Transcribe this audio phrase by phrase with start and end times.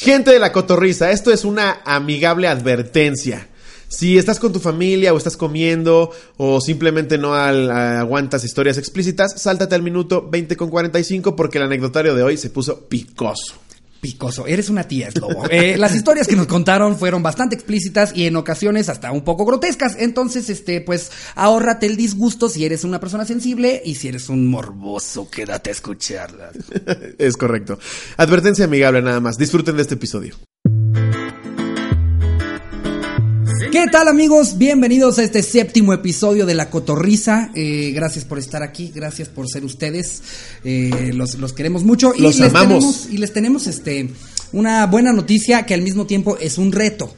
[0.00, 3.48] Gente de la cotorriza, esto es una amigable advertencia.
[3.88, 9.40] Si estás con tu familia o estás comiendo o simplemente no al- aguantas historias explícitas,
[9.40, 13.54] sáltate al minuto 20 con 45 porque el anecdotario de hoy se puso picoso.
[14.00, 15.44] Picoso, eres una tía, es lobo.
[15.50, 19.44] Eh, las historias que nos contaron fueron bastante explícitas y en ocasiones hasta un poco
[19.44, 19.96] grotescas.
[19.98, 24.46] Entonces, este, pues, ahórrate el disgusto si eres una persona sensible y si eres un
[24.46, 26.52] morboso, quédate a escucharlas.
[27.18, 27.78] es correcto.
[28.16, 29.38] Advertencia amigable nada más.
[29.38, 30.36] Disfruten de este episodio.
[33.78, 34.58] ¿Qué tal amigos?
[34.58, 37.52] Bienvenidos a este séptimo episodio de La Cotorriza.
[37.54, 40.20] Eh, gracias por estar aquí, gracias por ser ustedes.
[40.64, 42.12] Eh, los, los queremos mucho.
[42.12, 42.84] Y Los les amamos.
[42.84, 44.10] Tenemos, y les tenemos este,
[44.50, 47.14] una buena noticia que al mismo tiempo es un reto.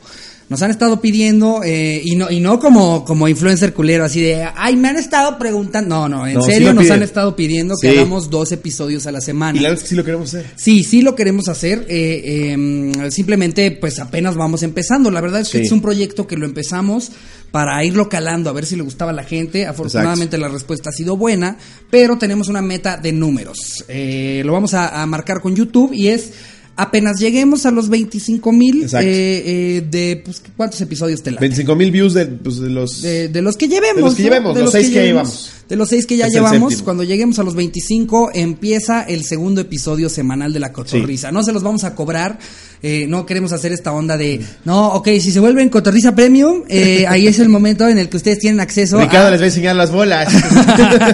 [0.51, 4.45] Nos han estado pidiendo, eh, y no, y no como, como influencer culero, así de,
[4.57, 5.95] ay, me han estado preguntando.
[5.95, 7.97] No, no, en No, serio nos han estado pidiendo que Sí.
[7.97, 9.57] hagamos dos episodios a la semana.
[9.57, 10.47] Y la que sí lo queremos hacer.
[10.57, 11.87] Sí, sí lo queremos hacer.
[11.89, 15.11] eh, eh, simplemente, pues apenas vamos empezando.
[15.13, 15.65] La verdad es que Sí.
[15.67, 17.13] es un proyecto que lo empezamos
[17.53, 19.67] para irlo calando, a ver si le gustaba a la gente.
[19.67, 21.59] Afortunadamente la respuesta ha sido buena,
[21.91, 23.85] pero tenemos una meta de números.
[23.87, 26.33] Eh, lo vamos a, a marcar con YouTube y es
[26.81, 29.07] apenas lleguemos a los 25 mil Exacto.
[29.07, 33.03] de pues, cuántos episodios te la 25 mil views de, pues, de los...
[33.03, 33.97] de, de los que llevemos.
[33.97, 34.29] De los que ¿no?
[34.29, 35.51] llevemos, los seis que llevamos.
[35.71, 39.61] De los seis que ya Es llevamos, cuando lleguemos a los 25, empieza el segundo
[39.61, 41.31] episodio semanal de La Cotorriza.
[41.31, 42.41] No se los vamos a cobrar,
[42.83, 47.07] eh, no queremos hacer esta onda de, no, ok, si se vuelven Cotorriza Premium, eh,
[47.09, 49.31] ahí es el momento en el que ustedes tienen acceso Ricardo a...
[49.31, 50.35] les va a enseñar las bolas.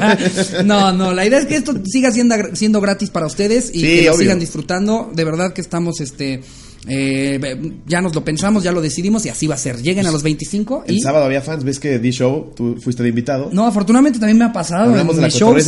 [0.64, 3.82] no, no, la idea es que esto siga siendo, siendo gratis para ustedes y Sí,
[3.82, 5.10] que lo sigan disfrutando.
[5.14, 6.40] De verdad que estamos, este,
[6.88, 9.82] eh, ya nos lo pensamos, ya lo decidimos y así va a ser.
[9.82, 10.94] Lleguen a los 25 y...
[10.94, 13.50] El sábado había fans, ves que D-Show, tú fuiste de invitado.
[13.52, 14.90] No, afortunadamente también me ha pasado.
[14.90, 15.64] Hablamos en de la shows.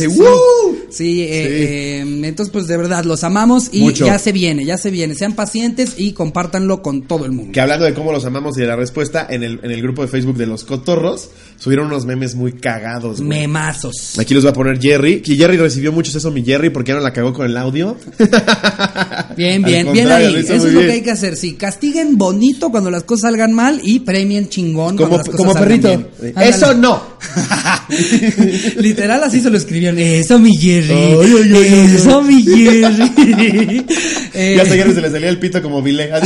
[0.89, 4.05] Sí, eh, eh, entonces pues de verdad los amamos y Mucho.
[4.05, 5.13] ya se viene, ya se viene.
[5.15, 7.51] Sean pacientes y compártanlo con todo el mundo.
[7.51, 10.01] Que hablando de cómo los amamos y de la respuesta, en el, en el grupo
[10.01, 13.17] de Facebook de los cotorros, subieron unos memes muy cagados.
[13.17, 13.29] güey.
[13.29, 14.17] Memazos.
[14.17, 15.21] Aquí los va a poner Jerry.
[15.21, 17.95] Que Jerry recibió mucho eso, mi Jerry, porque ya no la cagó con el audio.
[19.37, 20.35] Bien, bien, bien ahí.
[20.35, 20.85] Eso es lo bien.
[20.87, 21.35] que hay que hacer.
[21.35, 25.37] Sí, castiguen bonito cuando las cosas salgan mal y premien chingón Como, cuando las cosas
[25.37, 26.09] como salgan perrito.
[26.21, 26.33] bien.
[26.37, 27.01] Eso no.
[28.77, 29.99] Literal así se lo escribieron.
[29.99, 31.17] Eso mi Jerry.
[31.95, 33.85] Eso mi Jerry.
[34.31, 36.11] Eh, Ya hasta Jerry se le salía el pito como Vile.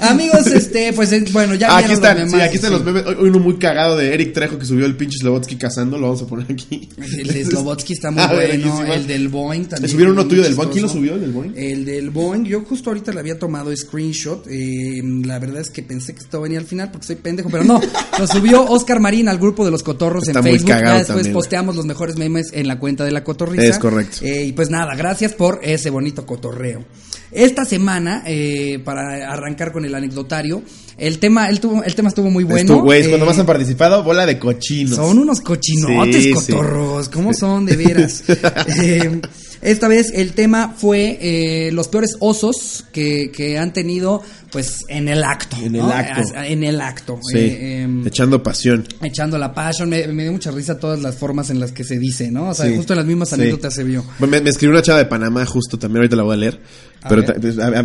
[0.00, 2.76] Amigos, este, pues eh, bueno, ya Ah, aquí vieron los están, sí, aquí están sí.
[2.76, 3.04] los memes.
[3.06, 6.22] Hoy uno muy cagado de Eric Trejo que subió el pinche Slobotsky cazando, lo vamos
[6.22, 6.88] a poner aquí.
[7.18, 8.84] El de Slobotsky está muy Ah, bueno.
[8.92, 9.82] El del Boeing también.
[9.82, 10.70] ¿Le subieron uno tuyo del Boeing?
[10.70, 11.52] ¿Quién lo subió, el del Boeing?
[11.56, 12.44] El del Boeing.
[12.44, 14.46] Yo justo ahorita le había tomado screenshot.
[14.48, 17.64] eh, la verdad es que pensé que esto venía al final porque soy pendejo, pero
[17.64, 17.80] no.
[18.18, 20.68] Lo subió Oscar Marín al grupo de los cotorros Está en muy Facebook.
[20.70, 23.64] cagado ya después también, posteamos los mejores memes en la cuenta de la cotorriza.
[23.64, 24.18] Es correcto.
[24.22, 26.84] Eh, y pues nada, gracias por ese bonito cotorreo.
[27.32, 30.62] Esta semana, eh, para arrancar con el anecdotario,
[30.96, 32.60] el tema, el, tuvo- el tema estuvo muy bueno.
[32.74, 34.96] Esto, güey, cuando Eh, más han participado, bola de cochinos.
[34.96, 37.08] son unos cochinotes, Sí, cotorros.
[37.08, 38.24] ¿Cómo son de veras?
[38.80, 39.20] Eh,
[39.60, 44.22] esta vez el tema fue eh, los peores osos que, que han tenido,
[44.52, 45.56] pues, en el acto.
[45.56, 45.88] En el ¿no?
[45.90, 46.32] acto.
[46.36, 47.18] En el acto.
[47.30, 48.86] Sí, Eh, em, echando pasión.
[49.02, 49.88] echando la passion.
[49.88, 52.50] Me, me dio mucha risa todas las formas en las que se dice, ¿no?
[52.50, 53.34] O sea, Sí, justo en las mismas sí.
[53.34, 54.04] anécdotas se vio.
[54.20, 56.60] Me escribió una chava de Panamá justo también, ahorita la voy a leer.
[57.08, 57.22] Pero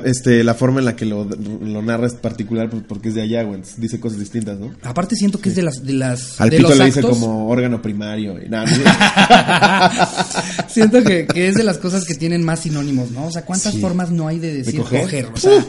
[0.05, 3.43] este, la forma en la que lo, lo narra es particular porque es de allá,
[3.43, 3.61] güey.
[3.77, 4.73] Dice cosas distintas, ¿no?
[4.81, 5.83] Aparte siento que es de las...
[5.85, 8.41] De las Al de pito los le dice como órgano primario.
[8.43, 13.27] y nada, no- Siento que, que es de las cosas que tienen más sinónimos, ¿no?
[13.27, 13.79] O sea, ¿cuántas Sí.
[13.81, 15.01] formas no hay de decir coger?
[15.03, 15.27] coger?
[15.33, 15.63] O sea,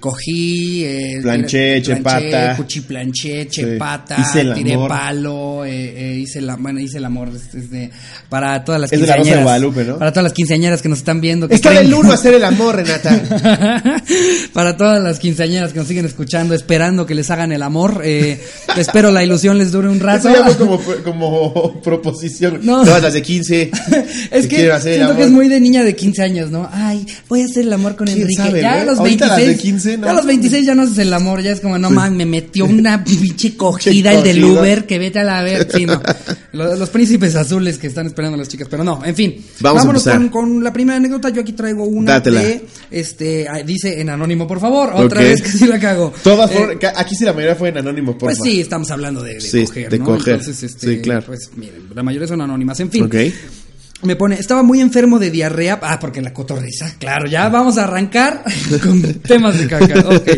[0.00, 2.56] cogí, eh, Planché, chepata.
[2.56, 3.48] cuchiplanché, Sí.
[3.50, 4.88] chepata, Hice el tiré amor.
[4.88, 7.90] palo, eh, eh, hice la, bueno, hice el amor, es- es de-
[8.28, 9.44] para todas las Es de la Rosa de quinceañeras.
[9.44, 9.98] Guadalupe, ¿no?
[9.98, 11.46] Para todas las quinceañeras que nos están viendo.
[11.48, 13.20] que Está del uno a hacer el amor, Renata.
[14.52, 18.40] para todas las quinceañeras que nos siguen escuchando, esperando que les hagan el amor, eh,
[18.76, 20.28] espero la ilusión les dure un rato.
[20.28, 22.60] Eso como, como proposición.
[22.62, 22.84] No.
[22.84, 23.70] Todas las de 15.
[24.30, 26.68] Es que quiero hacer el siento que es muy de niña de 15 años, ¿no?
[26.72, 28.42] Ay, voy a hacer el amor con ¿Quién Enrique.
[28.42, 29.48] sabe, ya a los Ahorita 26.
[29.48, 30.06] las de 15, ¿no?
[30.06, 32.26] Ya a los 26 ya no haces el amor, ya es como, no mames, me
[32.26, 34.44] metió una pinche cogida el del.
[34.44, 35.68] Uber que vete a la ver.
[35.72, 36.00] Sí, no.
[36.52, 39.36] Los, los príncipes azules que están esperando a las chicas, pero no, en fin.
[39.60, 40.30] Vamos a Vámonos empezar.
[40.32, 41.28] con, con la primera anécdota.
[41.28, 42.42] Yo aquí traigo una Dátela.
[42.42, 44.90] de, este, dice en anónimo, por favor.
[44.94, 46.12] Otra vez que sí la cago.
[46.24, 48.52] Todas Eh, aquí sí la mayoría fue en anónimo, por pues favor.
[48.52, 50.04] sí, estamos hablando de, de Sí, coger, de ¿no?
[50.06, 50.34] coger.
[50.40, 51.22] Entonces, este, Sí, claro.
[51.26, 52.80] Pues miren, la mayoría son anónimas.
[52.80, 53.04] En fin.
[53.04, 53.14] Ok.
[54.02, 55.78] Me pone, estaba muy enfermo de diarrea.
[55.82, 56.94] Ah, porque la cotorriza.
[56.98, 58.42] Claro, ya vamos a arrancar
[58.82, 60.00] con temas de caca.
[60.08, 60.28] Ok.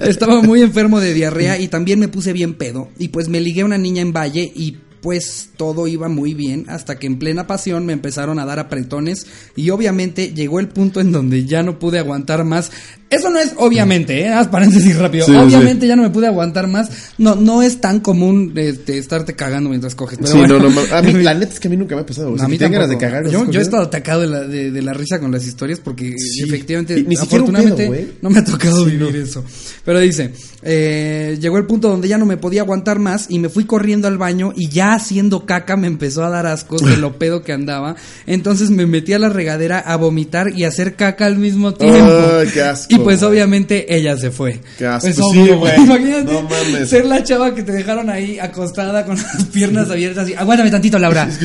[0.00, 2.90] Estaba muy enfermo de diarrea y también me puse bien pedo.
[2.98, 6.64] Y pues me ligué a una niña en Valle y pues todo iba muy bien
[6.68, 9.26] hasta que en plena pasión me empezaron a dar apretones
[9.56, 12.70] y obviamente llegó el punto en donde ya no pude aguantar más.
[13.12, 14.28] Eso no es obviamente, ¿eh?
[14.28, 15.26] Haz paréntesis rápido.
[15.26, 16.88] Sí, obviamente ya no me pude aguantar más.
[17.18, 20.18] No, no es tan común este, estarte cagando mientras coges.
[20.18, 20.58] Pero sí, bueno.
[20.58, 22.30] no, no, a mí, la neta es que a mí nunca me ha pasado.
[22.30, 23.24] No, a Si mí dan ganas de cagar.
[23.28, 25.78] yo, ¿estás yo he estado atacado de la, de, de la risa con las historias
[25.78, 26.42] porque Sí.
[26.42, 29.44] efectivamente, ni afortunadamente, pedo, no me ha tocado vivir eso.
[29.84, 30.32] Pero dice,
[30.62, 34.08] eh, llegó el punto donde ya no me podía aguantar más y me fui corriendo
[34.08, 37.52] al baño y ya haciendo caca me empezó a dar ascos de lo pedo que
[37.52, 37.96] andaba.
[38.26, 42.10] Entonces me metí a la regadera a vomitar y a hacer caca al mismo tiempo.
[42.40, 44.60] Ay, qué asco, y pues obviamente ella se fue.
[44.78, 45.08] Qué asco.
[45.08, 45.76] Pues Sí, güey.
[45.82, 46.88] Imagínate No mames.
[46.88, 50.98] ser la chava que te dejaron ahí acostada con las piernas abiertas y aguántame tantito,
[50.98, 51.28] Laura.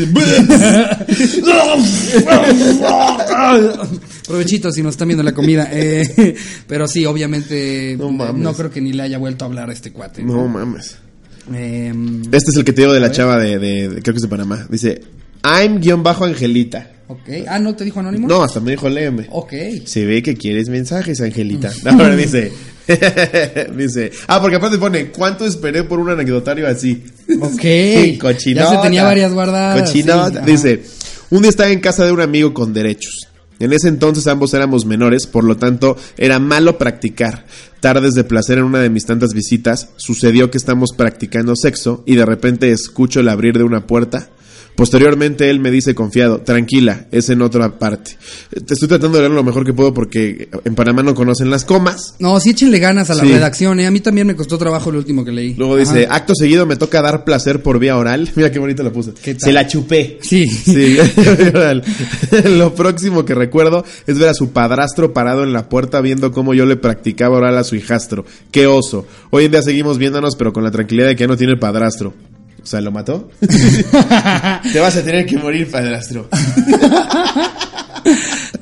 [4.27, 5.69] Provechito si nos están viendo la comida.
[5.71, 6.36] Eh,
[6.68, 8.56] pero sí, obviamente No no, mames.
[8.57, 10.24] creo que ni le haya vuelto a hablar a este cuate.
[10.24, 10.98] No mames.
[11.54, 11.94] Eh,
[12.31, 14.21] Este es el que te digo de la chava de, de- de- creo que es
[14.21, 14.68] de Panamá.
[14.69, 15.01] Dice,
[15.44, 16.92] I'm guion bajo Angelita.
[17.07, 17.30] Ok.
[17.48, 18.27] Ah, ¿no te dijo anónimo?
[18.27, 19.27] No, hasta me dijo léeme.
[19.31, 19.54] Ok.
[19.86, 21.71] Se ve que quieres mensajes, Angelita.
[21.86, 22.51] Ahora dice,
[23.75, 27.04] dice, ah, porque aparte pone, ¿cuánto esperé por un anecdotario así?
[27.39, 28.19] Ok.
[28.21, 28.71] Cochinota.
[28.71, 29.81] Ya se tenía varias guardadas.
[29.81, 30.45] Cochinota.
[30.45, 30.51] sí.
[30.51, 30.83] Dice,
[31.30, 33.27] un día estaba en casa de un amigo con derechos.
[33.59, 37.45] En ese entonces ambos éramos menores, por lo tanto era malo practicar.
[37.80, 42.15] Tardes de placer en una de mis tantas visitas, sucedió que estamos practicando sexo y
[42.15, 44.30] de repente escucho el abrir de una puerta.
[44.77, 48.12] Posteriormente él me dice confiado, tranquila, es en otra parte.
[48.63, 51.65] Te estoy tratando de leer lo mejor que puedo porque en Panamá no conocen las
[51.65, 52.13] comas.
[52.19, 53.31] No, sí échenle ganas a la Sí.
[53.31, 53.88] redacción, ¿eh?
[53.88, 55.56] A mí también me costó trabajo el último que leí.
[55.56, 55.81] Luego Ajá.
[55.81, 58.29] dice, acto seguido me toca dar placer por vía oral.
[58.35, 59.13] Mira qué bonito lo puse.
[59.39, 60.19] Se la chupé.
[60.21, 60.47] Sí.
[60.47, 60.97] Sí,
[62.45, 66.53] lo próximo que recuerdo es ver a su padrastro parado en la puerta viendo cómo
[66.53, 68.25] yo le practicaba oral a su hijastro.
[68.51, 69.07] Qué oso.
[69.31, 72.13] Hoy en día seguimos viéndonos, pero con la tranquilidad de que ya no tiene padrastro.
[72.67, 73.29] O sea, ¿lo mató?
[73.39, 76.27] Te vas a tener que morir, padrastro.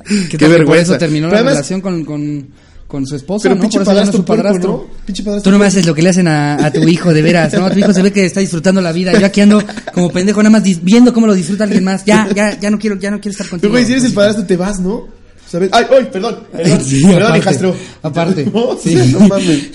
[0.08, 0.92] ¿Qué, que Por vergüenza.
[0.92, 2.46] eso terminó Pero la además- relación con, con,
[2.86, 3.62] con su esposa, Pero ¿no?
[3.62, 5.40] Por eso no es su padrastro puerco, ¿no?
[5.42, 7.68] Tú no me haces lo que le hacen a, a tu hijo, de veras, ¿no?
[7.68, 9.12] Tu hijo se ve que está disfrutando la vida.
[9.18, 9.60] Yo aquí ando
[9.92, 12.04] como pendejo, nada más viendo cómo lo disfruta alguien más.
[12.04, 13.72] Ya, ya, ya no quiero, ya no quiero estar Pero, contigo.
[13.72, 15.08] güey, si eres el padrastro, te vas, ¿no?
[15.50, 15.70] ¿Sabes?
[15.72, 16.38] Ay, ay, perdón.
[16.52, 17.76] Perdón, Sí, perdón aparte, hijastro.
[18.02, 18.94] aparte, No, sí.
[19.12, 19.70] no mames.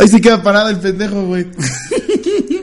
[0.00, 1.46] Ahí sí queda parado el pendejo, güey.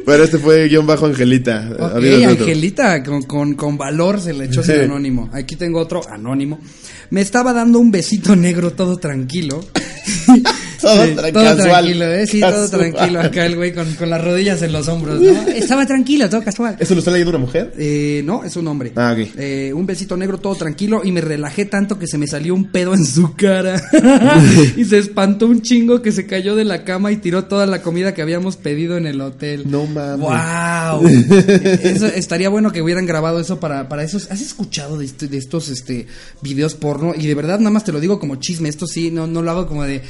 [0.05, 1.69] Pero este fue guion bajo Angelita.
[1.71, 2.45] Ok, Amigos de otro.
[2.45, 5.29] Angelita, con, con, con valor se le echó sin anónimo.
[5.33, 6.59] Aquí tengo otro anónimo.
[7.09, 9.63] Me estaba dando un besito negro todo tranquilo.
[10.81, 12.27] Todo Sí, tra- todo casual, tranquilo, ¿eh?
[12.27, 13.19] Sí, todo tranquilo.
[13.21, 15.41] Acá el güey con, con las rodillas en los hombros, ¿no?
[15.47, 16.75] Estaba tranquilo, todo casual.
[16.79, 17.73] ¿Eso lo está leyendo una mujer?
[17.77, 18.91] Eh, no, es un hombre.
[18.95, 19.27] Ah, ok.
[19.37, 22.71] Eh, un besito negro todo tranquilo y me relajé tanto que se me salió un
[22.71, 23.81] pedo en su cara.
[24.77, 27.81] y se espantó un chingo que se cayó de la cama y tiró toda la
[27.81, 29.63] comida que habíamos pedido en el hotel.
[29.65, 30.19] No mames.
[30.19, 31.07] ¡Wow!
[31.83, 34.29] Eso, estaría bueno que hubieran grabado eso para, para esos.
[34.31, 36.07] ¿Has escuchado de, este- de estos este,
[36.41, 37.13] videos porno?
[37.17, 38.69] Y de verdad, nada más te lo digo como chisme.
[38.69, 40.01] Esto sí, no, no lo hago como de.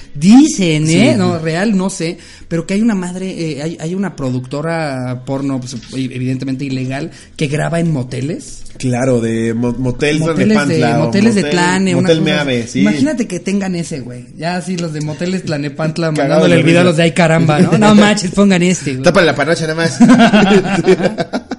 [0.57, 1.15] Dicen, ¿eh?
[1.17, 2.17] No, real, no sé.
[2.47, 7.47] Pero que hay una madre, eh, hay, hay una productora porno, pues, evidentemente ilegal, que
[7.47, 8.63] graba en moteles.
[8.77, 12.81] Claro, de mo- motel Moteles de, Tlanepantla o moteles de motel- Tlane, Meave, sí.
[12.81, 14.25] Imagínate que tengan ese, güey.
[14.37, 17.77] Ya así los de moteles Tlanepantla mandándole el video a los de ay caramba, ¿no?
[17.77, 19.03] No manches, pongan este, güey.
[19.03, 19.97] Tápale la panocha nada más.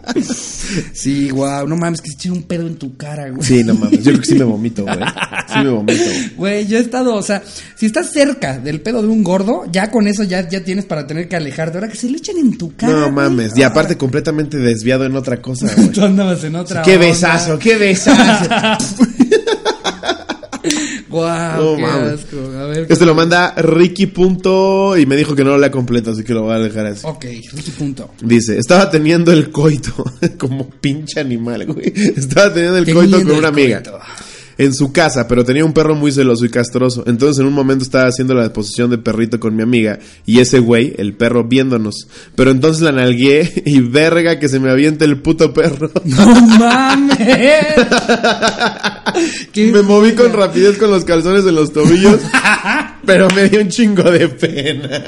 [0.93, 3.43] Sí, wow, no mames, que se eche un pedo en tu cara, güey.
[3.43, 3.99] sí, no mames.
[4.03, 4.99] Yo creo que sí me vomito, güey.
[4.99, 6.03] Sí me vomito.
[6.05, 6.31] güey.
[6.37, 7.43] Güey, yo he estado, o sea,
[7.77, 11.07] si estás cerca del pedo de un gordo, ya con eso ya, ya tienes para
[11.07, 11.77] tener que alejarte.
[11.77, 12.91] Ahora que se le echen en tu cara.
[12.93, 13.13] No güey.
[13.13, 13.55] mames.
[13.55, 15.89] Y aparte completamente desviado en otra cosa, güey.
[15.91, 16.81] Tú andabas en otra.
[16.81, 17.07] Qué onda.
[17.09, 18.49] besazo, qué besazo.
[21.11, 22.13] Guau, No qué mames.
[22.21, 22.37] asco.
[22.59, 22.87] A ver.
[22.89, 26.33] Este lo manda Ricky punto y me dijo que no lo lea completo, así que
[26.35, 27.03] lo voy a dejar así.
[27.05, 28.11] Ok, Ricky punto.
[28.23, 29.93] Dice, estaba teniendo el coito,
[30.39, 31.93] como pinche animal, güey.
[32.17, 33.83] Estaba teniendo el Teniendo coito con una amiga.
[33.83, 33.99] coito.
[34.59, 37.05] En su casa, pero tenía un perro muy celoso y castroso.
[37.07, 40.59] Entonces en un momento estaba haciendo la disposición de perrito con mi amiga y ese
[40.59, 42.09] güey, el perro, viéndonos.
[42.35, 45.91] Pero entonces la nalgué y verga que se me avienta el puto perro.
[46.05, 47.19] ¡No mames!
[49.55, 52.21] Me moví con rapidez con los calzones en los tobillos,
[53.05, 55.05] pero me dio un chingo de pena.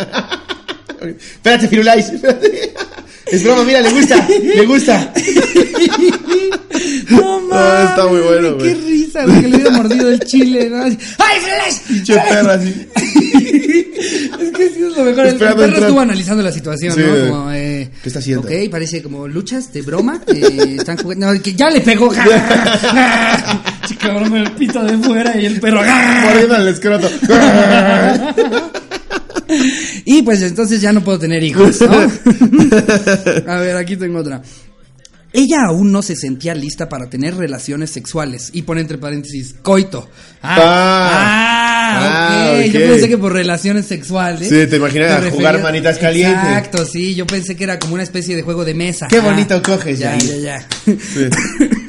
[1.00, 2.74] espérate, Firulais, espérate.
[3.30, 5.12] Es broma, mira, le gusta, le gusta.
[7.10, 7.90] No mames.
[7.90, 8.84] está muy bueno, Qué güey.
[8.86, 10.82] risa, güey, que le hubiera mordido el chile, ¿no?
[10.84, 10.96] ¡Ay,
[11.40, 11.78] Flash!
[11.88, 12.86] Pinche perro así.
[14.40, 15.26] Es que sí es lo mejor.
[15.26, 17.28] El, perro estuvo analizando la situación, Sí, ¿no?
[17.28, 18.46] Como, eh, ¿Qué está haciendo?
[18.48, 20.20] Ok, parece como luchas de broma.
[20.28, 21.32] eh, están jugando.
[21.34, 22.10] No, que ya le pegó.
[23.86, 25.82] Chica, broma, el pito de fuera y el perro.
[25.82, 27.10] Mordiendo el escroto.
[30.04, 31.90] Y pues entonces ya no puedo tener hijos, ¿no?
[33.52, 34.42] A ver, aquí tengo otra.
[35.32, 38.50] Ella aún no se sentía lista para tener relaciones sexuales.
[38.52, 40.08] Y pone entre paréntesis, coito.
[40.42, 42.66] Ah, ah, Ah, ok.
[42.66, 42.72] ok.
[42.72, 44.48] Yo pensé que por relaciones sexuales.
[44.48, 46.42] Sí, te imaginas te jugar manitas calientes.
[46.44, 47.14] Exacto, sí.
[47.14, 49.06] Yo pensé que era como una especie de juego de mesa.
[49.08, 50.40] Qué Ah, bonito coges, Ya, Yair.
[50.42, 50.94] ya, ya.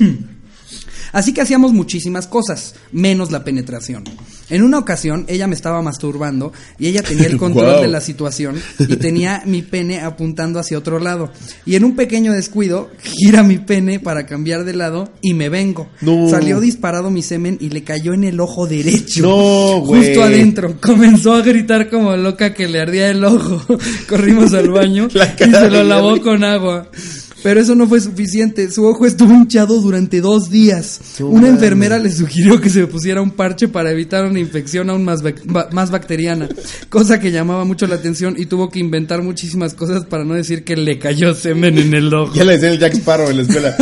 [1.11, 4.03] Así que hacíamos muchísimas cosas, menos la penetración.
[4.49, 7.81] En una ocasión, ella me estaba masturbando y ella tenía el control Wow.
[7.81, 11.31] de la situación y tenía mi pene apuntando hacia otro lado.
[11.65, 15.89] Y en un pequeño descuido, gira mi pene para cambiar de lado y me vengo.
[16.01, 16.29] No.
[16.29, 19.21] Salió disparado mi semen y le cayó en el ojo derecho.
[19.23, 19.81] No.
[19.85, 20.75] Justo adentro.
[20.81, 23.61] Comenzó a gritar como loca que le ardía el ojo.
[24.09, 26.89] Corrimos al baño La y se lo lavó con agua.
[27.43, 28.69] Pero eso no fue suficiente.
[28.69, 30.99] Su ojo estuvo hinchado durante dos días.
[31.31, 35.23] Una enfermera le sugirió que se pusiera un parche para evitar una infección aún más,
[35.23, 36.47] bac- ba- más bacteriana.
[36.89, 40.63] Cosa que llamaba mucho la atención y tuvo que inventar muchísimas cosas para no decir
[40.63, 42.33] que le cayó semen en el ojo.
[42.35, 43.75] Ya le decían el Jack Sparrow en la escuela.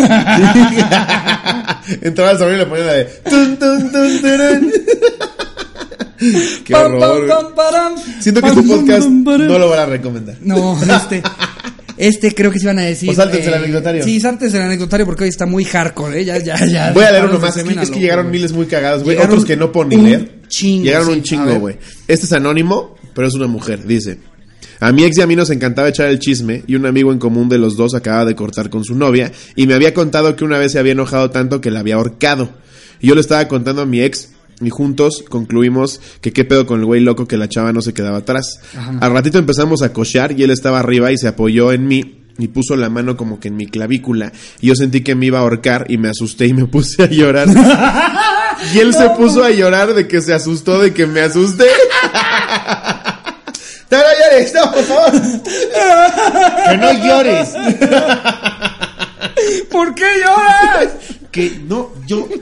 [2.01, 3.05] Entraba al salón y le ponían la de.
[3.29, 4.71] Tun, tun, tun.
[6.65, 6.99] Qué horror.
[8.19, 9.07] Siento que pam, podcast
[9.47, 10.35] no lo van a recomendar.
[10.41, 11.23] No, este.
[11.99, 13.09] Este creo que se iban a decir.
[13.09, 14.03] O sáltense el anecdotario.
[14.03, 16.25] Sí, sáltense el anecdotario porque hoy está muy hardcore, ¿eh?
[16.25, 16.93] Ya, ya, ya.
[16.93, 17.57] Voy a leer uno más.
[17.57, 19.17] Es que, es que llegaron miles muy cagados, güey.
[19.17, 20.39] Otros que no un leer.
[20.47, 21.77] chingo, llegaron un chingo, güey.
[22.07, 23.85] Este es anónimo, pero es una mujer.
[23.85, 24.17] Dice:
[24.79, 27.19] A mi ex y a mí nos encantaba echar el chisme y un amigo en
[27.19, 30.45] común de los dos acaba de cortar con su novia y me había contado que
[30.45, 32.49] una vez se había enojado tanto que la había ahorcado.
[33.01, 34.29] Y yo le estaba contando a mi ex
[34.61, 37.93] y juntos concluimos que qué pedo con el güey loco que la chava no se
[37.93, 38.59] quedaba atrás.
[38.99, 42.47] Al ratito empezamos a cochear y él estaba arriba y se apoyó en mí y
[42.47, 45.41] puso la mano como que en mi clavícula y yo sentí que me iba a
[45.41, 47.47] ahorcar y me asusté y me puse a llorar.
[48.73, 51.65] y él se puso a llorar de que se asustó de que me asusté.
[53.91, 54.53] ¡No, no llores!
[54.53, 55.11] ¡No, por favor!
[56.69, 57.49] ¡Que no llores!
[59.71, 60.89] ¿Por qué lloras?
[61.31, 62.39] ¡Que no llores!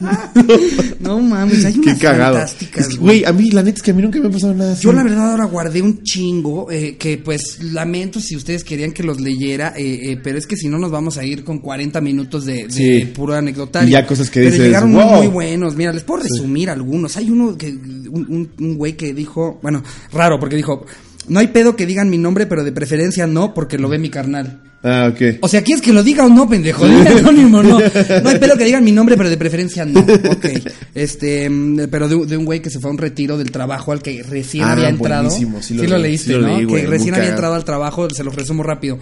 [1.00, 2.34] No mames, hay ¡Qué unas cagado!
[2.36, 2.96] fantásticas.
[2.96, 4.82] Güey, a mí, la neta es que a mí nunca me ha pasado nada así.
[4.84, 9.02] Yo la verdad ahora guardé un chingo eh, que pues lamento si ustedes querían que
[9.02, 12.00] los leyera, eh, eh, pero es que si no nos vamos a ir con 40
[12.00, 13.04] minutos de, de Sí.
[13.14, 13.88] puro anecdotario.
[13.88, 15.16] Y ya cosas que pero dices, llegaron "Wow".
[15.18, 15.74] muy buenos.
[15.76, 17.16] Mira, les puedo resumir algunos.
[17.16, 19.82] Hay uno que un güey que dijo, bueno,
[20.12, 20.84] raro porque dijo,
[21.28, 24.10] no hay pedo que digan mi nombre, pero de preferencia no porque lo ve mi
[24.10, 24.62] carnal.
[24.90, 25.38] Ah, ok.
[25.42, 26.86] O sea, ¿quieres que lo diga o no, pendejo?
[26.86, 27.78] Dime anónimo, no.
[27.78, 30.00] No hay pedo que digan mi nombre, pero de preferencia no.
[30.00, 30.46] Ok.
[30.94, 33.50] Este, mm, pero de, un- de un güey que se fue a un retiro del
[33.50, 35.30] trabajo al que recién Ah, había entrado.
[35.30, 36.56] sí lo lo leí, leíste, sí lo ¿no?
[36.56, 38.98] leí, güey, que recién había entrado al trabajo, se lo resumo rápido.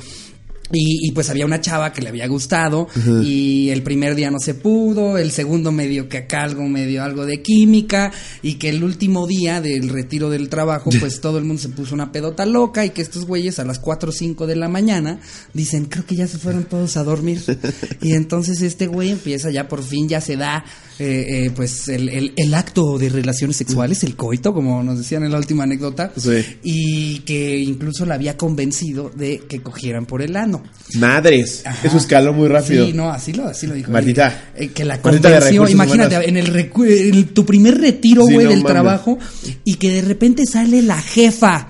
[0.72, 2.88] Y, y pues había una chava que le había gustado
[3.22, 7.24] y el primer día no se pudo, el segundo medio que acá algo medio algo
[7.24, 11.62] de química y que el último día del retiro del trabajo pues todo el mundo
[11.62, 14.56] se puso una pedota loca y que estos güeyes a las 4 o 5 de
[14.56, 15.20] la mañana
[15.54, 17.40] dicen creo que ya se fueron todos a dormir
[18.02, 20.64] y entonces este güey empieza ya por fin ya se da
[20.98, 25.24] eh, eh, pues el, el- el acto de relaciones sexuales, el coito como nos decían
[25.24, 26.44] en la última anécdota Sí.
[26.62, 30.62] y que incluso la había convencido de que cogieran por el ano.
[30.94, 31.62] Madres.
[31.66, 31.86] Ajá.
[31.86, 32.86] Eso escaló muy rápido.
[32.86, 33.90] Sí, no, así lo, así lo dijo.
[33.92, 34.50] Maldita.
[34.56, 36.28] Eh, que la convenció, imagínate, humanos.
[36.28, 39.18] en el, recu- en tu primer retiro, Sí, güey, no del trabajo,
[39.64, 41.68] y que de repente sale la jefa.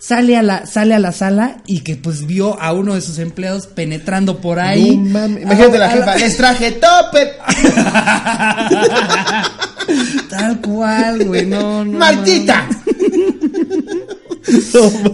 [0.00, 3.18] Sale a la, sale a la sala y que pues vio a uno de sus
[3.18, 4.96] empleados penetrando por ahí.
[4.96, 5.42] No mames.
[5.42, 6.16] Imagínate A- la jefa.
[6.16, 7.36] Les traje topper.
[10.30, 11.98] Tal cual, güey, no, no.
[11.98, 12.62] ¡Maldita!
[12.66, 12.76] mames.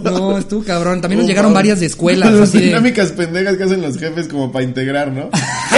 [0.03, 1.01] No, estuvo cabrón.
[1.01, 2.31] También nos No llegaron varias de escuelas.
[2.31, 5.29] Las así de- dinámicas pendejas que hacen los jefes como para integrar, ¿no?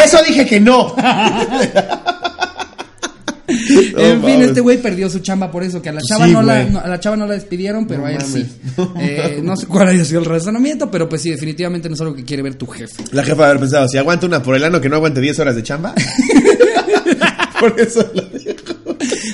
[0.03, 0.93] Eso dije que no.
[3.49, 6.41] en fin, este güey perdió su chamba por eso, que a la chava Sí, no
[6.41, 8.31] la, no- a la chava no la despidieron, pero No a él mames.
[8.31, 8.45] sí.
[8.99, 12.15] Eh, no sé cuál haya sido el razonamiento, pero pues sí, definitivamente no es algo
[12.15, 13.03] que quiere ver tu jefe.
[13.11, 15.55] La jefa haber pensado, si aguanta una por el ano que no aguante 10 horas
[15.55, 15.93] de chamba.
[17.59, 18.48] por eso lo dijo.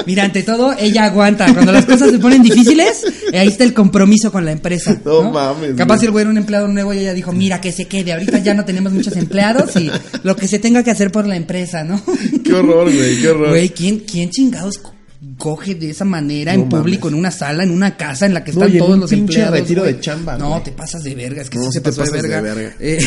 [0.06, 1.52] Mira, ante todo, ella aguanta.
[1.54, 5.00] Cuando las cosas se ponen difíciles, eh, ahí está el compromiso con la empresa.
[5.04, 7.72] No No, mames, Capaz el güey era un empleado nuevo y ella dijo, mira, que
[7.72, 8.14] se quede.
[8.14, 9.90] Ahorita ya no tenemos muchos empleados y
[10.24, 12.02] lo que se tenga que hacer por la empresa, ¿no?
[12.44, 13.50] Qué horror, güey, qué horror.
[13.50, 14.94] Güey, ¿quién, quién chingados co-
[15.38, 17.14] coge de esa manera No en público, mames.
[17.14, 19.60] en una sala, en una casa en la que están todos los empleados?
[19.60, 22.04] retiro de chamba, No, te pasas de verga, es que No, sí se te pasó
[22.04, 22.54] de pasas de verga.
[22.54, 22.76] verga.
[22.80, 23.00] Eh,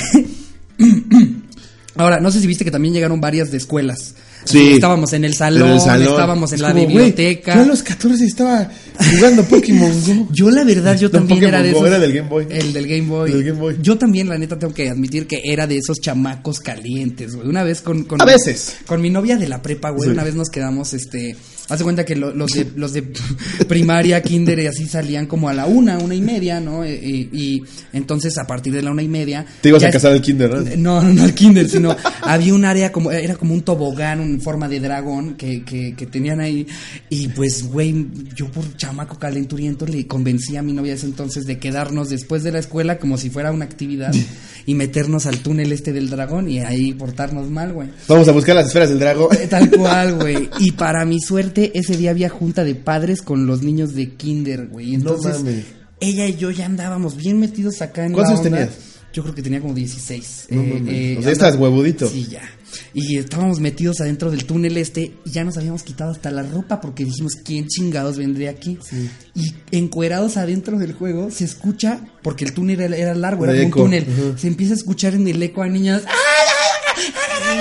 [1.96, 4.14] Ahora, no sé si viste que también llegaron varias de escuelas.
[4.44, 4.72] Sí.
[4.74, 6.08] Estábamos en el salón, En el salón.
[6.08, 7.54] estábamos en Es la como, biblioteca.
[7.56, 8.70] yo a los 14 estaba
[9.14, 10.28] Jugando Pokémon Go.
[10.32, 11.86] Yo la verdad, yo No, también era de esos.
[11.86, 12.46] era del Game Boy.
[12.50, 13.30] El del Game Boy.
[13.30, 13.76] Del Game Boy.
[13.80, 17.46] Yo también, la neta, tengo que admitir que era de esos chamacos calientes, güey.
[17.48, 18.04] Una vez con...
[18.04, 18.76] con A veces.
[18.86, 20.12] Con mi novia de la prepa, güey, Sí.
[20.12, 21.36] una vez nos quedamos, este...
[21.68, 23.02] Haz de cuenta que lo- los, de, los de
[23.68, 26.84] primaria, kinder y así salían como a la una, una y media, ¿no?
[26.84, 29.44] Eh, Y, y entonces a partir de la una y media...
[29.60, 30.62] Te ibas a casar al kinder, ¿no?
[31.02, 34.68] no, no, al kinder, sino había un área como, era como un tobogán en forma
[34.68, 36.66] de dragón que, que, que tenían ahí.
[37.10, 41.58] Y pues, güey, yo por chamaco calenturiento le convencí a mi novia ese entonces de
[41.58, 44.12] quedarnos después de la escuela como si fuera una actividad
[44.66, 47.88] y meternos al túnel este del dragón y ahí portarnos mal, güey.
[48.06, 49.28] Vamos a buscar las esferas del dragón.
[49.50, 50.48] Tal cual, güey.
[50.60, 54.66] Y para mi suerte, ese día había junta de padres con los niños de kinder,
[54.68, 54.96] güey.
[54.96, 55.64] No Entonces, mames.
[56.00, 58.70] ella y yo ya andábamos bien metidos acá en ¿Cuántos tenías?
[59.12, 60.46] Yo creo que tenía como 16.
[60.50, 62.08] No Eh, eh, O sea, estás huevudito.
[62.08, 62.42] Sí, ya.
[62.92, 66.80] Y estábamos metidos adentro del túnel este y ya nos habíamos quitado hasta la ropa
[66.82, 68.78] porque dijimos, ¿quién chingados vendría aquí?
[69.34, 73.64] Y encuerados adentro del juego se escucha, porque el túnel era, era largo, era como
[73.64, 76.02] un túnel, se empieza a escuchar en el eco a niñas,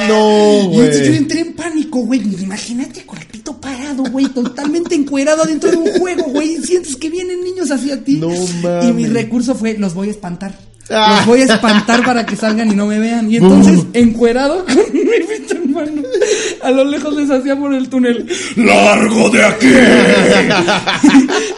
[0.07, 1.17] No, y entonces yo güey.
[1.17, 2.21] entré en pánico, güey.
[2.41, 6.57] Imagínate con el pito parado, güey, totalmente encuerado dentro de un juego, güey.
[6.63, 8.15] Sientes que vienen niños hacia ti.
[8.17, 9.13] No Y mi mames.
[9.13, 10.53] recurso fue, los voy a espantar.
[10.89, 11.15] Ah.
[11.17, 13.29] Los voy a espantar para que salgan y no me vean.
[13.29, 16.01] Y entonces, encuerado con mi pito en mano,
[16.63, 18.25] a lo lejos les hacía por el túnel,
[18.55, 19.67] ¡largo de aquí!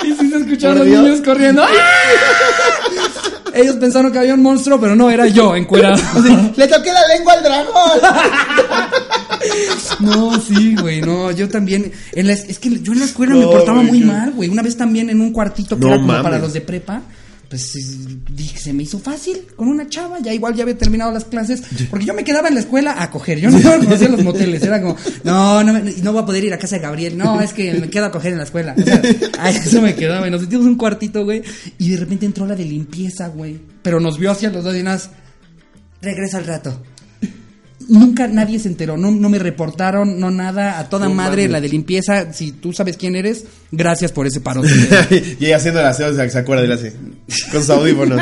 [0.04, 1.04] y sí se escuchaban Por los Dios.
[1.04, 1.64] niños corriendo.
[1.64, 1.68] ¡Ah!
[3.54, 6.02] Ellos pensaron que había un monstruo, pero no, era yo, encuerado.
[6.56, 8.00] Le toqué la lengua al dragón.
[10.00, 13.46] No, sí, güey, no, yo también, en la es que yo en la escuela me
[13.46, 16.08] portaba güey, muy mal, güey, una vez también en un cuartito que No era como
[16.08, 16.24] mames.
[16.24, 17.02] para los de prepa,
[17.50, 17.98] pues es-
[18.36, 21.64] dije, se me hizo fácil con una chava, ya igual ya había terminado las clases,
[21.90, 24.80] porque yo me quedaba en la escuela a coger, yo no conocía los moteles, era
[24.82, 27.52] como, no, no, me- no voy a poder ir a casa de Gabriel, no, es
[27.54, 29.02] que me quedo a coger en la escuela, o sea,
[29.40, 31.42] a eso me quedaba, y nos metimos un cuartito, güey,
[31.80, 34.84] y de repente entró la de limpieza, güey, pero nos vio hacia los dos y
[34.84, 35.02] nada,
[36.02, 36.82] regresa al rato.
[37.90, 41.52] Nunca nadie se enteró, no, no me reportaron, no nada, a toda No madre mames.
[41.52, 44.70] la de limpieza, si tú sabes quién eres, gracias por ese parote.
[45.40, 46.90] y ella haciendo el aseo, se acuerda de él así.
[47.52, 48.18] Con su audífono.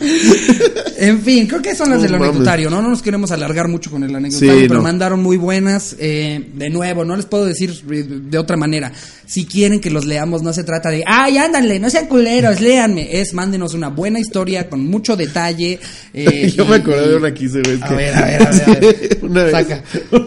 [0.98, 2.82] en fin, creo que son las del anecdotario, ¿no?
[2.82, 4.82] No nos queremos alargar mucho con el anecdotario, Sí, pero no.
[4.82, 5.96] mandaron muy buenas.
[5.98, 8.92] eh, de nuevo, no les puedo decir de otra manera.
[9.26, 13.20] Si quieren que los leamos, no se trata de, ay, ándale, no sean culeros, léanme.
[13.20, 15.78] Es, mándenos una buena historia con mucho detalle.
[16.14, 17.78] eh, Yo y- me acordé de una que hice, güey.
[17.80, 19.18] A que- ver, a ver, a ver, a ver.
[19.22, 19.82] una vez, Saca.
[20.12, 20.26] una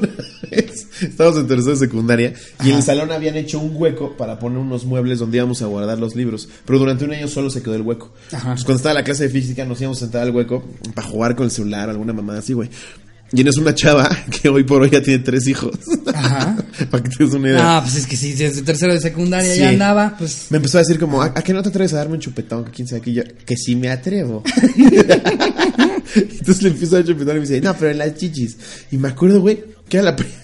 [0.51, 2.33] vez, estábamos en tercero de secundaria
[2.63, 5.65] y en el salón habían hecho un hueco para poner unos muebles donde íbamos a
[5.65, 6.47] guardar los libros.
[6.65, 8.13] Pero durante un año solo se quedó el hueco.
[8.31, 8.38] Ajá.
[8.39, 11.36] Entonces, cuando estaba la clase de física nos íbamos a sentar al hueco para jugar
[11.36, 12.69] con el celular, alguna mamada así, güey.
[13.33, 14.10] Y en eso una chava
[14.41, 15.75] que hoy por hoy ya tiene tres hijos.
[16.13, 16.55] Ajá.
[16.89, 17.77] para que te des una idea.
[17.77, 19.60] Ah, pues es que si desde tercero de secundaria Sí.
[19.60, 21.97] ya andaba, pues Me empezó a decir como, ¿a, a qué no te atreves a
[21.97, 22.63] darme un chupetón?
[22.63, 24.43] Que quién sabe qué?" Y yo, que sí me atrevo.
[26.15, 28.57] Entonces le empiezo a dar chupetón y me dice, no, pero en las chichis.
[28.91, 30.38] Y me acuerdo, güey, que era la primera.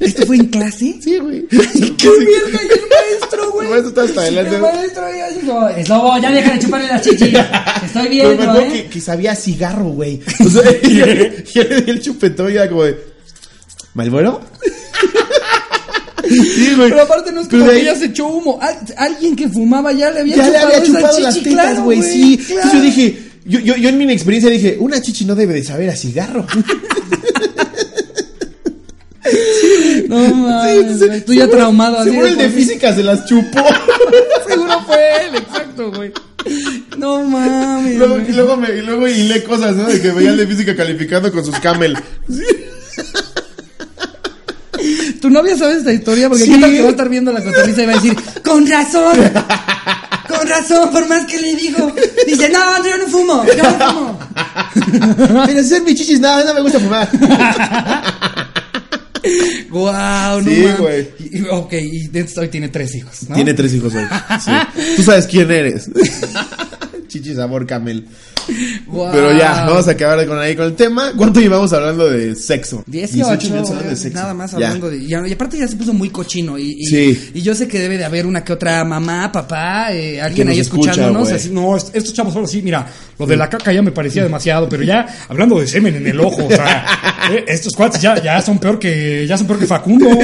[0.00, 0.96] ¿Esto fue en clase?
[1.00, 1.46] Sí, güey.
[1.48, 2.60] ¡Qué mierda!
[2.62, 3.66] Y el maestro, güey.
[3.66, 4.56] El maestro está hasta adelante.
[4.56, 7.28] El maestro ya dijo, Slobo, ya deja de chuparle las chichis.
[7.84, 8.68] Estoy Pero me viendo, ¿eh?
[8.72, 10.20] que, que sabía cigarro, güey.
[10.44, 12.98] O sea, y yo, yo le di el chupetón y era como de,
[13.94, 14.40] ¿Malboro?
[16.28, 16.88] sí, güey.
[16.90, 18.58] Pero aparte no es como que ella se echó humo.
[18.60, 21.38] Al- alguien que fumaba ya le había ya le chupado, había esa chupado chichi, las
[21.38, 22.36] claro, güey, sí.
[22.38, 22.62] claro.
[22.62, 25.62] Entonces yo dije, yo, yo, yo en mi experiencia dije, una chichi no debe de
[25.64, 26.46] saber a cigarro.
[30.28, 32.04] No mames, entonces, güey, tú ya seguro- traumado.
[32.04, 33.64] Seguro el de física se las chupó.
[34.48, 34.96] Seguro fue
[35.26, 36.12] él, exacto, güey.
[36.98, 37.96] No mames.
[37.96, 39.84] luego, y luego, me, y luego hilé cosas, ¿no?
[39.84, 41.96] De que veía el de física calificando con sus camel.
[45.20, 46.52] Tu novia sabe esta historia porque Sí.
[46.52, 49.16] qué tal que va a estar viendo la cotorriza y va a decir, con razón,
[50.28, 51.90] con razón, por más que le digo.
[52.26, 54.18] Dice, no, yo no fumo, yo no fumo.
[55.46, 57.08] Pero ser mi chichis, nada, no me gusta fumar.
[59.70, 61.08] Guau, no Sí, güey.
[61.50, 63.34] Ok, y hoy tiene tres hijos, ¿no?
[63.34, 64.04] Tiene tres hijos hoy.
[64.42, 64.50] Sí.
[64.96, 65.90] Tú sabes quién eres.
[67.08, 68.06] Chichi sabor camel.
[68.46, 71.12] Pero ya, vamos a acabar con ahí con el tema.
[71.16, 72.84] ¿Cuánto llevamos hablando de sexo?
[72.86, 74.18] 18, minutos hablando de sexo.
[74.18, 74.56] nada más Ya.
[74.68, 74.98] hablando de...
[74.98, 77.30] Y, y aparte ya se puso muy cochino y, y, Sí.
[77.34, 80.60] y yo sé que debe de haber una que otra mamá, papá, eh, alguien ahí
[80.60, 81.30] escuchándonos.
[81.30, 82.86] así, No, est- estos chavos solo sí, mira,
[83.18, 86.20] lo de la caca ya me parecía demasiado, pero ya hablando de semen en el
[86.20, 86.86] ojo, o sea,
[87.32, 90.08] eh, estos cuates ya, ya son peor que ya son peor que Facundo.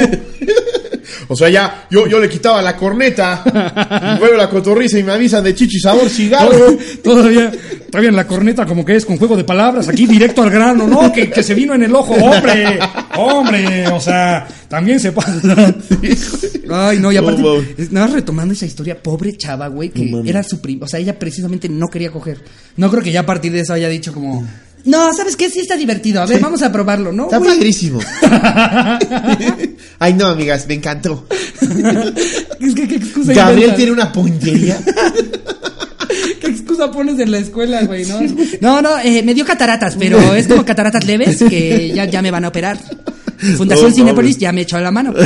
[1.27, 5.43] O sea, ya yo, yo le quitaba la corneta, luego la cotorriza y me avisan
[5.43, 6.77] de chichi sabor cigarro.
[7.03, 7.51] Todavía,
[7.91, 10.87] todavía en la corneta como que es con juego de palabras, aquí directo al grano,
[10.87, 11.11] ¿no?
[11.11, 12.79] Que, que se vino en el ojo, hombre,
[13.17, 15.75] hombre, o sea, también se pasa.
[16.73, 17.43] Ay, no, y aparte,
[17.91, 20.85] nada más retomando esa historia, pobre chava, güey, que era su prima.
[20.85, 22.41] O sea, ella precisamente no quería coger.
[22.77, 24.47] No creo que ya a partir de eso haya dicho como.
[24.85, 25.49] No, ¿sabes qué?
[25.49, 26.21] Sí está divertido.
[26.21, 27.25] A ver, vamos a probarlo, ¿no?
[27.25, 27.51] Está güey?
[27.51, 27.99] padrísimo.
[29.99, 31.27] Ay, no, amigas, me encantó.
[32.59, 33.77] Es que, ¿qué excusa Gabriel inventas?
[33.77, 34.79] tiene una puntería.
[36.41, 38.05] ¿Qué excusa pones en la escuela, güey?
[38.05, 38.19] No,
[38.61, 42.31] no, no, eh, me dio cataratas, pero es como cataratas leves que ya, ya me
[42.31, 42.77] van a operar.
[43.57, 44.41] Fundación No, Cinépolis mames.
[44.41, 45.13] ya me echó la mano.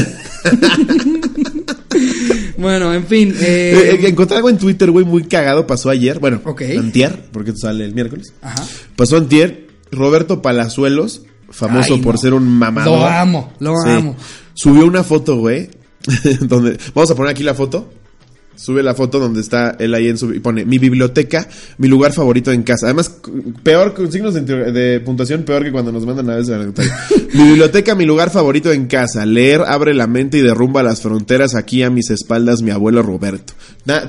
[2.58, 3.34] bueno, en fin.
[3.39, 5.65] Eh, Eh, encontré algo en Twitter, güey, muy cagado.
[5.67, 6.19] Pasó ayer.
[6.19, 6.62] Bueno, Ok.
[6.78, 8.34] antier, porque esto sale el miércoles.
[8.41, 8.63] Ajá.
[8.95, 9.65] Pasó antier.
[9.91, 12.21] Roberto Palazuelos, famoso Ay, por no.
[12.21, 12.99] ser un mamador.
[12.99, 13.89] Lo amo, lo Sí.
[13.89, 14.15] amo.
[14.54, 15.69] Subió una foto, güey.
[16.41, 17.91] donde vamos a poner aquí la foto.
[18.56, 22.13] Sube la foto donde está él ahí en su y pone mi biblioteca, mi lugar
[22.13, 22.88] favorito en casa.
[22.88, 23.13] Además,
[23.63, 26.91] peor con signos de, puntuación, peor que cuando nos mandan a veces anecdotario.
[27.34, 29.26] mi biblioteca, mi lugar favorito en casa.
[29.26, 31.56] Leer abre la mente y derrumba las fronteras.
[31.56, 33.54] Aquí a mis espaldas, mi abuelo Roberto.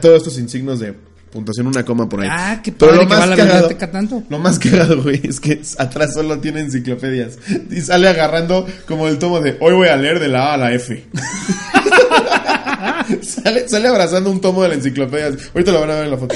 [0.01, 0.95] Todo esto sin signos de
[1.37, 2.29] puntuación, una coma por ahí.
[2.31, 4.23] Ah, qué padre que va a la biblioteca tanto.
[4.31, 7.39] Lo más cagado, güey, es que atrás solo tiene enciclopedias.
[7.71, 10.57] Y sale agarrando como el tomo de hoy voy a leer de la A a
[10.57, 11.05] la F.
[13.23, 15.37] sale, sale abrazando un tomo de la enciclopedia.
[15.55, 16.35] Ahorita lo van a ver en la foto.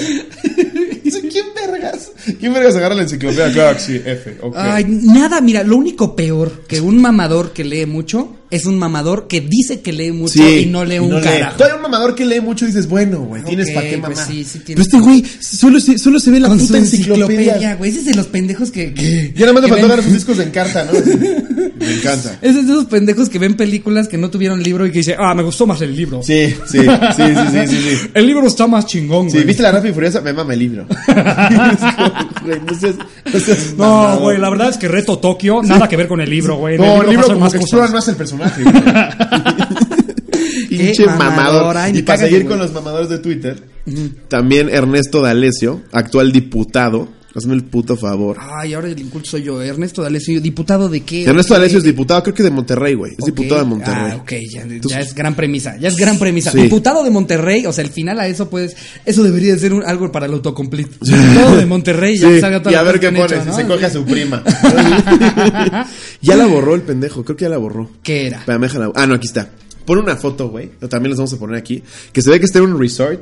[1.03, 2.11] Dice, ¿quién vergas?
[2.39, 3.53] ¿Quién vergas agarra la enciclopedia?
[3.53, 4.37] Claro, sí, F.
[4.41, 4.55] ok.
[4.57, 9.29] Ay, nada, mira, lo único peor que un mamador que lee mucho es un mamador
[9.29, 11.57] que dice que lee mucho y no lee un carajo.
[11.57, 14.27] Todavía un mamador que lee mucho y dices, bueno, güey, tienes para qué pues mamar.
[14.27, 17.77] sí, sí Pero este güey solo se, solo se ve la Con puta enciclopedia.
[17.77, 17.91] güey.
[17.91, 18.93] Ese es de los pendejos que.
[18.93, 20.93] que Ya nada más le faltó dar sus discos de encarta, ¿no?
[21.81, 22.39] Me encanta.
[22.43, 25.35] Es de esos pendejos que ven películas que no tuvieron libro y que dice, Ah,
[25.35, 26.23] me gustó más el libro.
[26.23, 28.11] Sí, sí, sí, sí, sí, sí, sí.
[28.15, 29.47] El libro está más chingón, Sí, güey.
[29.47, 30.21] ¿viste la Rápida y Furiosa?
[30.21, 30.87] Me mama el libro.
[32.67, 32.95] No seas,
[33.33, 34.21] no seas No, mamador.
[34.23, 36.77] güey, la verdad es que Reto Tokio, nada que ver con el libro, güey.
[36.77, 37.73] En No, el libro como más que cosas.
[37.73, 38.63] explora más el personaje.
[38.63, 38.75] güey.
[40.69, 42.49] Pinche mamador, ay, y para seguir güey.
[42.49, 43.63] con los mamadores de Twitter,
[44.29, 47.09] también Ernesto D'Alessio, actual diputado,
[47.41, 48.37] hazme el puto favor.
[48.41, 49.61] Ay, ahora el inculto soy yo.
[49.61, 51.25] Ernesto D'Alessio, ¿diputado de qué?
[51.25, 51.55] Ernesto.
[51.55, 53.13] D'Alessio es diputado, creo que de Monterrey, güey.
[53.19, 54.11] Es diputado de Monterrey.
[54.13, 55.77] Ah, ok, ya, ya es gran premisa.
[55.79, 56.53] Ya es gran premisa.
[56.53, 56.63] Sí.
[56.63, 59.85] Diputado de Monterrey, o sea, el final a eso, pues, eso debería de ser un-
[59.85, 60.91] algo para el autocomplete.
[61.01, 63.53] Diputado de Monterrey, ya Sí, salga toda y a la ver qué pone, hecho, si
[63.53, 64.43] se coge a su prima.
[66.21, 67.91] ya la borró el pendejo, creo que ya la borró.
[68.03, 68.45] ¿Qué era?
[68.47, 69.51] Déjala- Ah, no, aquí está.
[69.85, 70.71] Pon una foto, güey.
[70.83, 71.83] o También les vamos a poner aquí.
[72.13, 73.21] Que se ve que está en un resort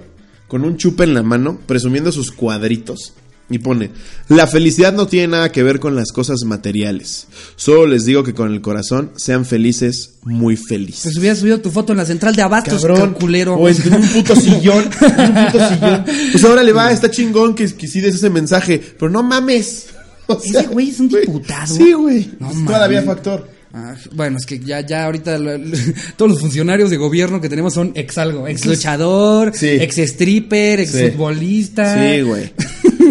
[0.49, 3.15] con un chupe en la mano, presumiendo sus cuadritos.
[3.51, 3.91] Y pone,
[4.29, 7.29] la felicidad no tiene nada que ver con las cosas materiales.
[7.57, 11.01] Solo les digo que con el corazón sean felices, muy felices.
[11.05, 13.55] Pues hubieras subido tu foto en la central de Abastos, Cabrón, culero.
[13.55, 16.05] o en un puto sillón, en un puto sillón.
[16.33, 19.87] Pues ahora le va, está chingón que, que sí des ese mensaje, pero no mames.
[20.31, 21.75] O Ese güey es un diputado.
[21.75, 22.31] Sí, güey.
[22.39, 23.05] No Pues todavía mames.
[23.07, 23.49] fue actor.
[23.73, 25.77] Ah, bueno, es que ya, ya ahorita lo- lo-
[26.17, 29.69] todos los funcionarios de gobierno que tenemos son ex algo, ex luchador, Sí.
[29.69, 31.11] ex stripper, ex Sí.
[31.13, 31.95] futbolista.
[32.15, 32.51] Sí, güey.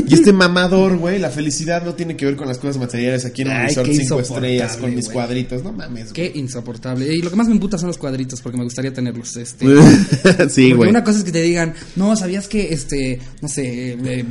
[0.07, 3.41] Y este mamador, güey, la felicidad no tiene que ver con las cosas materiales aquí
[3.43, 5.13] en un Ay, resort cinco estrellas con mis güey.
[5.13, 5.63] cuadritos.
[5.63, 7.13] No mames, Qué insoportable.
[7.13, 9.35] Y lo que más me emputa son los cuadritos porque me gustaría tenerlos.
[9.37, 9.65] Este,
[10.49, 10.89] sí, güey.
[10.89, 14.25] una cosa es que te digan, no, ¿sabías que este, no sé, eh, eh,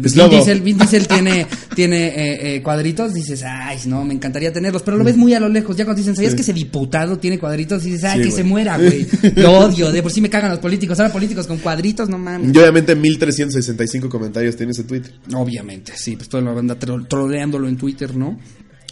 [0.00, 0.30] Vin Slobo.
[0.30, 3.14] Diesel, Vin Diesel tiene, tiene eh, eh, cuadritos?
[3.14, 5.76] Dices, ay, no, me encantaría tenerlos, pero lo ves muy a lo lejos.
[5.76, 7.82] Ya cuando dicen, ¿sabías que ese diputado tiene cuadritos?
[7.82, 8.42] Dices, ay, Sí, que güey.
[8.42, 9.06] se muera, güey.
[9.36, 10.98] Lo odio, de por sí me cagan los políticos.
[11.00, 12.54] Ahora políticos con cuadritos, no mames.
[12.54, 15.02] Y obviamente 1365 comentarios tiene ese tweet.
[15.34, 18.38] Obviamente, sí, pues todo lo anda tro- troleándolo en Twitter, ¿no?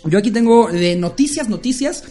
[0.04, 2.02] Yo aquí tengo de noticias, noticias.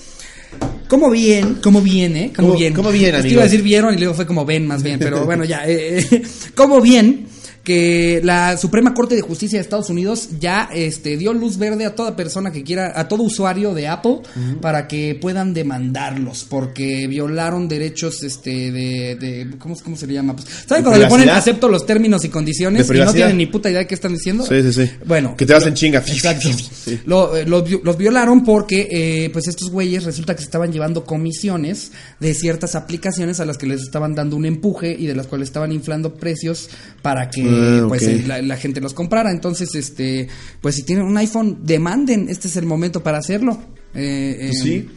[0.88, 1.60] ¿Cómo bien?
[1.62, 2.34] ¿Cómo viene?
[2.36, 2.74] ¿Cómo, ¿Cómo- bien?
[2.74, 3.32] cómo bien, amigos?
[3.32, 5.64] iba a decir vieron y luego fue como ven más bien, pero bueno, ya.
[5.68, 6.22] Eh, eh,
[6.56, 7.28] ¿Cómo bien?
[7.70, 11.94] Que la Suprema Corte de Justicia de Estados Unidos ya este, dio luz verde a
[11.94, 14.22] toda persona que quiera, a todo usuario de Apple,
[14.60, 20.36] para que puedan demandarlos, porque violaron derechos este, de, de ¿cómo, ¿cómo se le llama?
[20.36, 23.38] Pues, ¿Saben ¿De cuando le ponen acepto los términos y condiciones ¿De y no tienen
[23.38, 24.44] ni puta idea de qué están diciendo?
[24.48, 24.92] Sí, sí, sí.
[25.06, 25.36] Bueno.
[25.38, 26.00] Que te vas en chinga.
[26.00, 26.50] Exacto.
[26.80, 26.98] Sí.
[27.06, 30.72] Lo- eh, los, vi- los violaron porque, eh, pues estos güeyes resulta que se estaban
[30.72, 35.14] llevando comisiones de ciertas aplicaciones a las que les estaban dando un empuje y de
[35.14, 36.70] las cuales estaban inflando precios
[37.04, 39.32] para que, Ah, pues, eh, la, la gente los comprara.
[39.32, 40.28] Entonces, este,
[40.62, 42.28] pues si tienen un iPhone, demanden.
[42.30, 43.60] Este es el momento para hacerlo.
[43.94, 44.90] Eh, Pues eh, sí.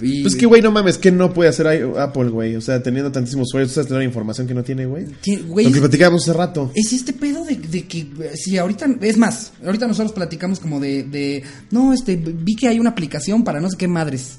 [0.00, 1.66] y- Pues que, güey, no mames, que no puede hacer
[1.98, 2.56] Apple, güey?
[2.56, 5.06] O sea, teniendo tantísimos usuarios, tú sabes tener información que no tiene, güey.
[5.06, 6.70] Lo que platicábamos hace rato.
[6.74, 11.04] Es este pedo de, de que, si ahorita, es más, ahorita nosotros platicamos como de,
[11.04, 14.38] de, no, este, vi que hay una aplicación para no sé qué madres.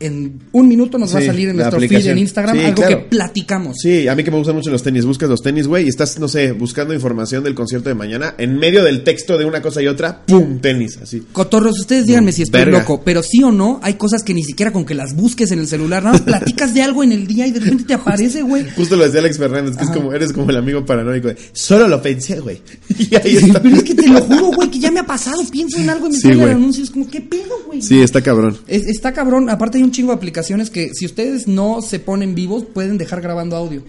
[0.00, 2.12] En un minuto nos va a salir en nuestro feed aplicación.
[2.12, 2.98] en Instagram Sí, algo claro.
[2.98, 3.76] que platicamos.
[3.80, 5.04] Sí, a mí que me gustan mucho los tenis.
[5.04, 8.34] Buscas los tenis, güey, y estás, no sé, buscando información del concierto de mañana.
[8.38, 10.58] En medio del texto de una cosa y otra, ¡pum!
[10.60, 11.22] Tenis, así.
[11.32, 12.78] Cotorros, ustedes díganme si estoy Verga.
[12.80, 15.58] loco, pero sí o no, hay cosas que ni siquiera con que las busques en
[15.60, 18.42] el celular, nada más platicas de algo en el día y de repente te aparece,
[18.42, 18.66] güey.
[18.76, 21.88] Justo lo decía Alex Fernández, que es como, eres como el amigo paranoico de, solo
[21.88, 22.60] lo pensé, güey.
[22.98, 23.60] Y ahí está.
[23.62, 26.06] pero es que te lo juro, güey, que ya me ha pasado, pienso en algo
[26.06, 27.82] y me Sí, sale el anuncio, es como, ¿qué pedo, güey?
[27.82, 28.56] Sí, está cabrón.
[28.66, 32.34] Es- está cabrón, aparte hay un chingo de aplicaciones que si ustedes no se ponen
[32.34, 33.82] vivos, pueden dejar grabando audio.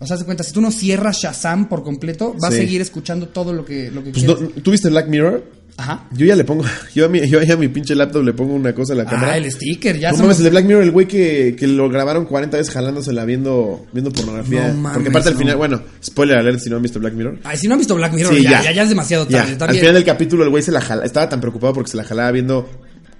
[0.00, 2.60] O sea, se cuenta, si tú no cierras Shazam por completo, vas Sí.
[2.60, 4.34] a seguir escuchando todo lo que, lo que Pues no.
[4.34, 5.44] ¿Tú viste Black Mirror?
[5.76, 6.06] Ajá.
[6.12, 6.62] Yo ya le pongo,
[6.94, 9.32] yo a mi, yo a mi pinche laptop le pongo una cosa a la cámara.
[9.32, 11.66] Ah, el sticker, ya no somos- mames, el de Black Mirror, el güey que, que
[11.66, 14.68] lo grabaron 40 veces jalándosela viendo, viendo pornografía.
[14.68, 17.38] No mames, Porque aparte al final, bueno, spoiler alert si no han visto Black Mirror.
[17.44, 18.62] Ay, si no han visto Black Mirror, Sí, ya, ya.
[18.64, 19.56] ya, ya es demasiado tarde.
[19.64, 22.04] Al final del capítulo el güey se la jala, estaba tan preocupado porque se la
[22.04, 22.68] jalaba viendo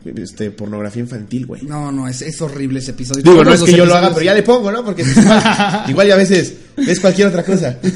[0.05, 1.63] este, pornografía infantil, güey.
[1.63, 3.23] No, no, es, es horrible ese episodio.
[3.23, 4.85] Digo, Todos no es que yo lo haga, pero ya le pongo, ¿no?
[4.85, 7.79] Porque pues, igual, igual y a veces es cualquier otra cosa.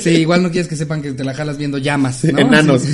[0.00, 2.38] Sí, igual no quieres que sepan que te la jalas viendo llamas, ¿no?
[2.38, 2.82] Enanos.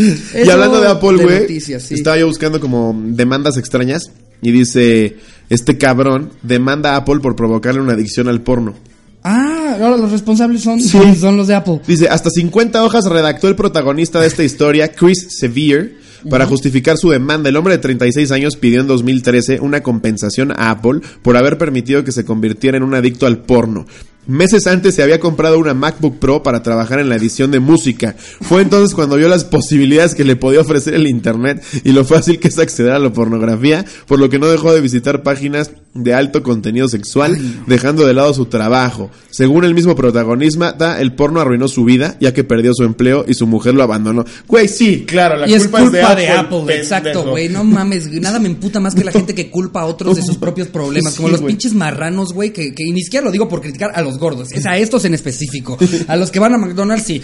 [0.00, 1.74] Y hablando de Apple, güey, sí.
[1.74, 5.18] estaba yo buscando como demandas extrañas y dice,
[5.50, 8.76] este cabrón demanda a Apple por provocarle una adicción al porno.
[9.22, 10.88] Ah, ahora los responsables son, Sí.
[10.88, 11.80] son, son los de Apple.
[11.86, 15.96] Dice, hasta 50 hojas redactó el protagonista de esta historia, Chris Sevier,
[16.28, 17.48] para justificar su demanda.
[17.48, 22.04] El hombre de 36 años pidió en 2013 una compensación a Apple por haber permitido
[22.04, 23.86] que se convirtiera en un adicto al porno.
[24.26, 28.14] Meses antes se había comprado una MacBook Pro para trabajar en la edición de música.
[28.18, 32.38] Fue entonces cuando vio las posibilidades que le podía ofrecer el Internet y lo fácil
[32.38, 36.14] que es acceder a la pornografía, por lo que no dejó de visitar páginas de
[36.14, 39.10] alto contenido sexual, dejando de lado su trabajo.
[39.30, 43.34] Según el mismo protagonista, el porno arruinó su vida, ya que perdió su empleo y
[43.34, 44.24] su mujer lo abandonó.
[44.46, 46.58] Güey, sí, claro, la y es culpa, culpa, es de de Apple.
[46.60, 47.48] Apple, exacto, güey.
[47.48, 50.36] No mames, nada me emputa más que la gente que culpa a otros de sus
[50.38, 51.14] propios problemas.
[51.16, 54.02] Como Sí, los pinches marranos, güey, que, que ni siquiera lo digo por criticar a
[54.02, 54.52] los gordos.
[54.52, 55.78] Es a estos en específico.
[56.08, 57.22] A los que van a McDonald's y.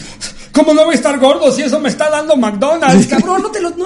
[0.56, 3.06] ¿Cómo no voy a estar gordo si eso me está dando McDonald's?
[3.06, 3.84] Cabrón, no te, lo- no,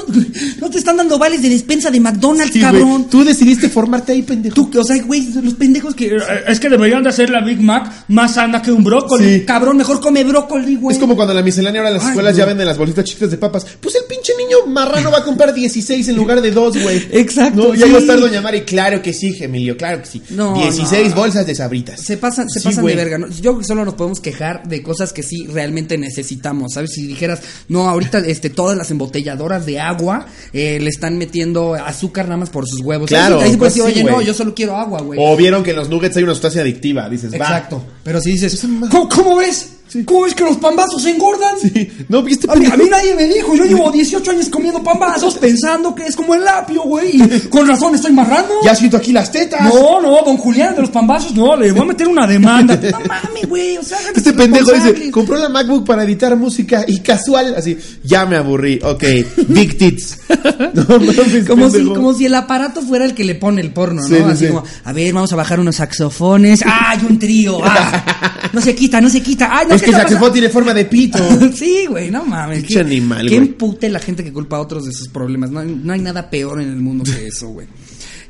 [0.61, 3.09] no te están dando vales de despensa de McDonald's, Sí, cabrón.
[3.11, 4.55] Tú decidiste formarte ahí, pendejo.
[4.55, 6.07] Tú, o sea, güey, los pendejos que.
[6.07, 9.41] Eh, Es que deberían de hacer la Big Mac más sana que un brócoli.
[9.41, 9.45] Sí.
[9.45, 10.95] Cabrón, mejor come brócoli, güey.
[10.95, 13.31] Es como cuando la miscelánea ahora en las Ay, escuelas ya venden las bolsitas chiquitas
[13.33, 13.67] de papas.
[13.81, 17.09] Pues el pinche niño marrano va a comprar 16 en lugar de 2, güey.
[17.13, 17.89] Exacto, No, ya sí.
[17.89, 18.61] iba a estar Doña Mari.
[18.63, 20.23] Claro que sí, Emilio, claro que sí.
[20.31, 21.17] No, 16 no.
[21.17, 22.01] bolsas de sabritas.
[22.01, 23.19] Se pasan, se pasan de verga.
[23.19, 23.29] ¿no?
[23.29, 26.91] Yo creo que solo nos podemos quejar de cosas que sí realmente necesitamos, ¿sabes?
[26.93, 32.27] Si dijeras, no, ahorita este, todas las embotelladoras de agua eh, le están metiendo azúcar
[32.27, 33.09] nada más por sus huevos.
[33.09, 34.27] Claro, Ahí pues decir, sí, oye, no, güey.
[34.27, 35.19] yo solo quiero agua, güey.
[35.23, 37.09] O vieron que en los nuggets hay una sustancia adictiva.
[37.09, 37.37] Dices, va.
[37.37, 37.83] Exacto.
[38.05, 39.71] Pero si dices, ¿Cómo, cómo ves?
[40.05, 41.57] ¿Cómo ves que los pambazos engordan?
[41.61, 41.91] Sí.
[42.09, 45.35] No, viste, A mí, a mí nadie me dijo, yo llevo 18 años comiendo pambazos
[45.35, 47.21] pensando que es como el apio, güey.
[47.23, 48.55] y Con razón estoy marrando.
[48.65, 49.63] Ya siento aquí las tetas.
[49.63, 52.77] No, no, don Julián de los pambazos, no, le voy a meter una demanda.
[52.93, 57.01] no mames, güey, o sea, Este pendejo dice, compró la MacBook para editar música y
[57.01, 59.05] casual, así, ya me aburrí, ok,
[59.49, 60.19] big tits.
[60.75, 64.03] No mames, Como si, como si el aparato fuera el que le pone el porno,
[64.03, 64.09] ¿no?
[64.09, 64.53] Sí, sí, Así sí.
[64.53, 66.63] como, a ver, vamos a bajar unos saxofones.
[66.65, 67.59] ¡Ah, hay un trío!
[67.63, 68.51] ¡Ah!
[68.53, 69.49] No se quita, no se quita.
[69.51, 71.19] ¡Ay, no Es ¿qué que saxofón tiene forma de pito.
[71.55, 72.65] Sí, güey, no mames.
[72.65, 75.51] Qué- animal, Qué empute la gente que culpa a otros de sus problemas.
[75.51, 77.67] No hay, no hay nada peor en el mundo que eso, güey.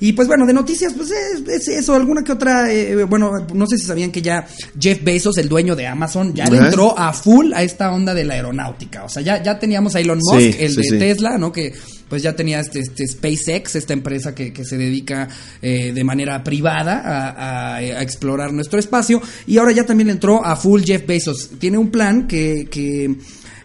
[0.00, 3.66] Y pues bueno, de noticias, pues es, es eso, alguna que otra, eh, bueno, no
[3.66, 4.46] sé si sabían que ya
[4.80, 8.34] Jeff Bezos, el dueño de Amazon, ya entró a full a esta onda de la
[8.34, 9.04] aeronáutica.
[9.04, 10.98] O sea, ya, ya teníamos a Elon Musk, Sí, el sí, de sí.
[10.98, 11.52] Tesla, ¿no?
[11.52, 11.72] Que
[12.08, 15.28] pues ya tenía este, este SpaceX, esta empresa que, que se dedica
[15.62, 19.20] eh, de manera privada a, a- a explorar nuestro espacio.
[19.46, 21.50] Y ahora ya también entró a full Jeff Bezos.
[21.58, 22.66] Tiene un plan que...
[22.70, 23.16] que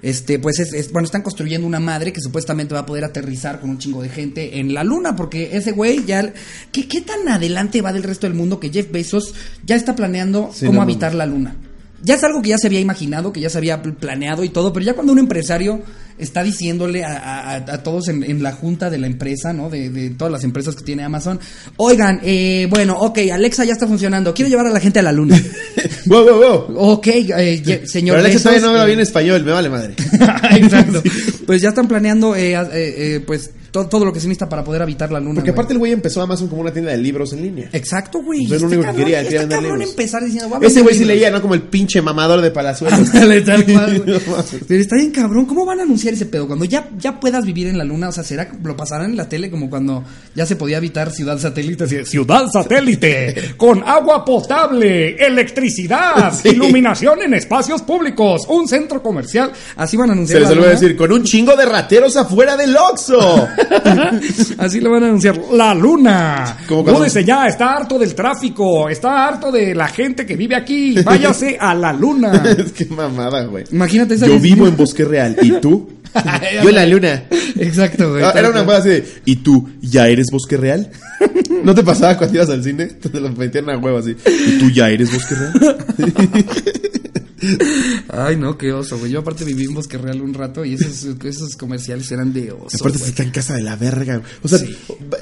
[0.06, 3.60] este, pues es, es- bueno, están construyendo una madre que supuestamente va a poder aterrizar
[3.60, 6.32] con un chingo de gente en la luna, porque ese güey ya,
[6.72, 9.34] ¿qué, qué tan adelante va del resto del mundo que Jeff Bezos
[9.66, 11.56] ya está planeando Sí, cómo no habitar la luna?
[12.04, 14.50] Ya es algo que ya se había imaginado, que ya se había pl- planeado y
[14.50, 15.82] todo, pero ya cuando un empresario
[16.20, 19.72] está diciéndole a, a- a todos en, en la junta de la empresa, ¿no?
[19.72, 21.40] De, de todas las empresas que tiene Amazon,
[21.78, 25.12] oigan, eh, bueno, ok, Alexa ya está funcionando, quiero llevar a la gente a la
[25.14, 25.36] luna.
[26.08, 26.78] wow, wow, wow.
[26.94, 29.96] ok, eh, señor Pero Alexa todavía no habla eh, bien español, me vale madre.
[30.52, 31.04] Exacto.
[31.46, 33.52] Pues ya están planeando, eh, eh, eh, pues,
[33.84, 35.36] to- todo lo que se necesita para poder habitar la luna.
[35.36, 35.54] Porque güey.
[35.56, 37.70] aparte el güey empezó Amazon como una tienda de libros en línea.
[37.74, 38.44] Exacto, güey.
[38.46, 39.90] Es lo Está único que cabrón- quería, vender cabrón libros.
[39.90, 41.18] empezar diciendo, "Va a Ese güey sí libros".
[41.18, 41.42] leía, ¿no?
[41.42, 43.00] Como el pinche mamador de palazuelos.
[44.68, 46.48] Pero está bien cabrón, ¿cómo van a anunciar ese pedo?
[46.48, 49.28] Cuando ya, ya puedas vivir en la luna, o sea, ¿será lo pasarán en la
[49.30, 50.04] tele como cuando
[50.36, 51.84] ya se podía habitar ciudad satélite?
[51.86, 56.50] Así Ciudad satélite, con agua potable, electricidad, Sí.
[56.50, 59.52] iluminación en espacios públicos, un centro comercial.
[59.76, 60.80] Así van a Se anunciar les la olvidó luna.
[60.80, 63.48] decir, con un chingo de rateros afuera del Oxxo.
[64.58, 65.40] Así lo van a anunciar.
[65.54, 66.58] La luna.
[66.70, 70.96] Múdese ya, está harto del tráfico, está harto de la gente que vive aquí.
[71.02, 72.44] Váyase a la luna.
[72.58, 73.66] es que mamada, güey.
[73.72, 75.36] Imagínate esa Yo vivo en Bosque Real.
[75.42, 75.90] ¿Y tú?
[76.64, 77.24] Yo en la luna.
[77.58, 78.24] Exacto, güey.
[78.24, 80.90] Ah, Era una cosa así de, ¿y tú ya eres Bosque Real?
[81.64, 82.86] ¿No te pasaba cuando ibas al cine?
[82.86, 84.16] Te lo metían a huevo así.
[84.48, 85.54] ¿Y tú ya eres Bosque Real?
[88.10, 89.12] Ay, no, qué oso, güey.
[89.12, 92.78] Yo aparte viví en Bosque Real un rato y esos, esos comerciales eran de oso.
[92.80, 93.10] Aparte güey.
[93.10, 94.18] está en casa de la verga.
[94.18, 94.30] güey.
[94.44, 94.60] O sea,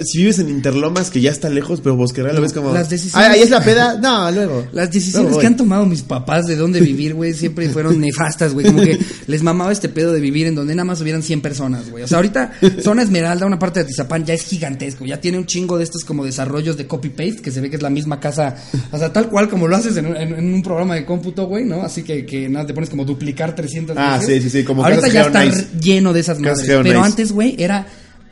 [0.01, 2.73] si vives en Interlomas, que ya está lejos, pero Bosque Real lo ves como...
[2.73, 3.97] Las decisiones- "Ay, ahí es la peda.
[3.99, 4.67] No, luego.
[4.73, 5.45] Las decisiones Luego que voy".
[5.47, 8.65] han tomado mis papás de dónde vivir, güey, siempre fueron nefastas, güey.
[8.65, 11.89] Como que les mamaba este pedo de vivir en donde nada más hubieran 100 personas,
[11.89, 12.03] güey.
[12.03, 15.05] O sea, ahorita Zona Esmeralda, una parte de Atizapán, ya es gigantesco.
[15.05, 17.81] Ya tiene un chingo de estos como desarrollos de copy-paste, que se ve que es
[17.81, 18.55] la misma casa.
[18.91, 21.47] O sea, tal cual como lo haces en, un- en- en un programa de cómputo,
[21.47, 21.81] güey, ¿no?
[21.81, 24.43] Así que, que nada, te pones como duplicar 300 Ah, veces.
[24.43, 25.45] sí, sí, sí, como Ahorita ya está
[25.79, 26.81] lleno de esas Casas madres.
[26.83, 27.85] Pero antes, güey, era...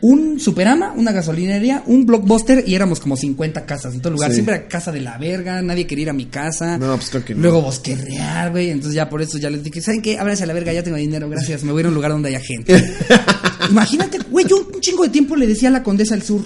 [0.04, 4.32] Un Superama, una gasolinería, un blockbuster y éramos como 50 casas en todo lugar.
[4.32, 4.38] Sí.
[4.38, 6.80] Siempre era casa de la verga, nadie quería ir a mi casa.
[6.80, 7.42] No, pues creo que no.
[7.44, 8.72] Luego Bosque Real, güey.
[8.72, 10.18] Entonces ya por eso ya les dije, ¿saben qué?
[10.18, 11.64] Ábranse a la verga, ya tengo dinero, gracias.
[11.64, 12.84] Me voy a ir a un lugar donde haya gente.
[13.70, 16.42] Imagínate, güey, yo un chingo de tiempo le decía a la Condesa del Sur.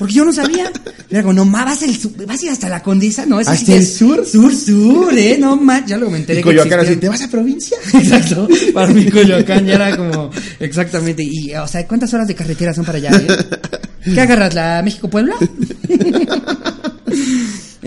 [0.00, 0.72] Porque yo no sabía.
[1.10, 3.38] Era como, no ma, vas, sur, vas a ir hasta la Condesa, ¿no?
[3.40, 4.24] Sí ¿Hasta el es- sur?
[4.26, 5.36] Sur, sur, ¿eh?
[5.38, 7.76] No ma, ya luego me enteré Y Coyoacán así, ¿te vas a provincia?
[7.94, 11.22] Exacto, para mi Coyoacán ya era como, exactamente.
[11.22, 13.10] Y, o sea, ¿cuántas horas de carretera son para allá?
[13.12, 13.26] eh?
[14.14, 15.34] ¿Qué agarras, la México-Puebla?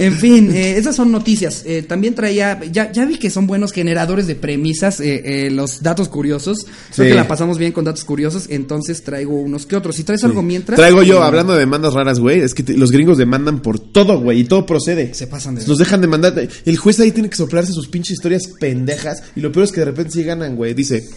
[0.06, 1.64] En fin, eh, esas son noticias.
[1.66, 5.82] Eh, también traía, ya, ya vi que son buenos generadores de premisas, eh, eh, los
[5.84, 6.66] datos curiosos.
[6.94, 7.12] Creo Sí.
[7.12, 9.96] que la pasamos bien con datos curiosos, entonces traigo unos que otros.
[9.96, 10.78] Si traes algo mientras...
[10.78, 13.80] Traigo yo, eh, hablando de demandas raras, güey, es que te- los gringos demandan por
[13.80, 15.14] todo, güey, y todo procede.
[15.14, 15.66] Se pasan de...
[15.68, 16.34] Los dejan demandar.
[16.66, 19.24] El juez ahí tiene que soplarse sus pinches historias pendejas.
[19.36, 20.74] Y lo peor es que de repente sí ganan, güey.
[20.74, 21.08] Dice: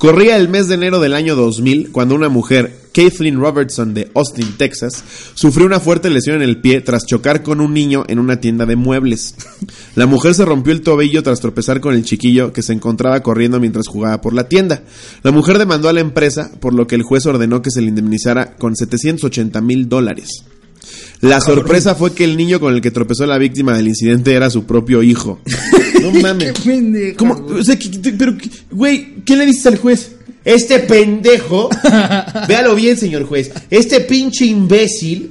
[0.00, 4.56] Corría el mes de enero del año 2000 cuando una mujer, Kathleen Robertson de Austin,
[4.56, 8.40] Texas, sufrió una fuerte lesión en el pie tras chocar con un niño en una
[8.40, 9.34] tienda de muebles.
[9.96, 13.60] La mujer se rompió el tobillo tras tropezar con el chiquillo que se encontraba corriendo
[13.60, 14.84] mientras jugaba por la tienda.
[15.22, 17.88] La mujer demandó a la empresa, por lo que el juez ordenó que se le
[17.88, 20.46] indemnizara con 780 mil dólares.
[21.20, 24.50] La sorpresa fue que el niño con el que tropezó la víctima del incidente era
[24.50, 25.40] su propio hijo.
[26.00, 26.52] No mames.
[26.52, 27.34] Qué pendejo, ¿Cómo?
[27.34, 27.76] O sea,
[28.16, 28.34] pero,
[28.70, 30.12] güey, ¿qué le dices al juez?
[30.46, 31.68] Este pendejo,
[32.48, 35.28] véalo bien, señor juez, este pinche imbécil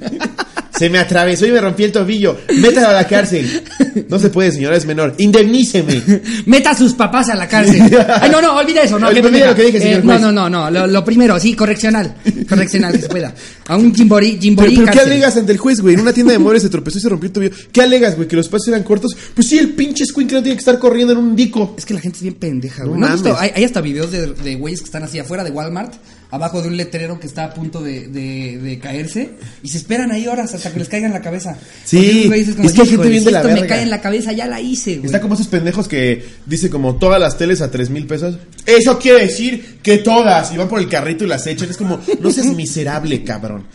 [0.76, 2.38] se me atravesó y me rompí el tobillo.
[2.60, 3.62] Métalo a la cárcel.
[4.08, 5.14] No se puede, señora, es menor.
[5.18, 6.02] Indemníceme.
[6.46, 7.82] Meta a sus papás a la cárcel.
[8.20, 9.08] Ay, no, no, olvida eso, no.
[9.08, 9.46] Olvida qué pendeja.
[9.50, 10.20] lo que dije, señor Eh, no, juez.
[10.20, 10.70] no, no, no.
[10.70, 12.14] Lo, lo primero, sí, correccional.
[12.48, 13.34] Correccional, que se pueda.
[13.68, 15.12] A un Jimborí, Pero, Jimborí pero ¿qué cárcel.
[15.12, 15.94] alegas ante el juez, güey?
[15.94, 17.54] En una tienda de muebles se tropezó y se rompió el tobillo.
[17.72, 18.28] ¿Qué alegas, güey?
[18.28, 19.16] ¿Que los pasos eran cortos?
[19.34, 21.74] Pues sí, el pinche squinkle no tiene que estar corriendo en un dico.
[21.76, 23.00] Es que la gente es bien pendeja, No güey.
[23.00, 23.28] ¿No has visto?
[23.30, 23.42] mames.
[23.42, 25.94] Hay, hay hasta videos de, de güeyes que están así afuera de Walmart,
[26.30, 29.30] abajo de un letrero que está a punto de, de, de caerse,
[29.62, 31.56] y se esperan ahí horas hasta que les caiga en la cabeza.
[31.84, 33.68] Sí, es que hay gente "Híjole, bien de la esto me verga".
[33.68, 35.06] cae en la cabeza, ya la hice, güey.
[35.06, 38.36] Está como esos pendejos que dice como todas las teles a tres mil pesos.
[38.66, 40.52] Eso quiere decir que todas.
[40.52, 41.68] Y van por el carrito y las echan.
[41.70, 43.66] Es como, no seas miserable, cabrón.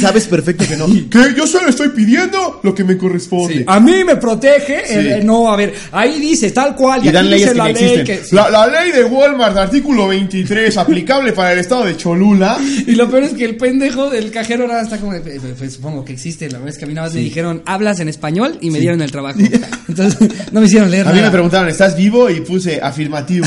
[0.00, 0.86] Sabes perfecto que no.
[0.86, 3.54] Que yo solo estoy pidiendo lo que me corresponde.
[3.58, 4.82] Sí, A mí me protege.
[4.86, 4.94] Sí.
[4.94, 7.00] eh, no, a ver, ahí dice tal cual.
[7.04, 8.04] Y aquí dan leyes dice que la ley existen.
[8.28, 12.58] que- La, la ley de Walmart, artículo 23, aplicable para el estado de Cholula.
[12.86, 15.72] Y lo peor es que el pendejo del cajero ahora está como de, "Pues, pues,
[15.74, 16.48] supongo que existe.
[16.50, 18.80] La verdad es que a mí nada más me dijeron, hablas en español y me
[18.80, 19.38] dieron el trabajo.
[19.88, 20.18] Entonces,
[20.52, 22.28] no me hicieron leer A mí me preguntaron, ¿estás vivo?
[22.30, 23.46] Y puse afirmativo.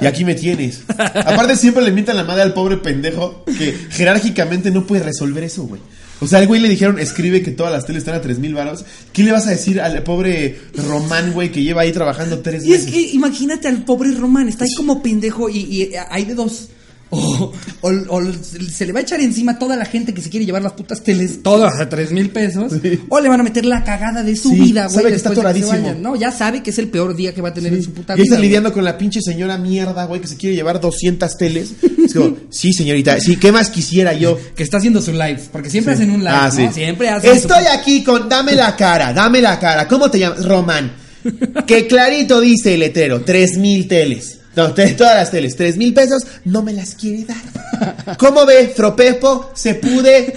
[0.00, 0.82] Y aquí me tienes.
[0.88, 5.64] Aparte, siempre le mientan la madre al pobre pendejo que jerárquicamente no puede resolver eso,
[5.64, 5.80] güey.
[6.20, 8.52] O sea, al güey le dijeron, escribe que todas las teles están a tres mil
[8.52, 8.84] varos.
[9.12, 12.72] ¿Qué le vas a decir al pobre Román, güey, que lleva ahí trabajando tres Y
[12.72, 12.92] es meses?
[12.92, 16.70] que imagínate al pobre Román, está ahí como pendejo y, y hay de dos.
[17.10, 18.22] O, o- o
[18.70, 21.02] se le va a echar encima toda la gente que se quiere llevar las putas
[21.02, 23.00] teles, todas a tres mil pesos, Sí.
[23.08, 24.94] o le van a meter la cagada de su Sí, vida, güey.
[24.96, 25.94] sabe que está atoradísimo.
[26.00, 28.12] No, ya sabe que es el peor día que va a tener en su puta
[28.12, 28.24] Y vida.
[28.24, 28.46] está güey.
[28.48, 31.70] lidiando con la pinche señora mierda, güey, que se quiere llevar 200 teles.
[32.04, 34.38] Es como, sí, señorita, sí, ¿qué más quisiera yo?
[34.54, 36.72] Que está haciendo su live, porque siempre hacen un live, Ah, ¿no?
[36.72, 39.88] Siempre hacen Estoy su- aquí con dame la cara, dame la cara.
[39.88, 40.44] ¿Cómo te llamas?
[40.44, 40.92] Román.
[41.66, 44.37] Que clarito dice el letrero, tres mil teles.
[44.58, 48.16] No, todas las teles, tres mil pesos, no me las quiere dar.
[48.18, 49.52] ¿Cómo ve, Fropepo?
[49.54, 50.34] ¿Se pude?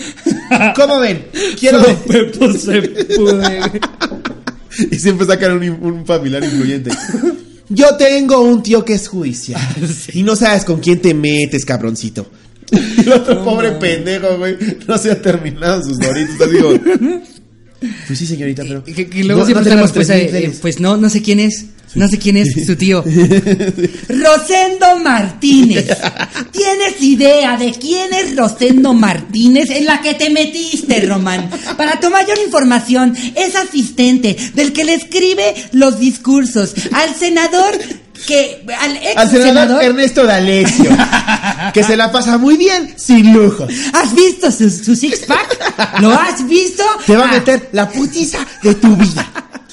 [0.75, 1.25] ¿Cómo ven?
[1.59, 1.83] Quiero...
[2.07, 3.61] Pepo se pude.
[4.91, 6.91] Y siempre sacan un, un familiar influyente.
[7.69, 9.59] Yo tengo un tío que es judicial.
[10.13, 12.29] Y no sabes con quién te metes, cabroncito.
[12.71, 14.55] El otro pobre pendejo, güey.
[14.87, 16.51] No se ha terminado sus doritos.
[16.51, 16.73] Digo.
[18.05, 18.83] Pues sí, señorita, pero.
[18.83, 20.59] Que, que luego no- siempre no tenemos tenemos pues, eh, 3,000 teles.
[20.61, 21.65] pues no, no sé quién es.
[21.95, 23.03] No sé quién es su tío.
[24.09, 25.87] Rosendo Martínez.
[26.51, 29.69] ¿Tienes idea de quién es Rosendo Martínez?
[29.69, 31.49] En la que te metiste, Román.
[31.77, 37.77] Para tu mayor información, es asistente del que le escribe los discursos al senador
[38.27, 38.63] que.
[38.79, 39.83] al ex Al senador senador.
[39.83, 40.91] Ernesto D'Alessio.
[41.73, 43.67] que se la pasa muy bien, sin lujo.
[43.93, 45.99] ¿Has visto su, su six pack?
[46.01, 46.83] ¿Lo has visto?
[47.05, 49.25] Te va a Ah, meter la putiza de tu vida.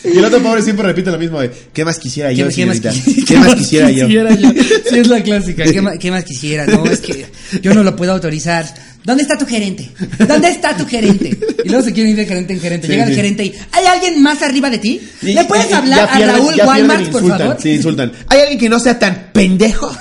[0.04, 2.66] Y el otro pobre siempre repite lo mismo de, ¿qué más quisiera yo, ¿Qué, qué
[2.66, 3.10] más, señorita?
[3.10, 4.06] quisi- ¿Qué más quisiera yo?
[4.08, 5.64] Sí, es la clásica.
[5.64, 6.66] ¿Qué, qué más quisiera?
[6.66, 7.26] No, es que
[7.62, 8.66] yo no lo puedo autorizar.
[9.04, 9.88] ¿Dónde está tu gerente?
[10.26, 11.36] ¿Dónde está tu gerente?
[11.64, 12.86] Y luego se quieren ir de gerente en gerente.
[12.86, 15.00] Sí, Llega el gerente y ¿hay alguien más arriba de ti?
[15.22, 17.56] ¿Le puedes hablar a Raúl Walmart, por insultan, favor?
[17.60, 18.12] Sí, insultan.
[18.28, 19.94] ¿Hay alguien que no sea tan pendejo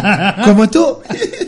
[0.44, 0.98] como tú?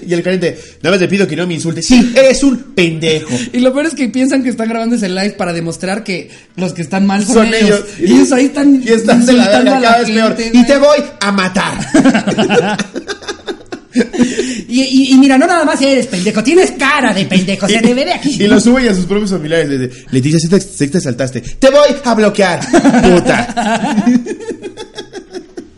[0.07, 1.85] Y el gerente, nada más te pido que no me insultes.
[1.85, 3.29] Sí, eres un pendejo.
[3.53, 6.73] Y lo peor es que piensan que están grabando ese live para demostrar que los
[6.73, 7.85] que están mal son, Son ellos.
[7.99, 10.37] Y ellos ahí están Y están de la insultando verga a la cada vez peor.
[10.55, 11.79] Y te voy a matar.
[14.69, 17.95] Y, y- y mira, no nada más eres pendejo, tienes cara de pendejo, se te
[17.95, 18.37] ve de aquí.
[18.43, 19.69] Y lo sube a sus propios familiares.
[19.69, 21.41] Le dice, Leticia, si te, si te saltaste.
[21.41, 22.61] Te voy a bloquear,
[23.03, 24.05] puta.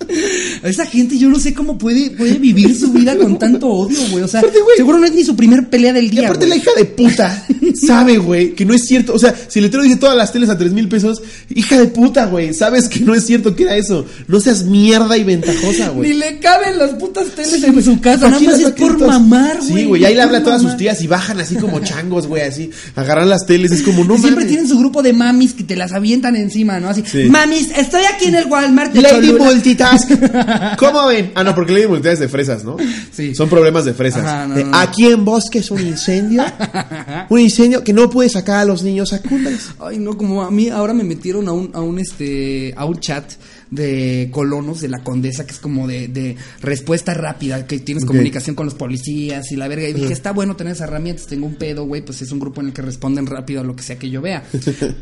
[0.62, 4.24] Esa gente yo no sé cómo puede, puede vivir su vida con tanto odio, güey.
[4.24, 4.76] O sea, Aparte, güey.
[4.76, 6.22] seguro no es ni su primer pelea del Y día.
[6.24, 6.58] aparte güey.
[6.58, 9.14] la hija de puta sabe, güey, que no es cierto.
[9.14, 11.22] O sea, si le dice todas las teles a tres mil pesos,
[11.54, 14.04] hija de puta, güey, sabes que no es cierto que era eso.
[14.26, 16.12] No seas mierda y ventajosa, Ni güey.
[16.14, 19.82] le caben las putas teles en su casa, nada más es por mamar, güey.
[19.82, 22.26] Sí, güey, y ahí le habla a todas sus tías y bajan así como changos,
[22.26, 22.70] güey, así.
[22.96, 24.48] Agarran las teles, es como, no Y siempre mames.
[24.48, 26.88] tienen su grupo de mamis que te las avientan encima, ¿no?
[26.88, 27.24] Así, Sí.
[27.28, 29.44] mamis, estoy aquí en el Walmart de Lady Cholula".
[29.44, 29.97] Multitask.
[30.78, 31.32] ¿Cómo ven?
[31.34, 32.76] Ah, no, porque Lady Multitask es de fresas, ¿no?
[33.12, 33.34] Sí.
[33.34, 34.24] Son problemas de fresas.
[34.24, 34.78] Ajá, no, De, no, no.
[34.78, 36.44] Aquí en Bosque es un incendio.
[37.28, 39.68] un incendio que no puede sacar a los niños a cumbres.
[39.78, 42.98] Ay, no, como a mí ahora me metieron a un, a un este, a un
[42.98, 43.32] chat
[43.70, 48.56] de colonos de la condesa que es como de, de respuesta rápida, que tienes comunicación
[48.56, 49.88] con los policías y la verga.
[49.88, 52.60] Y dije, está bueno tener esas herramientas, tengo un pedo, güey, pues es un grupo
[52.60, 54.44] en el que responden rápido a lo que sea que yo vea.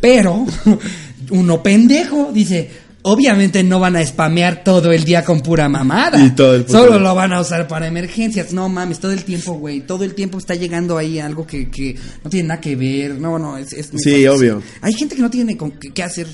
[0.00, 0.46] Pero,
[1.30, 2.85] uno pendejo, dice.
[3.08, 6.20] Obviamente no van a spamear todo el día con pura mamada.
[6.24, 8.52] Y todo el Solo lo van a usar para emergencias.
[8.52, 9.80] No mames, todo el tiempo, güey.
[9.82, 11.94] Todo el tiempo está llegando ahí algo que, que
[12.24, 13.20] no tiene nada que ver.
[13.20, 13.72] No, no, es...
[13.74, 14.60] es Sí, obvio.
[14.80, 16.26] Hay gente que no tiene con qué, qué hacer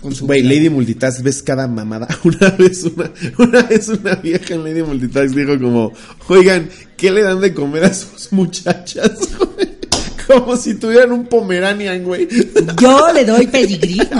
[0.00, 0.44] con su Güey.
[0.44, 2.06] Lady Multitask, ves cada mamada.
[2.24, 5.92] Una vez una, una vez una vieja en Lady Multitask dijo como,
[6.28, 9.18] oigan, ¿qué le dan de comer a sus muchachas?
[9.56, 9.69] güey?
[10.30, 12.28] Como si tuvieran un Pomeranian, güey.
[12.80, 14.00] Yo le doy pedigrí.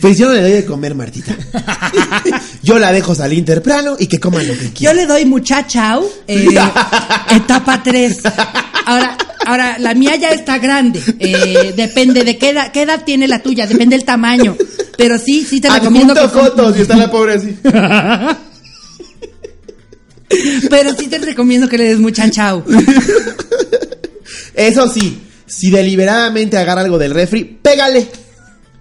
[0.00, 1.34] Pues yo le doy de comer, Martita.
[2.62, 4.96] Yo la dejo salir temprano y que coman lo que Yo quieran.
[4.96, 6.48] le doy muchachao, eh,
[7.30, 8.18] etapa 3.
[8.86, 9.16] Ahora,
[9.46, 11.00] ahora, la mía ya está grande.
[11.20, 14.56] eh, depende de qué edad, qué edad tiene la tuya, depende del tamaño.
[14.96, 17.56] Pero sí, sí te recomiendo Adjunto que fotos y está la pobre así.
[20.70, 22.64] Pero sí te recomiendo que le des muchachao.
[24.54, 28.06] Eso sí, si deliberadamente agarra algo del refri, pégale.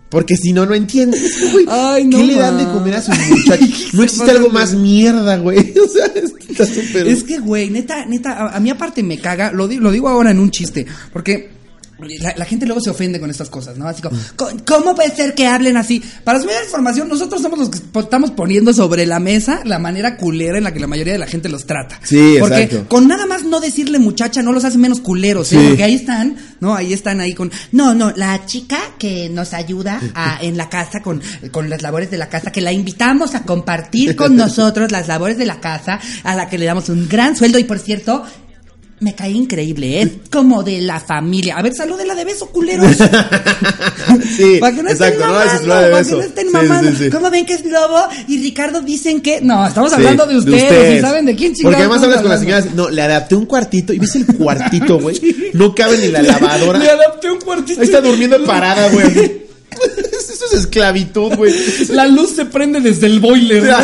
[0.09, 1.21] Porque si no, no entiendes,
[1.53, 1.65] güey.
[1.69, 3.93] Ay, no ¿Qué le dan de comer a sus muchachos?
[3.93, 5.73] No existe algo más mierda, güey.
[5.81, 6.05] O sea,
[6.49, 7.07] está súper...
[7.07, 10.09] Es que, güey, neta, neta, a, a mí aparte me caga, lo, di- lo digo
[10.09, 11.49] ahora en un chiste, porque
[12.19, 13.87] la, la gente luego se ofende con estas cosas, ¿no?
[13.87, 16.01] Así como, "Co- ¿cómo puede ser que hablen así?
[16.23, 20.17] Para su mayor información, nosotros somos los que estamos poniendo sobre la mesa la manera
[20.17, 21.99] culera en la que la mayoría de la gente los trata.
[22.03, 22.89] Sí, Porque exacto.
[22.89, 25.59] con nada más no decirle muchacha no los hace menos culeros, ¿eh?
[25.59, 25.67] Sí.
[25.69, 26.75] Porque ahí están, ¿no?
[26.75, 31.01] Ahí están ahí con, no, no, la chica que nos ayuda a- en la casa
[31.01, 31.21] con,
[31.51, 35.37] con las labores de la casa, que la invitamos a compartir con nosotros las labores
[35.37, 38.23] de la casa, a la que le damos un gran sueldo y por cierto,
[39.01, 41.57] me cae increíble, es como de la familia.
[41.57, 42.95] A ver, salúdela de beso, culeros.
[44.35, 46.91] Sí, para que no estén exacto, mamando, para que no estén Sí, mamando.
[46.91, 47.09] sí, sí.
[47.09, 47.99] ¿Cómo ven que es lobo?
[48.27, 49.41] Y Ricardo dicen que...
[49.41, 50.97] No, estamos hablando de ustedes, ustedes.
[50.99, 52.65] y saben de quién chingados Porque además hablas con las señoras.
[52.75, 53.93] No, le adapté un cuartito.
[53.93, 55.19] Y ves el cuartito, güey.
[55.53, 56.79] No cabe ni la lavadora.
[56.79, 57.81] Le adapté un cuartito.
[57.81, 59.05] Ahí está durmiendo parada, güey.
[59.07, 61.53] Eso es esclavitud, güey.
[61.89, 63.63] La luz se prende desde el boiler.
[63.63, 63.77] ¿no?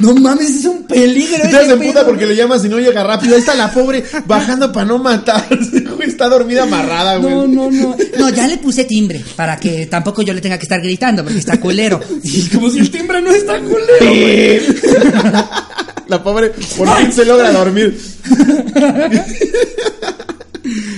[0.00, 1.42] No mames, es un peligro.
[1.42, 3.34] Te pedo, puta porque le llamas y no llega rápido.
[3.34, 6.08] Ahí está la pobre bajando para no matarse, güey.
[6.08, 7.32] Está dormida amarrada, güey.
[7.32, 7.96] No, no, no.
[8.18, 11.38] No, ya le puse timbre para que tampoco yo le tenga que estar gritando porque
[11.38, 12.00] está culero.
[12.22, 13.80] Y como si el timbre no está culero.
[14.00, 14.60] güey.
[16.08, 17.98] La pobre, por fin se logra dormir.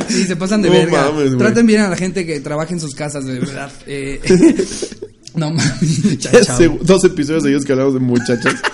[0.09, 1.11] Sí, se pasan de No verga.
[1.13, 1.37] mames.
[1.39, 3.71] Traten bien a la gente que trabaja en sus casas, de verdad.
[3.87, 4.21] Eh,
[5.37, 6.19] no mames.
[6.83, 8.55] Dos episodios seguidos que hablamos de muchachas.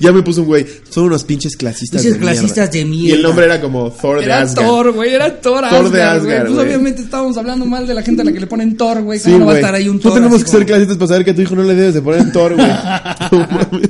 [0.00, 0.66] Ya me puso un güey.
[0.90, 2.40] Son unos pinches clasistas Pinches de mierda.
[2.40, 3.22] clasistas de Y el mierda.
[3.22, 4.66] nombre era como Thor de Era Asgard.
[4.66, 6.32] Thor, güey, era Thor, Thor de Asgard, güey.
[6.34, 6.66] Asgard, Pues güey.
[6.66, 9.20] obviamente estábamos hablando mal de la gente a la que le ponen Thor, güey.
[9.20, 10.14] Sí, ¿Cómo no va a estar ahí un No Thor?
[10.14, 12.02] tenemos así que ser clasistas para saber que a tu hijo no le debes de
[12.02, 12.66] poner Thor, güey.
[13.30, 13.85] No mames.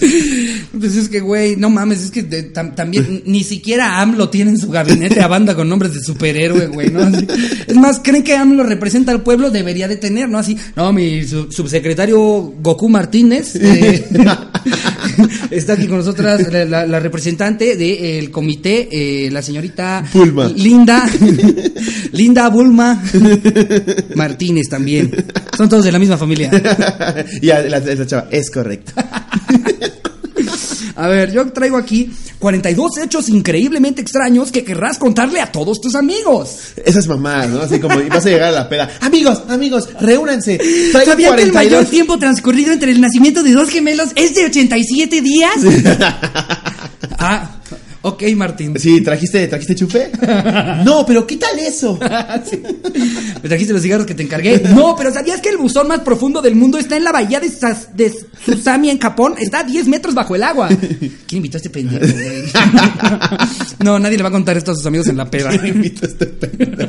[0.78, 4.50] Pues es que, güey, no mames, es que de- tam- también ni siquiera AMLO tiene
[4.52, 7.00] en su gabinete a banda con nombres de superhéroe, güey, ¿no?
[7.00, 7.26] Así-
[7.66, 9.50] es más, ¿creen que AMLO representa al pueblo?
[9.50, 10.38] Debería de tener, ¿no?
[10.38, 12.18] Así, no, mi su- subsecretario
[12.60, 14.04] Goku Martínez eh,
[15.50, 20.48] está aquí con nosotras, la, la- la representante del comité, eh, la señorita Bulma.
[20.48, 21.08] Linda,
[22.12, 23.02] Linda Bulma
[24.14, 25.10] Martínez también.
[25.56, 26.50] Son todos de la misma familia.
[27.42, 28.92] y la, chava, es correcto.
[30.96, 35.94] A ver, yo traigo aquí 42 hechos increíblemente extraños que querrás contarle a todos tus
[35.94, 36.72] amigos.
[36.84, 37.60] Esas mamás, ¿no?
[37.60, 38.90] Así como y vas a llegar a la peda.
[39.00, 40.58] Amigos, amigos, reúnanse.
[40.92, 41.54] Traigo ¿Sabían que el 42.
[41.54, 45.54] mayor tiempo transcurrido entre el nacimiento de dos gemelos es de 87 días?
[47.18, 47.56] ah,
[48.08, 48.74] ok, Martín.
[48.78, 50.10] Sí, ¿trajiste, ¿trajiste chupe?
[50.84, 51.98] No, pero ¿qué tal eso?
[52.50, 52.62] Sí.
[53.42, 54.60] ¿Me trajiste los cigarros que te encargué?
[54.74, 57.48] No, pero ¿sabías que el buzón más profundo del mundo está en la bahía de,
[57.48, 58.12] Sas- de
[58.44, 59.34] Susami en Japón?
[59.38, 60.68] Está a 10 metros bajo el agua.
[60.68, 62.42] ¿Quién invitó a este pendejo, güey?
[63.84, 65.50] No, nadie le va a contar esto a sus amigos en la peda.
[65.50, 66.86] ¿Quién invita a este pendejo?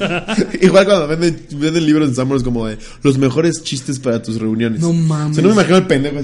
[0.61, 4.79] Igual cuando venden, venden libros en Summers como de los mejores chistes para tus reuniones.
[4.81, 5.31] No mames.
[5.31, 6.19] O sea, no me imagino el pendejo.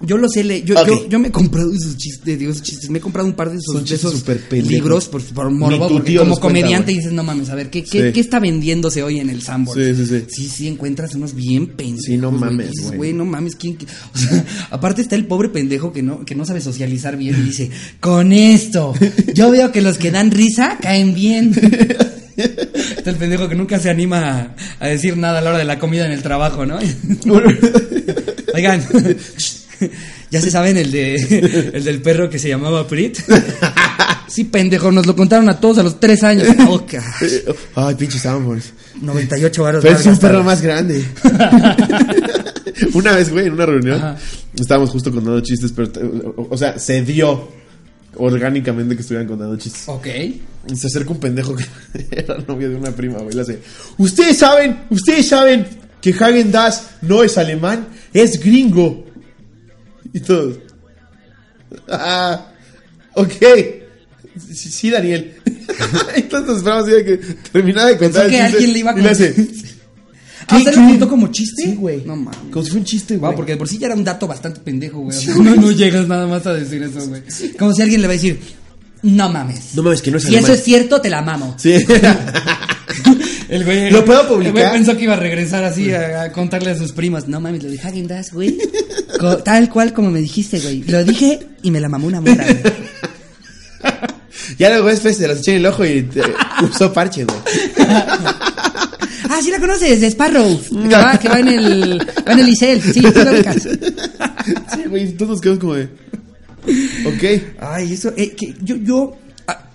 [0.00, 2.88] Yo lo sé, le- yo, yo, yo me he comprado esos chistes, digo, esos chistes,
[2.88, 3.84] me he comprado un par de esos,
[4.24, 6.96] de libros por, por morbo, porque como los cuenta, comediante güey.
[6.98, 8.12] dices, no mames, a ver, ¿qué, qué, Sí.
[8.12, 9.82] qué está vendiéndose hoy en el Sanborns?
[9.82, 10.24] Sí, sí, sí.
[10.28, 12.04] Sí, sí, encuentras unos bien pendejos.
[12.04, 12.40] Sí, no güey.
[12.40, 13.76] mames, güey, no mames, ¿quién?
[13.76, 13.86] qué?
[14.14, 17.42] O sea, aparte está el pobre pendejo que no, que no sabe socializar bien y
[17.42, 18.94] dice, con esto,
[19.34, 21.52] yo veo que los que dan risa caen bien.
[22.38, 25.64] Está el pendejo que nunca se anima a, a decir nada a la hora de
[25.64, 26.78] la comida en el trabajo, ¿no?
[28.54, 28.80] Oigan,
[30.30, 31.14] ya se saben el de
[31.74, 33.18] el del perro que se llamaba Prit.
[34.28, 36.46] Sí, pendejo, nos lo contaron a todos a los tres años.
[36.68, 36.84] Oh,
[37.74, 38.72] Ay, pinche Sanborns.
[39.00, 39.82] 98 varos.
[39.82, 41.02] Pero es un perro más grande.
[42.92, 44.16] una vez, güey, en una reunión, Ajá.
[44.54, 45.90] estábamos justo contando chistes, pero,
[46.50, 47.48] o, sea, se dio
[48.16, 49.84] orgánicamente que estuvieran contando chistes.
[49.88, 50.06] Ok.
[50.74, 51.64] Se acerca un pendejo que
[52.10, 53.34] era novio de una prima, güey.
[53.34, 53.60] Le hace,
[53.96, 55.66] ustedes saben, ustedes saben
[56.00, 59.06] que Hagen Dazs no es alemán, es gringo.
[60.12, 60.56] Y todos.
[61.88, 62.46] Ah,
[63.14, 63.32] ok.
[64.52, 65.34] Sí, sí, Daniel.
[66.14, 67.16] Entonces esperamos que
[67.52, 69.34] terminara de contar Pensó que alguien le iba a y le hace,
[70.50, 70.76] ¿Ah, se ¿Qué?
[70.76, 71.62] lo contó como chiste?
[71.62, 72.02] Sí, güey.
[72.06, 72.38] No mames.
[72.50, 73.28] Como si fuera un chiste, güey.
[73.30, 75.16] Wow, porque de por sí ya era un dato bastante pendejo, güey.
[75.16, 77.22] O sea, no, no llegas nada más a decir eso, güey.
[77.58, 78.40] Como si alguien le va a decir,
[79.02, 79.74] no mames.
[79.74, 80.44] No mames, que no es Si alemán.
[80.44, 81.54] eso es cierto, te la mamo.
[81.58, 81.74] Sí.
[83.48, 83.90] El güey.
[83.90, 84.46] ¿Lo puedo publicar?
[84.46, 87.28] El güey pensó que iba a regresar así a, a contarle a sus primas.
[87.28, 88.58] No mames, lo de Hagen Dazs, güey.
[89.18, 90.82] Co- tal cual como me dijiste, güey.
[90.84, 92.74] Lo dije y me la mamó una morra, güey.
[94.58, 96.22] ya luego después se las eché en el ojo y te-
[96.62, 97.38] usó parche, güey.
[99.30, 100.60] Ah, sí la conoces, de Sparrow.
[100.88, 101.98] Que va, que va en el.
[102.26, 102.80] Va en el Isel.
[102.82, 103.56] Sí, tú la ubicas.
[103.62, 105.84] Sí, güey, todos nos quedamos como de.
[107.06, 107.42] Ok.
[107.60, 108.12] Ay, eso.
[108.16, 109.27] eh, que yo, yo ah,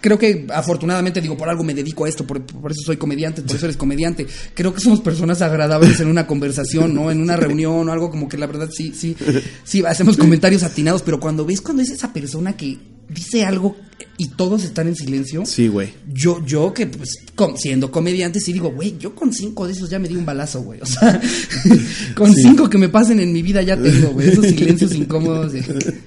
[0.03, 3.41] creo que afortunadamente, digo, por algo me dedico a esto, por, por eso soy comediante,
[3.41, 4.27] por eso eres comediante.
[4.53, 7.09] Creo que somos personas agradables en una conversación, ¿no?
[7.09, 9.15] En una reunión o algo como que la verdad sí, sí,
[9.63, 12.77] sí, hacemos comentarios atinados, pero cuando ves cuando es esa persona que
[13.07, 13.77] dice algo
[14.17, 15.45] y todos están en silencio.
[15.45, 15.93] Sí, güey.
[16.11, 19.89] Yo, yo que pues com- siendo comediante sí digo, güey, yo con cinco de esos
[19.89, 20.81] ya me di un balazo, güey.
[20.81, 21.21] O sea,
[22.15, 24.27] con cinco que me pasen en mi vida ya tengo, güey.
[24.27, 25.63] Esos silencios incómodos de...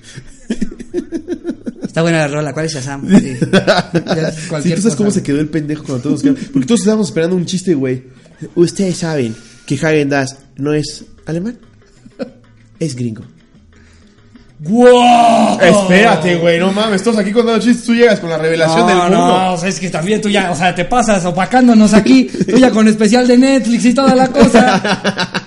[1.96, 3.08] Está buena la rola, ¿cuál es Shazam?
[3.08, 3.38] Sí.
[3.40, 6.44] Sí, cualquier ¿tú sabes cómo se quedó el pendejo cuando todos quedaron?
[6.52, 8.04] Porque todos estábamos esperando un chiste, güey.
[8.54, 9.34] Ustedes saben
[9.64, 11.56] que Hagen Dazs no es alemán.
[12.78, 13.22] Es gringo.
[14.58, 15.58] ¡Wow!
[15.58, 17.02] Espérate, güey, no mames.
[17.02, 19.16] Todos aquí contando chistes, tú llegas con la revelación No, del mundo.
[19.16, 22.58] no, o sea, es que también tú ya, o sea, te pasas opacándonos aquí, tú
[22.58, 25.42] ya con especial de Netflix y toda la cosa.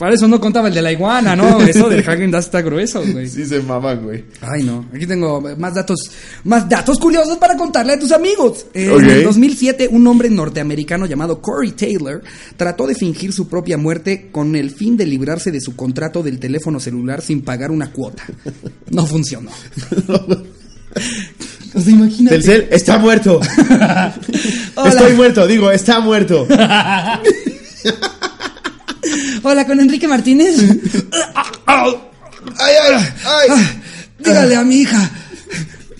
[0.00, 1.60] Para eso no contaba el de la iguana, ¿no?
[1.68, 3.28] Eso del Hagen Dazs está grueso, güey.
[3.28, 4.24] Sí se maman, güey.
[4.40, 4.88] Ay, no.
[4.94, 6.10] Aquí tengo más datos,
[6.44, 8.64] más datos curiosos para contarle a tus amigos.
[8.72, 8.90] Eh.
[8.90, 12.22] En el 2007, un hombre norteamericano llamado Corey Taylor
[12.56, 16.38] trató de fingir su propia muerte con el fin de librarse de su contrato del
[16.38, 18.24] teléfono celular sin pagar una cuota.
[18.90, 19.50] No funcionó.
[21.74, 22.36] O sea, imagínate.
[22.36, 23.38] Telcel está muerto.
[24.76, 24.88] Hola.
[24.88, 26.48] Estoy muerto, digo, está muerto.
[29.42, 30.56] Hola, con Enrique Martínez.
[31.66, 31.94] Ay,
[32.58, 33.80] ay, ay.
[34.18, 35.10] Dígale a mi hija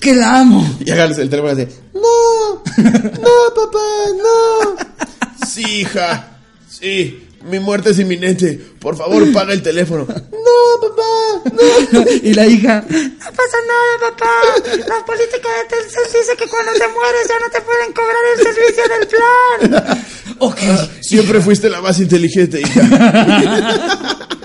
[0.00, 0.78] que la amo.
[0.84, 1.66] Y haga el teléfono así.
[1.94, 3.78] No, no, papá,
[4.16, 5.46] no.
[5.46, 6.28] Sí, hija.
[6.68, 8.60] Sí, mi muerte es inminente.
[8.80, 10.06] Por favor, paga el teléfono.
[10.06, 11.50] No, papá,
[11.92, 12.04] no.
[12.22, 14.30] y la hija, no pasa nada, papá.
[14.86, 18.42] La política de Telcel dice que cuando te mueres ya no te pueden cobrar el
[18.42, 19.08] servicio del
[19.78, 20.04] plan.
[20.38, 20.58] ok.
[21.00, 24.18] Siempre fuiste la más inteligente, hija.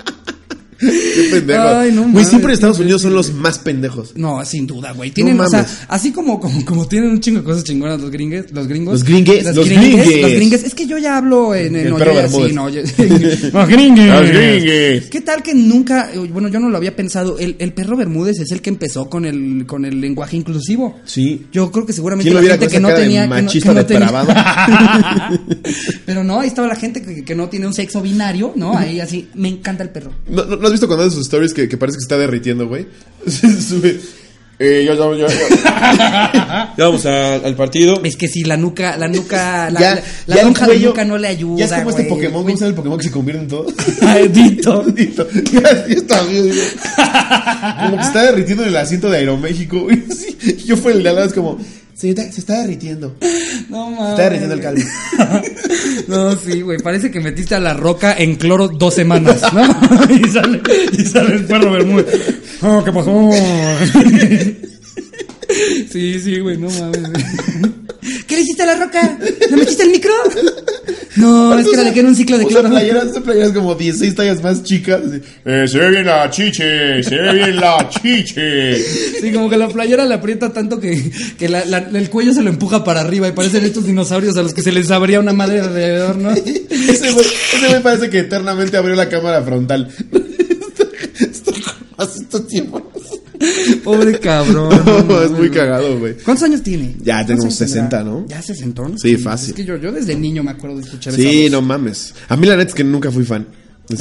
[0.78, 1.62] Qué pendejo.
[1.62, 4.12] Ay, no Güey, siempre en Estados Unidos son los más pendejos.
[4.16, 5.10] No, sin duda, güey.
[5.10, 8.50] Tienen, o sea, así como, como, como tienen un chingo de cosas chingonas los gringues,
[8.52, 8.94] los gringos.
[8.94, 10.22] Los gringues, Los, los gringues, gringues.
[10.22, 10.64] Los gringues.
[10.64, 12.54] Es que yo ya hablo en, en El oye, perro así, Bermúdez.
[12.54, 12.82] no, yo-
[13.52, 14.08] Los gringues.
[14.08, 15.06] Los gringues.
[15.10, 18.38] ¿Qué tal que nunca, eh, bueno, yo no lo había pensado, el, el perro Bermúdez
[18.40, 20.98] es el que empezó con el, con el lenguaje inclusivo?
[21.04, 21.46] Sí.
[21.52, 23.22] Yo creo que seguramente ¿Quién lo la gente que no tenía...
[23.22, 24.16] que no- machista que no tenía-?
[26.06, 28.76] Pero no, ahí estaba la gente que, que no tiene un sexo binario, ¿no?
[28.76, 30.12] Ahí así, me encanta el perro.
[30.28, 32.66] ¿No, no, has visto cuando hace sus stories que, que parece que se está derritiendo,
[32.68, 32.86] güey?
[33.26, 34.00] Sube.
[34.58, 36.74] Eh, ya, ya, ya, ya.
[36.78, 38.00] Ya vamos a- al partido.
[38.02, 40.72] Es que si la nuca, la nuca, la, Ya- la, la ya el lonja de
[40.72, 42.14] cuello- nuca no le ayuda, Ya es como este güey.
[42.14, 43.66] Pokémon, ¿cómo el Pokémon que se convierte en todo?
[44.30, 44.82] Dito.
[44.94, 45.28] Dito.
[45.52, 46.50] Ya, ya está bien.
[47.82, 50.02] Como que se está derritiendo en el asiento de Aeroméxico, güey.
[50.16, 50.56] Sí.
[50.64, 51.58] Yo fue el de al lado, es como,
[51.96, 53.16] se está, se está derritiendo.
[53.68, 54.10] No Se mames.
[54.10, 54.82] está derritiendo el calvo.
[56.08, 56.78] No, sí, güey.
[56.78, 59.62] Parece que metiste a la roca en cloro dos semanas, ¿no?
[60.14, 60.60] y, sale,
[60.92, 62.06] y sale el perro Bermúdez.
[62.62, 63.12] Oh, ¿Qué pasó?
[65.90, 67.00] Sí, sí, güey, no mames.
[68.26, 69.18] ¿Qué le hiciste a la roca?
[69.50, 70.12] ¿Le metiste el micro?
[71.16, 72.68] No, es que era de que era un ciclo de cloro.
[72.68, 75.00] playeras, usa playeras como 16 tallas más chicas.
[75.44, 78.76] Eh, se ve bien la chiche, se ve bien la chiche.
[78.78, 82.42] Sí, como que la playera le aprieta tanto que, que la- la- el cuello se
[82.42, 85.32] lo empuja para arriba y parecen estos dinosaurios a los que se les abría una
[85.32, 86.30] madre alrededor, ¿no?
[86.30, 89.90] Ese güey, ese parece que eternamente abrió la cámara frontal.
[91.18, 91.52] Esto
[91.98, 92.82] estos tiempos.
[93.84, 94.68] Pobre cabrón.
[94.86, 96.14] No, no es muy cagado, güey.
[96.24, 96.94] ¿Cuántos años tiene?
[97.02, 98.04] Ya ¿Cuántos tengo años 60, tendrá?
[98.12, 98.26] ¿no?
[98.28, 98.82] ¿Ya 60?
[98.88, 98.98] ¿no?
[98.98, 99.50] Sí, fácil.
[99.50, 101.50] Es que yo, yo desde niño me acuerdo de escuchar esa Sí, voz.
[101.52, 102.14] no mames.
[102.28, 103.46] A mí la neta es que nunca fui fan.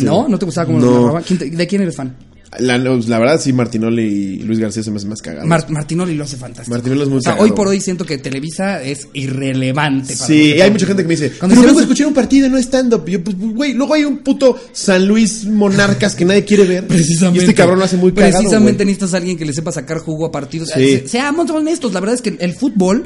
[0.02, 0.28] ¿No?
[0.28, 1.02] ¿No te gustaba como lo No.
[1.02, 1.22] narraba?
[1.22, 2.16] ¿Quién te- ¿De quién eres fan?
[2.60, 2.78] La,
[3.20, 5.48] verdad, sí, Martinoli y Luis García se me hacen más cagados.
[5.48, 6.76] Mar- Martinoli lo hace fantástico.
[6.76, 7.50] Martinoli es muy O sea, cagado.
[7.50, 10.14] hoy por hoy siento que Televisa es irrelevante.
[10.16, 12.50] para Sí, y hay mucha gente que me dice, Cuando su- escuchar un partido y
[12.50, 13.06] no stand-up.
[13.08, 16.88] Yo, pues, güey, luego hay un puto San Luis Monarcas que nadie quiere ver.
[16.88, 17.40] Precisamente.
[17.42, 20.00] Y este cabrón lo hace muy cagado, Precisamente necesitas a alguien que le sepa sacar
[20.00, 20.70] jugo a partidos.
[20.74, 21.00] Sí.
[21.04, 23.04] Se- Seamos honestos, la verdad es que el fútbol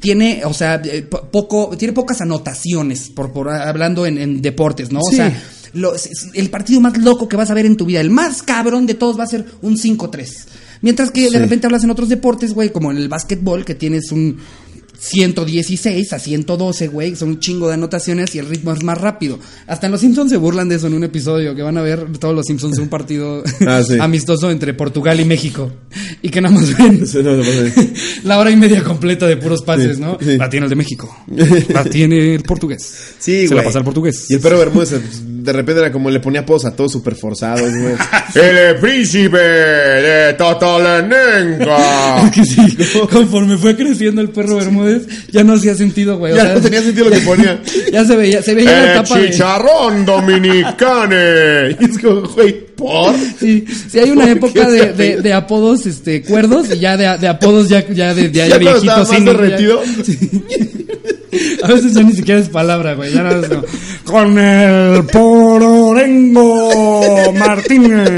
[0.00, 4.92] tiene, o sea, eh, po- poco, tiene pocas anotaciones, por, por hablando en, en deportes,
[4.92, 5.00] ¿no?
[5.08, 5.14] Sí.
[5.14, 5.42] O sea,
[5.76, 5.94] lo-
[6.34, 8.94] el partido más loco que vas a ver en tu vida, el más cabrón de
[8.94, 10.46] todos va a ser un 5-3.
[10.82, 11.32] Mientras que Sí.
[11.32, 14.38] de repente hablas en otros deportes, güey, como en el básquetbol, que tienes un
[14.98, 19.38] 116 a 112, güey, son un chingo de anotaciones y el ritmo es más rápido.
[19.66, 22.06] Hasta en Los Simpsons se burlan de eso en un episodio que van a ver
[22.18, 23.96] todos los Simpsons en un partido Ah, sí.
[24.00, 25.70] amistoso entre Portugal y México
[26.22, 27.84] y que nada más ven Sí, no, no pasa.
[28.24, 30.18] la hora y media completa de puros pases, Sí, ¿no?
[30.20, 30.36] sí.
[30.36, 31.24] La tiene el de México,
[31.68, 32.82] la tiene el portugués.
[33.18, 33.58] Sí, se güey.
[33.58, 34.26] la pasa al portugués.
[34.30, 37.70] Y el perro Bermúdez de repente era como le ponía apodos a todos súper forzados,
[37.70, 37.94] güey.
[38.34, 40.36] El príncipe de.
[42.34, 42.76] Que sí,
[43.10, 44.85] conforme fue creciendo el perro Bermúdez,
[45.32, 46.32] ya no hacía sentido, güey.
[46.32, 47.60] o ya sea, no tenía sentido lo que ponía.
[47.92, 49.30] ya se veía, se veía la El etapa de...
[49.30, 51.70] chicharrón dominicane.
[51.80, 53.14] Y es como, güey, ¿por?
[53.40, 57.18] Sí, sí hay una ¿Por época de, de, de apodos este cuerdos y ya de,
[57.18, 58.98] de apodos ya, ya de, de, Ya estaba viejitos.
[58.98, 59.82] más sí, ya- derretido.
[61.62, 63.12] A veces ya ni siquiera es palabra, güey.
[63.12, 63.62] Ya nada más como,
[64.04, 66.70] Con el pororengo
[67.34, 68.08] Martínez.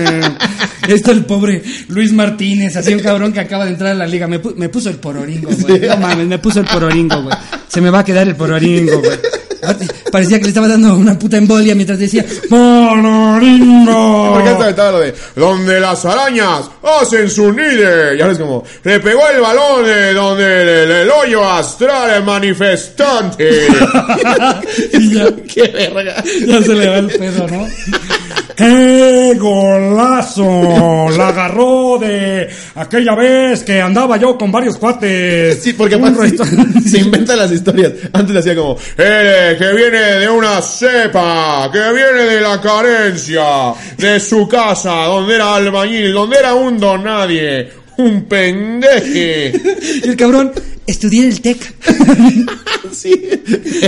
[0.89, 4.27] Esto el pobre Luis Martínez, así un cabrón que acaba de entrar a la liga.
[4.27, 5.81] Me, pu- me puso el pororingo, güey.
[5.81, 7.37] No mames, me puso el pororingo, güey.
[7.69, 9.19] Se me va a quedar el pororingo, güey.
[10.13, 14.33] Parecía que le estaba dando una puta embolia mientras decía, Pororingo.
[14.35, 15.15] ¿Por qué se aventaba lo de?
[15.37, 18.15] Donde las arañas hacen su nido.
[18.15, 22.25] Y ahora es como, Le pegó el balón de donde el, el hoyo astral el
[22.25, 23.49] manifestante.
[24.95, 26.23] y ya, qué verga.
[26.47, 27.67] ya se le va el pedo, ¿no?
[28.57, 31.07] ¡Qué golazo!
[31.17, 35.63] La agarró de aquella vez que andaba yo con varios cuates.
[35.63, 37.93] Sí, porque Un aparte restaurante- se inventan las historias.
[38.13, 44.21] Antes hacía como, Eh, que viene de una cepa, que viene de la carencia, de
[44.21, 49.53] su casa, donde era albañil, donde era un don nadie, un pendeje.
[50.05, 50.53] Y el cabrón,
[50.87, 51.75] estudié el TEC.
[52.93, 53.15] sí.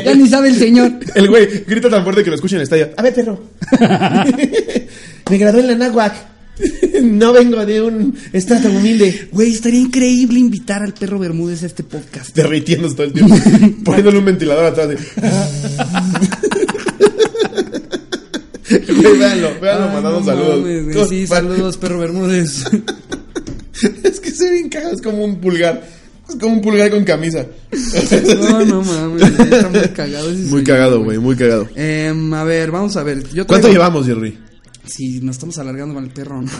[0.04, 0.92] Ya ni sabe el señor.
[1.14, 2.90] El güey grita tan fuerte que lo escucha en el estadio.
[2.96, 3.42] A ver, perro.
[5.30, 6.14] Me gradué en la náhuac.
[7.02, 9.28] No vengo de un estrato humilde.
[9.32, 12.34] Güey, estaría increíble invitar al perro Bermúdez a este podcast.
[12.36, 13.34] Derritiéndose todo el tiempo.
[13.84, 14.88] Poniéndole un ventilador atrás.
[14.90, 14.96] De...
[18.70, 20.60] Güey, véanlo, véanlo, Ay, mandando no saludos.
[20.60, 20.94] mames, güey.
[20.94, 22.64] ¿Cómo- Sí, pa- saludos, perro Bermúdez.
[24.04, 25.82] Es que se ve bien cagado, es como un pulgar.
[26.28, 27.46] Es como un pulgar con camisa.
[28.40, 30.30] No, no mames, está muy cagado.
[30.30, 31.68] ese Muy señor, cagado, güey, muy cagado.
[31.74, 33.26] Em, a ver, vamos a ver.
[33.32, 34.38] Yo ¿Cuánto llevamos, Jerry?
[34.90, 36.42] Sí, nos estamos alargando con el perro.
[36.42, 36.50] ¿no?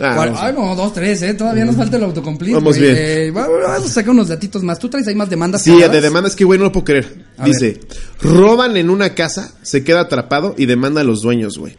[0.00, 1.34] Ah, Ay, no, dos, tres, ¿eh?
[1.34, 2.54] Todavía nos falta el autocomplete.
[2.54, 2.94] Vamos bien.
[2.96, 4.78] Eh, va- va- vamos a sacar unos datitos más.
[4.78, 5.62] ¿Tú traes ahí más demandas?
[5.62, 7.24] Sí, de demanda es que, güey, no lo puedo creer.
[7.38, 7.80] A Dice,
[8.20, 11.76] roban en una casa, se queda atrapado y demanda a los dueños, güey.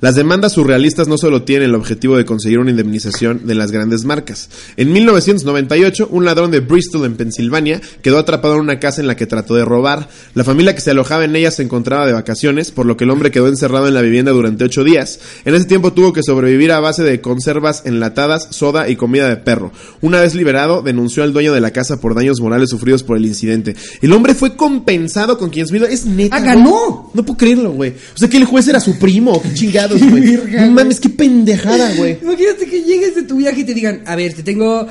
[0.00, 4.04] Las demandas surrealistas no solo tienen el objetivo de conseguir una indemnización de las grandes
[4.04, 4.50] marcas.
[4.76, 9.16] En 1998, un ladrón de Bristol, en Pensilvania, quedó atrapado en una casa en la
[9.16, 10.08] que trató de robar.
[10.34, 13.10] La familia que se alojaba en ella se encontraba de vacaciones, por lo que el
[13.10, 15.20] hombre quedó encerrado en la vivienda durante ocho días.
[15.44, 19.36] En ese tiempo tuvo que sobrevivir a base de conservas enlatadas, soda y comida de
[19.36, 19.72] perro.
[20.00, 23.26] Una vez liberado, denunció al dueño de la casa por daños morales sufridos por el
[23.26, 23.76] incidente.
[24.02, 26.00] El hombre fue compensado con 500 mil dólares.
[26.00, 26.36] Es neta.
[26.36, 27.10] ¡Ah, ganó!
[27.14, 27.94] No puedo creerlo, güey.
[28.14, 29.42] O sea que el juez era su primo.
[29.58, 30.36] Qué güey.
[30.36, 32.18] verga, No mames, qué pendejada, güey.
[32.22, 34.86] Imagínate que llegues de tu viaje y te digan, a ver, te tengo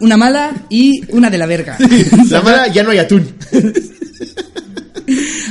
[0.00, 1.78] una mala y una de la verga.
[2.30, 3.26] La mala, ya no hay atún.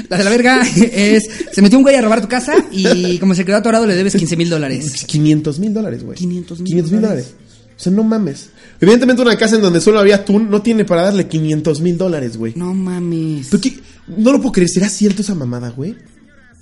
[0.09, 0.61] La de la verga
[0.91, 3.95] es, se metió un güey a robar tu casa y como se quedó atorado le
[3.95, 5.05] debes 15 mil dólares.
[5.07, 6.17] 500 mil dólares, güey.
[6.17, 7.25] 500 mil 500 mil dólares.
[7.31, 7.51] dólares.
[7.77, 8.49] O sea, no mames.
[8.81, 12.37] Evidentemente una casa en donde solo había atún no tiene para darle 500 mil dólares,
[12.37, 12.53] güey.
[12.55, 13.47] No mames.
[13.49, 13.79] Pero qué-
[14.17, 14.69] No lo puedo creer.
[14.69, 15.95] ¿Será cierto esa mamada, güey?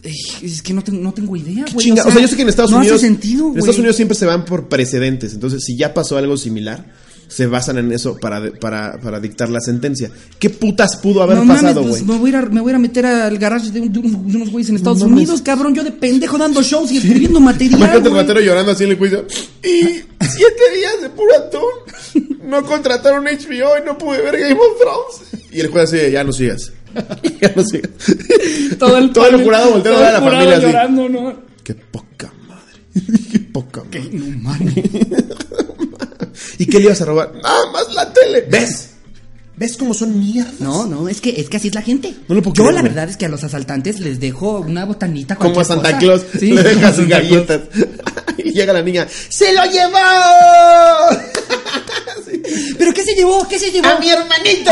[0.03, 1.91] Es que no, te- no tengo idea, güey.
[1.91, 2.97] O sea, yo sé que en Estados no Unidos.
[2.97, 3.59] hace sentido, en.
[3.59, 5.33] Estados Unidos siempre se van por precedentes.
[5.33, 6.85] Entonces, si ya pasó algo similar,
[7.33, 10.11] se basan en eso para, para, para dictar la sentencia.
[10.37, 12.19] ¿Qué putas pudo haber no mames, pasado, pues, güey?
[12.19, 14.75] me, voy a me voy a meter al garage de, un- de unos, güeyes en
[14.75, 15.23] Estados No mames.
[15.23, 15.73] Unidos, cabrón.
[15.73, 17.79] Yo de pendejo dando shows y escribiendo material.
[17.79, 19.25] Imagínate el ratero llorando así en el juicio.
[19.63, 19.81] Y
[20.21, 22.29] siete días de puro atún.
[22.47, 25.43] No contrataron HBO y no pude ver Game of Thrones.
[25.51, 26.71] Y el juez así, ya no sigas.
[27.41, 27.89] ya no sigas.
[28.77, 30.65] Todo el, Todo el jurado volteó a la familia así.
[30.67, 31.33] llorando, ¿no?
[31.63, 32.83] Qué poca madre.
[33.31, 34.09] Qué poca madre.
[34.11, 34.73] No mames.
[36.57, 37.31] ¿Y qué le ibas a robar?
[37.41, 38.45] Nada más la tele.
[38.49, 38.89] ¿Ves?
[39.55, 40.59] ¿Ves cómo son mierdas?
[40.59, 42.15] No, no, es que, es que así es la gente.
[42.27, 42.93] No lo puedo Yo creer, la güey.
[42.93, 45.99] verdad es que a los asaltantes les dejo una botanita Como a Santa cosa.
[45.99, 47.47] Claus Sí, le como deja a sus Santa Claus.
[47.47, 47.61] galletas.
[48.37, 49.07] y llega la niña.
[49.29, 49.99] ¡Se lo llevó!
[52.79, 53.47] ¿Pero qué se llevó?
[53.47, 53.87] ¿Qué se llevó?
[53.89, 54.71] ¡A mi hermanito!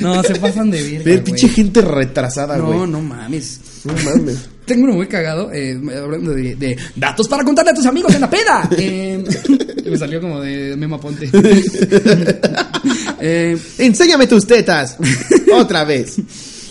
[0.00, 1.24] No, se pasan de verga, Ve, güey.
[1.24, 2.78] pinche gente retrasada, güey.
[2.78, 3.60] No, no mames.
[3.84, 4.38] No mames.
[4.64, 8.20] Tengo uno muy cagado, eh, hablando de, de datos para contarle a tus amigos en
[8.20, 8.68] la peda.
[8.78, 9.22] Eh,
[9.90, 11.28] me salió como de Memo Ponte.
[13.24, 14.96] Eh, Enséñame tus tetas.
[15.54, 16.16] Otra vez.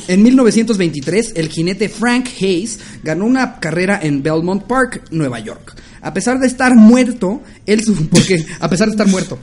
[0.10, 5.74] en 1923, el jinete Frank Hayes ganó una carrera en Belmont Park, Nueva York.
[6.04, 7.82] A pesar de estar muerto, él
[8.12, 9.38] porque a pesar de estar muerto,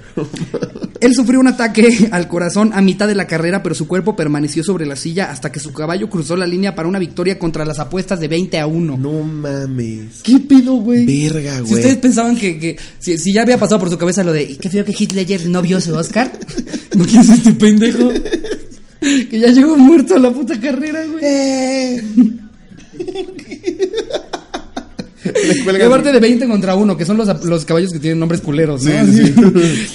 [1.01, 4.65] él sufrió un ataque al corazón a mitad de la carrera, pero su cuerpo permaneció
[4.65, 7.79] sobre la silla hasta que su caballo cruzó la línea para una victoria contra las
[7.79, 8.97] apuestas de 20 a 1.
[8.99, 10.23] No mames.
[10.23, 11.07] ¿Qué pedo, güey?
[11.07, 11.75] Verga, Si güey.
[11.75, 14.57] ustedes pensaban que, que si, si ya había pasado por su cabeza lo de "Y
[14.57, 16.31] qué feo que Ledger no vio su Oscar,
[16.97, 18.11] ¿no quieres este pendejo?
[19.01, 21.25] que ya llegó muerto a la puta carrera, güey.
[21.25, 22.03] Eh.
[25.79, 28.83] Y aparte de 20 contra 1, que son los, los caballos que tienen nombres culeros,
[28.83, 29.07] ¿no?
[29.07, 29.35] Sí, sí.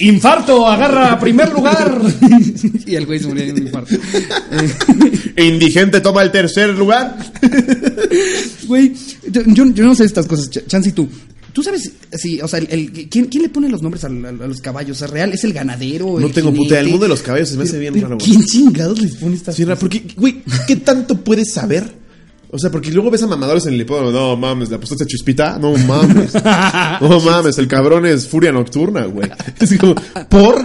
[0.06, 2.00] Infarto, agarra primer lugar.
[2.86, 3.94] y el güey se murió de un infarto.
[5.36, 7.16] Indigente toma el tercer lugar.
[8.66, 8.92] Güey,
[9.30, 11.08] yo, yo yo no sé estas cosas, Ch- Chance y tú.
[11.52, 14.60] ¿Tú sabes si, o sea, el, el- ¿quién, quién le pone los nombres a, los
[14.60, 15.00] caballos?
[15.00, 15.32] ¿Es real?
[15.32, 16.18] ¿Es el ganadero?
[16.18, 16.80] No el tengo puta idea.
[16.80, 18.28] El mundo de los caballos se me hace bien pero raro, güey.
[18.28, 22.03] ¿Quién chingados les pone estas Sí, porque, güey, ¿qué tanto puedes saber?
[22.50, 24.12] O sea, porque luego ves a mamadores en el hipódromo.
[24.12, 25.58] No mames, ¿le apostaste a Chispita?
[25.58, 26.32] No mames.
[27.00, 29.28] No mames, el cabrón es furia nocturna, güey.
[29.60, 29.94] Es como,
[30.28, 30.64] ¿por?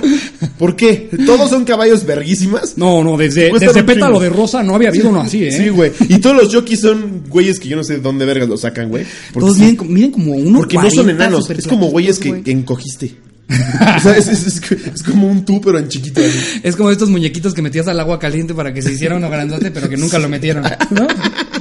[0.58, 1.10] ¿Por qué?
[1.26, 2.78] ¿Todos son caballos verguísimas?
[2.78, 5.52] No, no, desde, desde Pétalo de Rosa no había habido uno así, ¿eh?
[5.52, 5.92] Sí, güey.
[6.10, 8.90] Y todos los jockeys son güeyes que yo no sé de dónde vergas los sacan,
[8.90, 9.06] güey.
[9.34, 11.50] Todos sí- miden, como- miden como uno Porque no son enanos.
[11.50, 13.16] Es como güeyes que, que encogiste.
[13.50, 14.62] O sea, es, es- es-
[14.94, 16.22] es como un tú, pero en chiquito.
[16.62, 19.72] Es como estos muñequitos que metías al agua caliente para que se hiciera uno grandote,
[19.72, 21.08] pero que nunca lo metieron, ¿no?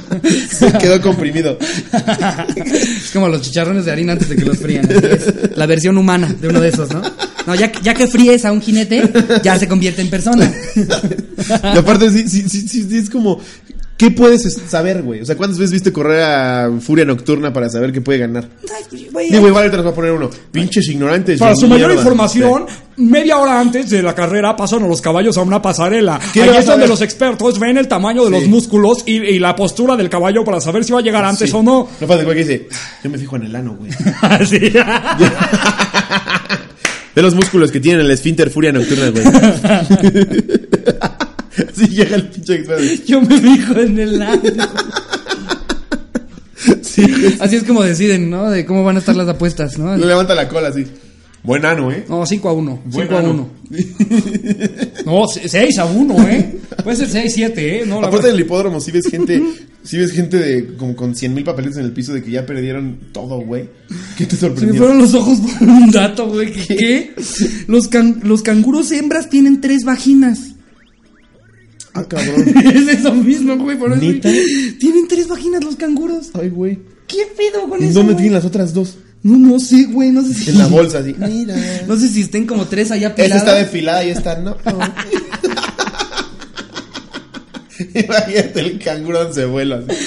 [0.51, 1.57] Se quedó comprimido.
[2.55, 4.87] Es como los chicharrones de harina antes de que los frían.
[4.89, 5.55] es.
[5.57, 7.01] La versión humana de uno de esos, ¿no?
[7.47, 9.09] No, ya, que- ya que fríes a un jinete,
[9.43, 10.51] ya se convierte en persona.
[11.73, 13.39] Y aparte, sí, sí, sí, sí, es como.
[13.99, 15.19] ¿Qué puedes es- saber, güey?
[15.19, 18.47] O sea, ¿cuántas veces viste correr a Furia Nocturna para saber que puede ganar?
[19.11, 20.29] Güey, Digo, igual te nos va a poner uno.
[20.53, 21.37] Pinches ignorantes.
[21.37, 21.95] Para su mayor mierda.
[22.03, 26.17] información, media hora antes de la carrera pasan a los caballos a una pasarela.
[26.33, 28.33] ¿Qué Ahí es donde los expertos ven el tamaño de Sí.
[28.35, 31.49] los músculos y, y la postura del caballo para saber si va a llegar antes
[31.49, 31.55] Sí.
[31.57, 31.89] o no.
[31.99, 32.69] No pasa, que dice.
[33.03, 33.91] Yo me fijo en el ano, güey.
[34.47, 34.59] Sí.
[37.15, 39.23] De los músculos que tienen el esfínter Furia Nocturna, güey.
[41.83, 42.83] Así llega el pinche experto.
[43.07, 44.41] Yo me fijo en el ano.
[46.81, 47.03] Sí.
[47.39, 48.49] Así es como deciden, ¿no?
[48.49, 49.95] De cómo van a estar las apuestas, ¿no?
[49.95, 50.85] Le levanta la cola así.
[51.41, 52.03] Buen ano, ¿eh?
[52.09, 52.79] No, 5 a 1.
[52.91, 53.31] 5 Buen a ano.
[53.31, 53.49] 1.
[55.05, 56.59] No, 6 a 1, ¿eh?
[56.83, 57.85] Puede ser 6, 7, ¿eh?
[57.85, 58.31] No, la Aparte verdad.
[58.31, 59.41] del hipódromo, si ves gente,
[59.81, 62.45] si ves gente de como con 100 mil papelitos en el piso de que ya
[62.45, 63.69] perdieron todo, güey.
[64.17, 64.79] ¿Qué te Se me sorprendió?
[64.81, 66.51] fueron los ojos por un dato, güey.
[66.51, 66.75] ¿Qué?
[66.75, 67.13] qué?
[67.67, 70.39] Los, can- los canguros hembras tienen tres vaginas.
[71.93, 72.45] Ah, cabrón.
[72.73, 73.77] es eso mismo, güey.
[73.77, 74.01] Por eso.
[74.01, 74.29] ¿Neta?
[74.79, 76.29] Tienen tres vaginas los canguros.
[76.33, 76.79] Ay, güey.
[77.07, 77.93] ¿Qué pedo con ¿Y eso?
[77.95, 78.23] dónde güey?
[78.23, 78.97] tienen las otras dos?
[79.23, 80.11] No, no sé, güey.
[80.11, 80.49] No sé si.
[80.51, 81.15] En la bolsa, así.
[81.19, 81.55] Mira.
[81.87, 83.37] No sé si estén como tres allá Esa peladas.
[83.43, 84.55] está depilada y esta no.
[87.95, 89.81] Imagínate el canguro se vuela.
[89.87, 89.97] así.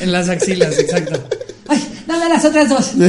[0.00, 1.20] En las axilas, exacto.
[2.08, 2.92] Dame las otras dos.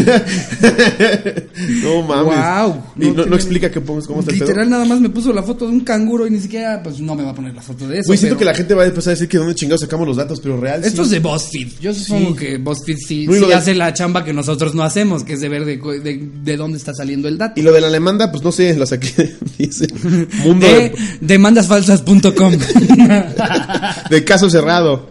[1.83, 2.75] No mames.
[2.97, 4.47] Y no, no tiene- explica qué pongas, cómo está el pedo.
[4.49, 7.15] Literal, nada más me puso la foto de un canguro y ni siquiera, pues no
[7.15, 8.07] me va a poner la foto de eso.
[8.07, 10.07] Güey, siento pero- que la gente va a empezar a decir que dónde chingados sacamos
[10.07, 10.83] los datos, pero real.
[10.83, 11.07] Esto sí.
[11.07, 11.67] es de BuzzFeed.
[11.81, 12.35] Yo supongo Sí.
[12.37, 15.23] que BuzzFeed sí, No, y sí lo de- hace la chamba que nosotros no hacemos,
[15.23, 17.59] que es de ver de, de, de dónde está saliendo el dato.
[17.59, 19.35] Y lo de la alemanda, pues no sé, la saqué.
[19.57, 19.87] Dice
[20.43, 22.53] Mundo De de, demandasfalsas.com.
[24.09, 25.09] de caso cerrado.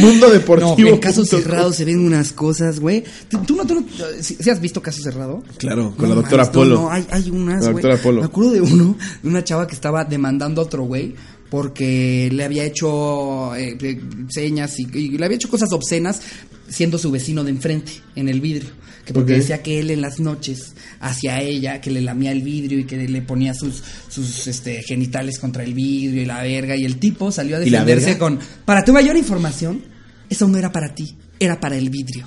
[0.00, 0.88] Mundo No, deportivo.
[0.88, 3.04] en caso cerrado se ven unas cosas, güey.
[3.28, 3.84] ¿Tú, tú no, tú no,
[4.20, 5.42] ¿sí, sí has visto caso cerrado?
[5.58, 6.74] Claro, con No la doctora no, Polo.
[6.76, 7.84] No, hay, hay unas, güey.
[7.84, 11.14] Me acuerdo de uno, de una chava que estaba demandando a otro güey
[11.50, 16.20] porque le había hecho eh, eh, señas y, y le había hecho cosas obscenas
[16.68, 18.70] siendo su vecino de enfrente en el vidrio.
[19.04, 22.78] Que porque decía que él en las noches hacia ella, que le lamía el vidrio
[22.78, 26.74] y que le ponía sus, sus este, genitales contra el vidrio y la verga.
[26.76, 29.82] Y el tipo salió a ¿Y la defenderse con, para tu mayor información,
[30.30, 32.26] eso no era para ti, era para el vidrio.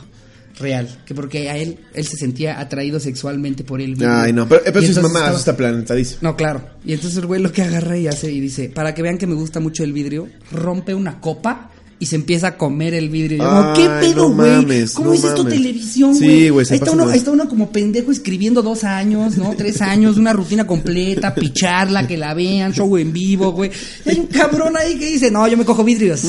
[0.60, 4.12] Real, que porque a él, él se sentía atraído sexualmente por el vidrio.
[4.12, 6.20] Ay, no, pero, pero eso es mamá, estaba- eso está planetadísimo.
[6.24, 6.68] No, claro.
[6.84, 9.28] Y entonces el güey lo que agarra y hace y dice, para que vean que
[9.28, 11.70] me gusta mucho el vidrio, rompe una copa
[12.00, 13.38] y se empieza a comer el vidrio.
[13.38, 14.52] Y yo, como, ¿qué pedo, no güey?
[14.52, 15.58] mames, ¿Cómo no es esto mames.
[15.58, 16.50] televisión, Sí, güey?
[16.50, 19.56] güey, se ahí, está uno, ahí está uno como pendejo escribiendo dos años, ¿no?
[19.58, 23.72] Tres años, una rutina completa, picharla, que la vean, show en vivo, güey.
[24.06, 26.24] Y hay un cabrón ahí que dice, no, yo me cojo vidrios.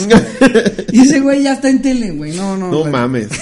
[0.93, 2.35] y ese güey ya está en tele, güey.
[2.35, 2.71] No, no.
[2.71, 2.93] No güey.
[2.93, 3.29] mames.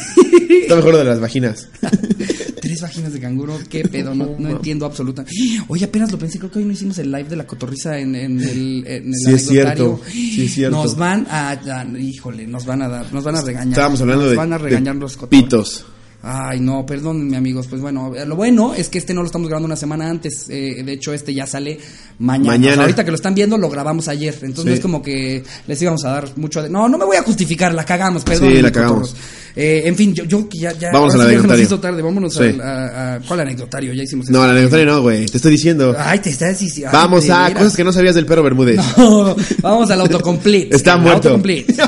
[0.49, 1.69] Está mejor lo de las vaginas.
[2.67, 5.35] Tres vaginas de canguro, qué pedo, no, no entiendo absolutamente.
[5.69, 8.15] Oye, apenas lo pensé, creo que hoy no hicimos el live de la cotorriza en,
[8.15, 10.77] en el, en el Sí, es cierto, sí, es cierto.
[10.77, 13.69] Nos van a, a- híjole, nos van a dar, nos van a regañar.
[13.73, 15.43] Estábamos hablando nos de, van a de regañar los cotorros.
[15.45, 15.85] pitos.
[16.23, 17.67] Ay, no, perdónenme amigos.
[17.69, 20.47] Pues bueno, lo bueno es que este no lo estamos grabando una semana antes.
[20.49, 21.79] eh, de hecho, este ya sale
[22.19, 22.49] mañana.
[22.51, 22.73] Mañana.
[22.73, 24.35] O sea, ahorita que lo están viendo, lo grabamos ayer.
[24.43, 24.69] Entonces Sí.
[24.69, 26.63] no es como que les íbamos a dar mucho.
[26.63, 28.51] de- No, no me voy a justificar, la cagamos, perdón.
[28.51, 29.15] Sí, la cagamos.
[29.55, 30.91] Eh, en fin, yo, yo ya, ya.
[30.93, 31.65] Vamos al anecdotario.
[31.65, 32.03] hizo tarde.
[32.03, 32.43] Vámonos Sí.
[32.43, 33.93] al- a, a- ¿Cuál anecdotario?
[33.95, 35.27] Ya hicimos No, el anecdotario no, güey.
[35.27, 35.95] Te estoy diciendo.
[35.99, 36.91] Ay, te estás diciendo.
[36.93, 38.81] Vamos a cosas que no sabías del perro Bermúdez.
[38.99, 40.75] No, vamos al autocomplete.
[40.77, 41.29] Está muerto.
[41.29, 41.73] autocomplete.
[41.73, 41.87] Eh,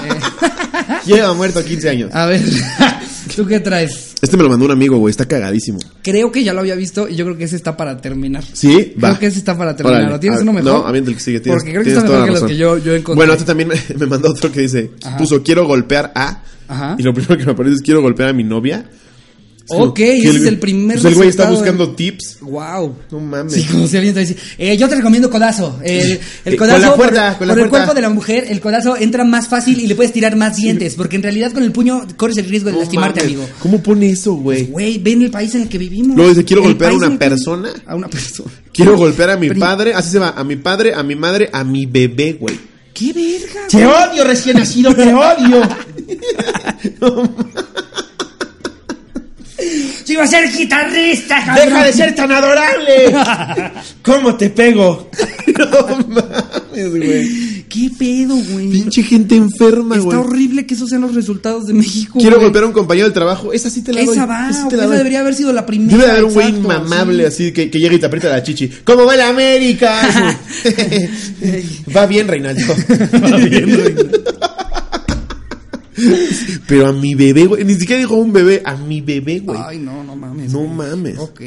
[1.06, 2.10] Lleva muerto 15 años.
[2.14, 2.40] a ver,
[3.38, 4.14] ¿tú qué traes?
[4.20, 5.12] Este me lo mandó un amigo, güey.
[5.12, 5.78] Está cagadísimo.
[6.02, 8.42] Creo que ya lo había visto y yo creo que ese está para terminar.
[8.52, 8.94] ¿Sí?
[9.02, 9.10] Va.
[9.10, 10.00] Creo que ese está para terminar.
[10.00, 10.12] Órale.
[10.14, 10.72] ¿Lo tienes A- uno mejor?
[10.72, 11.38] No, a mí el que sigue.
[11.38, 13.14] Tienes, Porque creo que está mejor que los que yo, yo encontré.
[13.16, 15.16] Bueno, este también me, me mandó otro que dice, Ajá.
[15.18, 16.42] puso, quiero golpear a...
[16.66, 16.96] Ajá.
[16.98, 18.84] Y lo primero que me aparece es, quiero golpear a mi novia.
[19.70, 22.38] Ok, ese es el primer Pues el güey está de- buscando tips.
[22.40, 22.94] Wow.
[23.10, 23.52] No mames.
[23.52, 25.78] Sí, como si alguien te dice, eh, yo te recomiendo codazo.
[25.84, 28.08] El, el Eh, codazo, con la por- cuerda, con la por el cuerpo de la
[28.08, 31.52] mujer, el codazo entra más fácil y le puedes tirar más dientes, porque en realidad
[31.52, 33.34] con el puño corres el riesgo de No lastimarte, mames.
[33.36, 33.48] amigo.
[33.60, 34.64] ¿Cómo pone eso, güey?
[34.66, 36.16] Güey, ven el país en el que vivimos.
[36.16, 37.70] Luego dice, quiero golpear a una que- persona.
[37.86, 38.50] A una persona.
[38.72, 39.92] Quiero golpear a mi padre.
[39.94, 40.30] Así se va.
[40.30, 42.58] A mi padre, a mi madre, a mi bebé, güey.
[42.94, 43.68] ¡Qué verga!
[43.68, 45.62] Te odio, recién nacido, te odio.
[50.08, 51.66] ¡Yo iba a ser guitarrista, cabrón!
[51.66, 53.14] Deja de ser tan adorable.
[54.02, 55.10] ¿Cómo te pego?
[55.58, 55.66] No
[56.06, 57.64] mames, güey.
[57.68, 58.70] ¿Qué pedo, güey?
[58.70, 60.18] Pinche gente enferma, Está güey.
[60.18, 62.20] horrible que esos sean los resultados de México.
[62.20, 62.44] Quiero güey.
[62.46, 63.52] golpear a un compañero del trabajo.
[63.52, 64.14] Esa sí te la doy.
[64.14, 64.96] Esa va, Esa esa doy.
[64.98, 65.90] debería haber sido la primera.
[65.90, 67.26] Debe de haber un güey inmamable sí.
[67.46, 68.68] así que, que llega y te aprieta la chichi.
[68.84, 70.00] ¿Cómo va la América?
[71.96, 72.74] va bien, Reinaldo.
[76.66, 77.64] Pero a mi bebé, güey.
[77.64, 78.62] Ni siquiera dijo un bebé.
[78.64, 79.58] A mi bebé, güey.
[79.62, 80.52] Ay, no, no mames.
[80.52, 80.70] No güey.
[80.70, 81.18] mames.
[81.18, 81.40] Ok,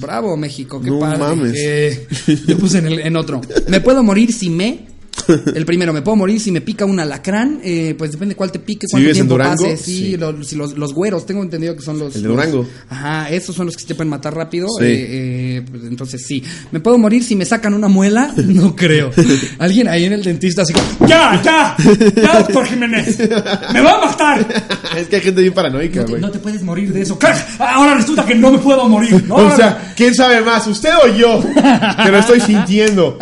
[0.00, 1.18] bravo México, qué No padre.
[1.18, 1.52] mames.
[1.56, 2.06] Eh,
[2.46, 3.40] yo puse en, el- en otro.
[3.68, 4.89] Me puedo morir si me.
[5.54, 7.60] El primero, me puedo morir si me pica un alacrán.
[7.62, 9.76] Eh, pues depende cuál te pique, Si cuánto en tiempo Durango, pase.
[9.76, 10.16] Sí, sí.
[10.16, 12.14] Los, si los, los güeros, tengo entendido que son los.
[12.16, 12.66] El de los- Durango.
[12.88, 14.66] ajá, esos son los que se te pueden matar rápido.
[14.78, 14.84] Sí.
[14.84, 15.06] Eh,
[15.58, 16.42] eh, pues, entonces sí.
[16.72, 18.32] ¿Me puedo morir si me sacan una muela?
[18.50, 19.10] No creo.
[19.58, 21.06] Alguien ahí en el dentista así como.
[21.08, 21.76] Ya, ya,
[22.16, 23.18] ya, doctor Jiménez.
[23.72, 24.46] Me va a matar.
[24.96, 26.20] es que hay gente bien paranoica, No güey.
[26.20, 27.18] no te puedes morir de eso.
[27.58, 29.24] Ahora resulta que no me puedo morir.
[29.26, 30.66] No, O sea, ¿quién sabe más?
[30.66, 31.42] ¿Usted o yo?
[32.04, 33.18] Que lo estoy sintiendo.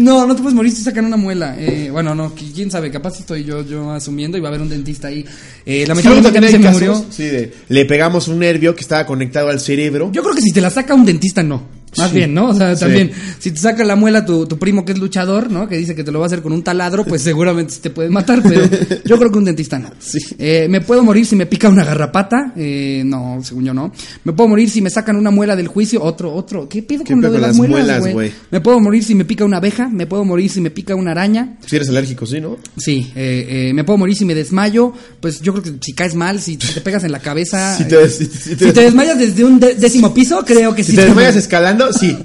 [0.00, 1.56] No, no te puedes morir si sacan una muela.
[1.58, 4.62] Eh, bueno, no, qui- quién sabe, capaz estoy yo, yo asumiendo y va a haber
[4.62, 5.24] un dentista ahí.
[5.66, 7.04] Eh, Sí, lamentablemente también se casos, murió.
[7.10, 10.10] sí, de- le pegamos un nervio que estaba conectado al cerebro.
[10.12, 11.79] Yo creo que si te la saca un dentista, no.
[11.98, 12.16] Más Sí.
[12.16, 12.50] bien, ¿no?
[12.50, 12.80] O sea, Sí.
[12.84, 15.68] también, si te saca la muela tu, tu primo que es luchador, ¿no?
[15.68, 18.10] Que dice que te lo va a hacer con un taladro, pues seguramente te puede
[18.10, 18.60] matar, pero
[19.04, 19.90] yo creo que un dentista no.
[19.98, 20.18] Sí.
[20.38, 23.92] Eh, me puedo morir si me pica una garrapata, eh, no, según yo no.
[24.24, 26.68] Me puedo morir si me sacan una muela del juicio, otro, otro.
[26.68, 28.32] ¿Qué pido ¿Qué con lo de las las muelas, güey?
[28.50, 31.10] Me puedo morir si me pica una abeja, me puedo morir si me pica una
[31.10, 31.56] araña.
[31.66, 32.56] Si eres alérgico, sí, ¿no?
[32.76, 36.14] Sí, eh, eh, me puedo morir si me desmayo, pues yo creo que si caes
[36.14, 37.76] mal, si te pegas en la cabeza.
[37.80, 40.84] Si te- eh, si- si si, te- te, desmayas desde un décimo piso, creo que
[40.84, 40.96] Si sí.
[40.96, 42.16] te desmayas escalando, sí.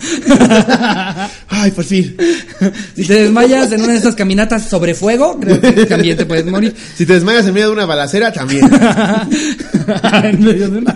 [1.48, 2.16] Ay, por fin.
[2.96, 6.46] Si te desmayas en una de estas caminatas sobre fuego, creo que también te puedes
[6.46, 6.76] morir.
[6.96, 8.66] Si te desmayas en medio de una balacera, también.
[10.24, 10.96] en medio de una.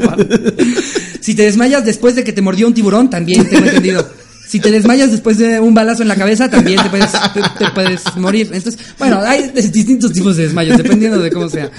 [1.22, 4.07] Si te desmayas después de que te mordió un tiburón, también tengo entendido.
[4.49, 7.72] Si te desmayas después de un balazo en la cabeza, también te puedes, te, te
[7.72, 8.49] puedes morir.
[8.51, 11.70] Entonces, bueno, hay distintos tipos de desmayos, dependiendo de cómo sea.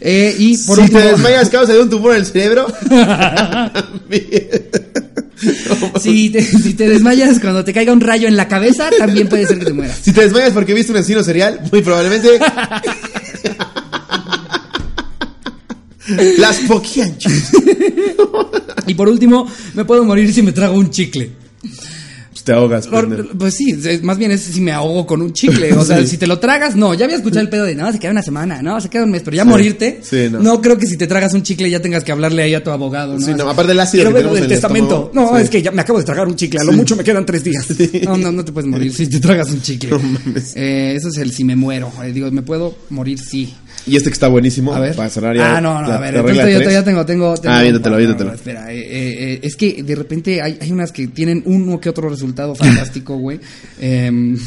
[0.00, 2.66] Eh, y por si último, te desmayas causa de un tumor en el cerebro.
[6.00, 9.46] si te, si te desmayas cuando te caiga un rayo en la cabeza, también puede
[9.46, 9.98] ser que te mueras.
[10.02, 12.28] Si te desmayas porque viste un asesino serial, muy probablemente.
[16.38, 17.50] Las poquianchas.
[18.86, 21.30] Y por último, me puedo morir si me trago un chicle.
[22.44, 22.86] Te ahogas.
[22.86, 23.36] Por- pendejo.
[23.38, 25.72] pues sí, es- más bien es si me ahogo con un chicle.
[25.72, 26.08] O sea, Sí.
[26.08, 26.92] si te lo tragas, no.
[26.94, 29.10] Ya había escuchado el pedo de, no, se queda una semana, no, se queda un
[29.10, 29.22] mes.
[29.22, 30.60] Pero ya morirte, Sí, no.
[30.60, 33.14] creo que si te tragas un chicle ya tengas que hablarle ahí a tu abogado,
[33.18, 33.24] ¿no?
[33.24, 35.06] Sí, no, aparte del ácido Quiero que del en el testamento.
[35.06, 35.32] estómago.
[35.32, 36.60] No, es que ya me acabo de tragar un chicle.
[36.60, 37.66] A lo mucho me quedan tres días.
[38.04, 39.90] No, no, no te puedes morir si te tragas un chicle.
[39.94, 40.52] No mames.
[40.56, 41.90] Eh, eso es el si me muero.
[42.04, 43.54] Eh, digo, me puedo morir sí.
[43.86, 44.74] Y este que está buenísimo.
[44.74, 44.96] A ver.
[44.96, 45.56] Para cerrar ya.
[45.56, 46.14] ah, no, no, la- a ver.
[46.14, 48.30] entonces yo todavía tengo, tengo, tengo- Ah, no, viéntatelo.
[48.30, 51.78] no, espera, eh, eh, eh, es que de repente hay, hay unas que tienen uno
[51.80, 53.40] que otro resultado fantástico, güey.
[53.80, 54.38] Em,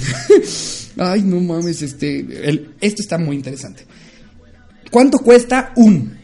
[0.97, 2.19] ay, no mames, este,
[2.49, 3.83] el, esto está muy interesante.
[4.89, 6.17] ¿Cuánto cuesta un?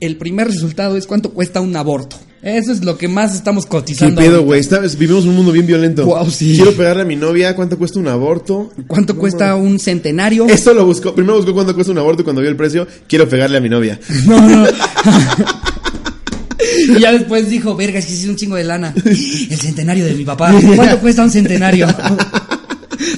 [0.00, 2.16] El primer resultado es cuánto cuesta un aborto.
[2.44, 4.20] Eso es lo que más estamos ¿Qué cotizando.
[4.20, 4.78] pedo, ahorita.
[4.78, 4.96] güey?
[4.96, 6.04] Vivimos un mundo bien violento.
[6.04, 6.54] Guau, sí.
[6.56, 7.56] Quiero pegarle a mi novia.
[7.56, 8.70] ¿Cuánto cuesta un aborto?
[8.86, 10.46] ¿Cuánto No cuesta un centenario?
[10.46, 11.14] Esto lo buscó.
[11.14, 13.68] Primero buscó cuánto cuesta un aborto y cuando vio el precio, quiero pegarle a mi
[13.70, 13.98] novia.
[14.26, 14.66] No, no.
[16.88, 18.92] Y ya después dijo, verga, es que es un chingo de lana.
[19.04, 20.52] El centenario de mi papá.
[20.76, 21.86] ¿Cuánto cuesta un centenario?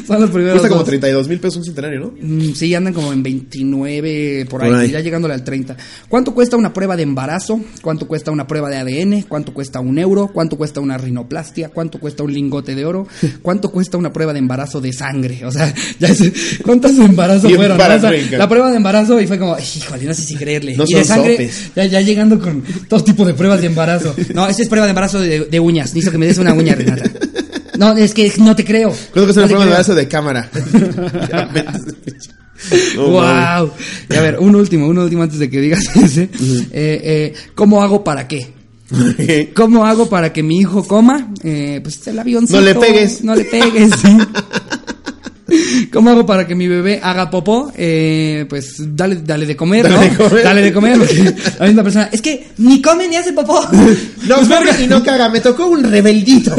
[0.07, 0.89] Son los primeros Cuesta como dos.
[0.89, 2.15] 32 mil pesos un centenario, ¿no?
[2.21, 4.91] Mm, Sí, andan como en 29 por ahí, Por ahí.
[4.91, 5.77] ya llegándole al 30.
[6.09, 7.61] ¿Cuánto cuesta una prueba de embarazo?
[7.83, 9.23] ¿Cuánto cuesta una prueba de ADN?
[9.29, 10.29] ¿Cuánto cuesta un euro?
[10.33, 11.71] ¿Cuánto cuesta una rinoplastia?
[11.71, 13.07] ¿Cuánto cuesta un lingote de oro?
[13.43, 15.45] ¿Cuánto cuesta una prueba de embarazo de sangre?
[15.45, 16.33] O sea, ya sé,
[16.65, 17.77] ¿cuántos embarazos Bien fueron?
[17.79, 17.85] no?
[17.85, 20.77] O sea, la prueba de embarazo y fue como, híjole, no sé si creerle.
[20.77, 21.71] No y de son sangre, sopes.
[21.75, 24.15] ya, ya llegando con todo tipo de pruebas de embarazo.
[24.35, 25.87] No, esta es prueba de embarazo de, de uñas.
[25.95, 27.11] Necesito que me des una uña, Renata.
[27.79, 28.91] No, es que no te creo.
[29.13, 29.77] ¿Cuánto cuesta No una te prueba de creo.
[29.77, 30.51] brazo de cámara?
[32.97, 33.71] No, wow.
[34.11, 36.23] Y a ver, un último, un último antes de que digas ese.
[36.23, 36.31] Eh,
[36.73, 38.49] eh, ¿Cómo hago para qué?
[39.55, 41.33] ¿Cómo hago para que mi hijo coma?
[41.45, 42.59] Eh, pues el avioncito.
[42.59, 43.23] No le pegues.
[43.23, 43.91] No le pegues.
[44.01, 44.19] sí.
[45.93, 47.71] ¿Cómo hago para que mi bebé haga popó?
[47.77, 50.01] Eh, pues dale, dale de comer, Dale ¿no?
[50.03, 50.43] de comer.
[50.45, 50.99] Dale de comer.
[51.61, 52.09] la misma persona.
[52.11, 53.61] Es que ni come ni hace popó.
[54.27, 56.55] No come y no caga, me tocó un rebeldito.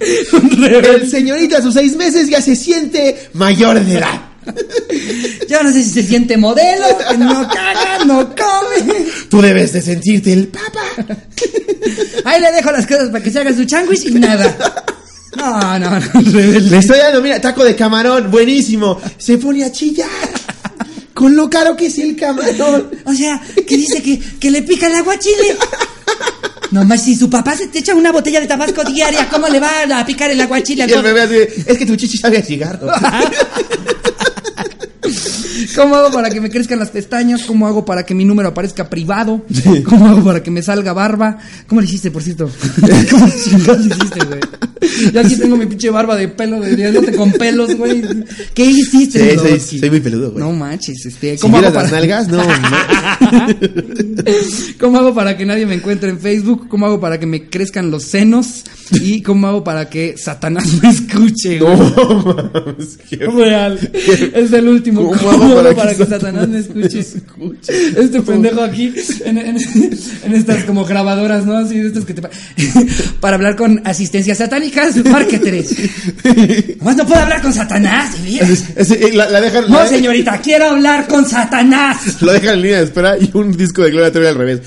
[0.00, 4.20] El señorito a sus seis meses ya se siente mayor de edad.
[5.48, 6.86] Yo no sé si se siente modelo,
[7.18, 9.06] no caga, no come.
[9.28, 10.80] Tú debes de sentirte el papa.
[12.24, 14.56] Ahí le dejo las cosas para que se haga su changuis y nada.
[15.36, 16.00] No, no, no,
[16.32, 16.70] rebelde.
[16.70, 19.00] Le estoy dando, mira, taco de camarón, buenísimo.
[19.18, 20.08] Se pone a chillar.
[21.14, 22.90] Con lo caro que es el camarón.
[23.04, 25.56] O sea, que dice que, que le pica el agua chile.
[26.70, 29.70] Nomás si su papá se te echa una botella de tabasco diaria, ¿cómo le va
[29.92, 31.34] a picar el agua chile al Y el bebé así,
[31.66, 32.86] es que tu chichi sabe a cigarro.
[35.76, 37.44] ¿Cómo hago para que me crezcan las pestañas?
[37.44, 39.44] ¿Cómo hago para que mi número aparezca privado?
[39.84, 41.38] ¿Cómo hago para que me salga barba?
[41.66, 42.50] ¿Cómo le hiciste, por cierto?
[43.10, 44.40] ¿Cómo le hiciste, güey?
[45.12, 48.02] Yo aquí tengo mi pinche barba de pelo, de con pelos, güey.
[48.54, 50.42] ¿Qué hiciste, Sí, soy muy peludo, güey.
[50.44, 51.36] No manches, este.
[51.36, 52.42] Si ¿Cómo hago vieras las para- nalgas, no.
[54.80, 56.68] ¿Cómo hago para que nadie me encuentre en Facebook?
[56.68, 58.64] ¿Cómo hago para que me crezcan los senos?
[58.92, 61.58] ¿Y cómo hago para que Satanás me escuche?
[61.58, 61.76] güey?
[61.76, 62.98] No, mames,
[63.34, 63.78] Real.
[64.34, 65.06] Es el último.
[65.08, 67.00] ¿Cómo ¿Cómo, hago hago para para, que que Satanás me escuche?
[67.96, 68.92] Este pendejo aquí,
[69.24, 69.56] en, en-
[70.24, 71.56] en estas como grabadoras, ¿no?
[71.56, 72.22] Así de estas que te...
[72.22, 72.30] pa-
[73.20, 75.74] Para hablar con asistencias satánicas, márqueteres.
[76.78, 78.14] Nomás no puedo hablar con Satanás.
[79.12, 81.98] la, la dejan, No, la- señorita, quiero hablar con Satanás.
[82.22, 84.60] Lo dejan en línea de espera y un disco de Gloria Trevi al revés.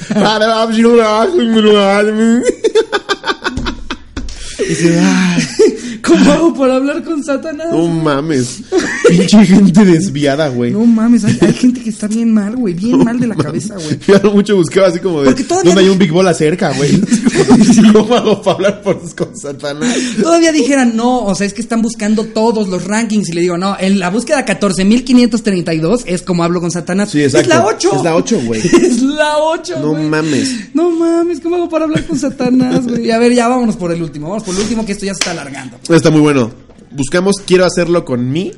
[4.66, 7.68] Ay, ¿Cómo hago para hablar con Satanás?
[7.72, 8.62] no mames.
[9.10, 10.72] Pinche gente desviada, güey.
[10.72, 13.76] No mames, hay, hay gente que está bien mal, güey, bien mal de la cabeza,
[13.76, 14.00] güey.
[14.08, 16.34] Yo no mucho buscaba así como de Porque todavía ¿Dónde hay no- un Big Bola
[16.34, 17.02] cerca, güey?
[17.94, 19.96] ¿Cómo hago para hablar por, con Satanás?
[20.22, 23.30] Todavía dijeran, no, o sea, es que están buscando todos los rankings.
[23.30, 27.12] Y le digo, no, en la búsqueda 14.532 es como hablo con Satanás.
[27.12, 27.50] Sí, exacto.
[27.50, 27.96] Es la 8.
[27.98, 28.62] Es la 8, güey.
[28.62, 30.74] Es la 8, No mames.
[30.74, 33.08] No mames, ¿cómo hago para hablar con Satanás, güey?
[33.08, 34.30] Y a ver, ya vámonos por el último.
[34.30, 35.78] Vamos por el último, que esto ya se está alargando.
[35.96, 36.52] Está muy bueno.
[36.92, 38.52] Buscamos, quiero hacerlo con mí.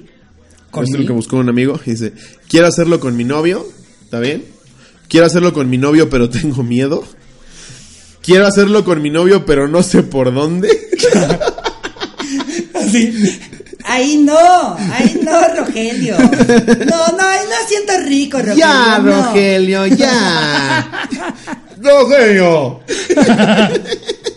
[0.71, 1.79] ¿Con Esto es lo que buscó un amigo.
[1.85, 2.13] Dice,
[2.47, 3.65] quiero hacerlo con mi novio.
[4.03, 4.45] ¿Está bien?
[5.09, 7.03] Quiero hacerlo con mi novio, pero tengo miedo.
[8.21, 10.69] Quiero hacerlo con mi novio, pero no sé por dónde.
[12.73, 13.39] Así.
[13.83, 16.17] Ahí no, ahí no, Rogelio.
[16.17, 18.57] No, no, ahí no siento rico, Rogelio.
[18.57, 19.23] ya, no.
[19.25, 21.07] Rogelio, ya.
[21.81, 22.79] Rogelio.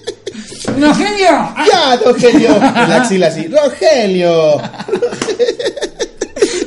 [0.86, 1.28] Rogelio.
[1.70, 2.58] Ya, Rogelio.
[2.60, 3.46] La axila así.
[3.46, 4.60] Rogelio.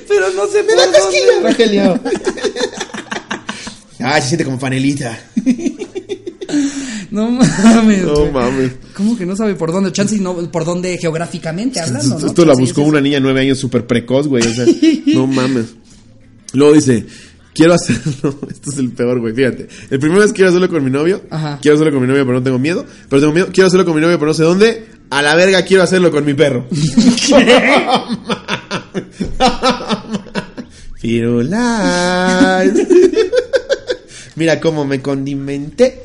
[0.07, 1.49] Pero no sé Me da cosquillas, dónde.
[1.49, 1.99] Rogelio.
[4.03, 5.17] Ah, se siente como panelita.
[7.11, 8.03] No mames.
[8.03, 8.31] No güey.
[8.31, 8.71] mames.
[8.95, 9.91] ¿Cómo que no sabe por dónde?
[9.91, 12.27] Chance y no por dónde geográficamente hablando, Esto, ¿no?
[12.27, 14.43] esto la buscó una niña de nueve años súper precoz, güey.
[14.45, 14.65] O sea,
[15.07, 15.65] no mames.
[16.53, 17.05] Luego dice,
[17.53, 18.35] quiero hacerlo.
[18.49, 19.33] Esto es el peor, güey.
[19.33, 19.67] Fíjate.
[19.89, 21.21] El primero es quiero hacerlo con mi novio.
[21.29, 21.59] Ajá.
[21.61, 22.85] Quiero hacerlo con mi novio, pero no tengo miedo.
[23.09, 23.47] Pero tengo miedo.
[23.51, 24.85] Quiero hacerlo con mi novio, pero no sé dónde.
[25.09, 26.65] A la verga quiero hacerlo con mi perro.
[31.01, 32.73] Firulais.
[34.35, 36.01] Mira cómo me condimenté.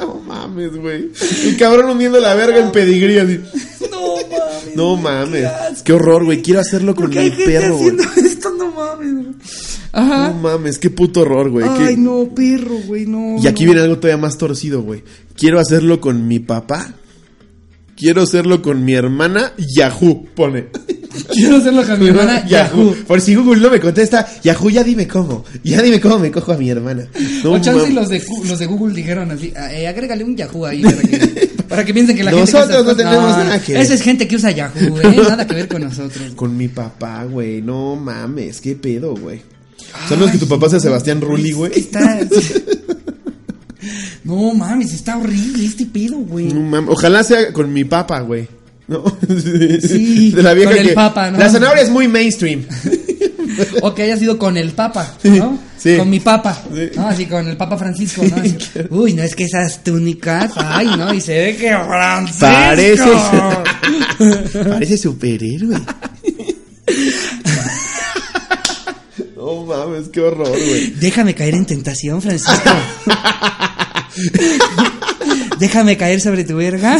[0.00, 1.10] No mames, güey.
[1.44, 3.40] El cabrón hundiendo la verga en pedigrí así.
[3.90, 4.76] No mames.
[4.76, 5.82] No mames.
[5.84, 6.42] qué horror, güey.
[6.42, 7.96] Quiero hacerlo con ¿Por qué mi perro, güey.
[9.02, 9.34] No mames.
[9.34, 9.82] güey.
[9.92, 10.28] Ajá.
[10.28, 11.66] No mames, qué puto horror, güey.
[11.78, 13.36] qué- Ay, no, perro, güey, no.
[13.42, 13.70] Y aquí no.
[13.72, 15.02] viene algo todavía más torcido, güey.
[15.36, 16.94] Quiero hacerlo con mi papá.
[17.96, 19.52] Quiero hacerlo con mi hermana.
[19.76, 20.68] Yahoo, pone.
[21.32, 22.94] Quiero hacerlo con mi hermana Yahoo.
[23.06, 25.44] Por si Google no me contesta, Yahoo, ya dime cómo.
[25.62, 27.06] Ya dime cómo me cojo a mi hermana.
[27.44, 30.66] No o chance los de, los de Google dijeron así, ah, eh, agrégale un Yahoo
[30.66, 32.52] ahí para que, para que piensen que la gente...
[32.52, 33.82] Nosotros no tenemos nada que ver.
[33.82, 36.32] Esa es gente que usa Yahoo, eh, nada que ver con nosotros.
[36.34, 37.62] Con mi papá, güey.
[37.62, 39.40] No mames, qué pedo, güey.
[40.08, 41.72] ¿Sabes que tu papá sea Sebastián Rulli, güey?
[41.74, 42.20] Está...
[44.24, 46.46] No mames, está horrible este pedo, güey.
[46.46, 46.90] No mames.
[46.90, 48.46] Ojalá sea con mi papá, güey.
[48.92, 49.04] ¿No?
[49.80, 51.38] Sí, De la vieja con el que- papa, ¿no?
[51.38, 52.64] La zanahoria es muy mainstream.
[53.82, 55.58] O que haya sido con el Papa, ¿no?
[55.76, 55.96] sí.
[55.98, 56.62] Con mi Papa.
[56.96, 58.36] Así con el Papa Francisco, ¿no?
[58.36, 58.56] Así,
[58.88, 61.12] Uy, no es que esas túnicas, ay, ¿no?
[61.12, 62.46] Y se ve que Francisco.
[62.46, 63.04] Parece.
[64.70, 65.76] Parece superhéroe.
[69.36, 70.94] No mames, qué horror, güey.
[70.98, 72.70] Déjame caer en tentación, Francisco.
[75.58, 76.96] Déjame caer sobre tu verga.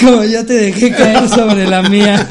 [0.00, 2.26] Como yo te dejé caer sobre la mía.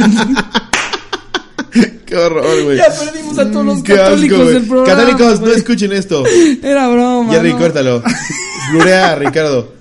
[2.06, 2.78] Qué horror, güey.
[2.78, 4.54] Ya perdimos a todos los Qué asco, católicos güey.
[4.54, 5.00] del programa.
[5.00, 6.24] Católicos, no escuchen esto.
[6.64, 7.34] Era broma.
[7.34, 7.58] Jerry, ¿no?
[7.60, 8.04] córtalo.
[8.72, 9.74] Blurea Ricardo.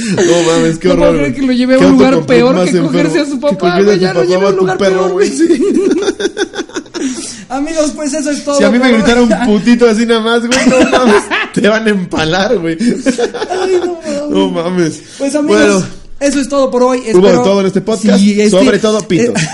[0.00, 1.18] No mames, qué No horror.
[1.18, 1.34] güey.
[1.34, 4.12] que lo lleve a Qué un lugar peor que cogerse a su papá, güey, ya
[4.14, 5.30] lo lleva a un lugar perro, peor, güey.
[7.48, 8.56] Amigos, pues eso es todo.
[8.58, 11.22] Si a mí me un putito así nada más, güey, no mames.
[11.52, 12.76] Te van a empalar, güey.
[12.80, 14.30] Ay, no mames.
[14.30, 15.02] No mames.
[15.18, 15.86] Pues amigos, Bueno,
[16.20, 17.02] eso es todo por hoy.
[17.14, 19.32] Hubo de todo en este podcast, sobre todo pito.
[19.34, 19.48] eh,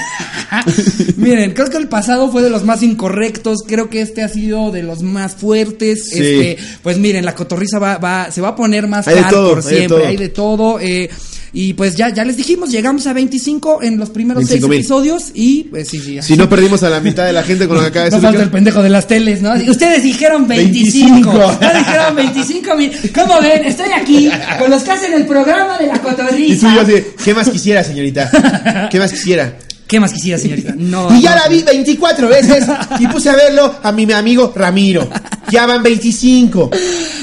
[1.16, 4.70] Miren, creo que el pasado fue de los más incorrectos, creo que este ha sido
[4.70, 6.10] de los más fuertes.
[6.10, 6.18] Sí.
[6.18, 9.48] Este, pues miren, la cotorriza va, va, se va a poner más Hay hardcore todo,
[9.56, 10.06] hay de siempre, todo.
[10.06, 10.80] hay de todo.
[10.80, 11.10] eh,
[11.58, 14.78] y pues ya, ya les dijimos, llegamos a 25 en los primeros 6 25,000.
[14.78, 16.18] episodios y pues sí, sí.
[16.20, 18.16] Si no perdimos a la mitad de la gente con lo que acaba de No
[18.18, 18.28] decir.
[18.28, 19.54] falta el pendejo de las teles, ¿no?
[19.54, 21.32] Ustedes dijeron 25.
[21.32, 21.58] 25.
[21.62, 22.92] Ya dijeron 25 mil.
[23.14, 23.64] ¿Cómo ven?
[23.64, 26.68] Estoy aquí con los que hacen el programa de la Y tú cotorriza.
[26.72, 26.92] y yo así,
[27.24, 28.88] ¿qué más quisiera, señorita?
[28.90, 29.56] ¿Qué más quisiera?
[29.86, 30.74] ¿Qué más quisiera, señorita?
[30.76, 31.16] No.
[31.16, 31.42] Y ya no.
[31.42, 32.64] la vi 24 veces
[33.00, 35.08] y puse a verlo a mi amigo Ramiro.
[35.50, 36.70] Ya van 25.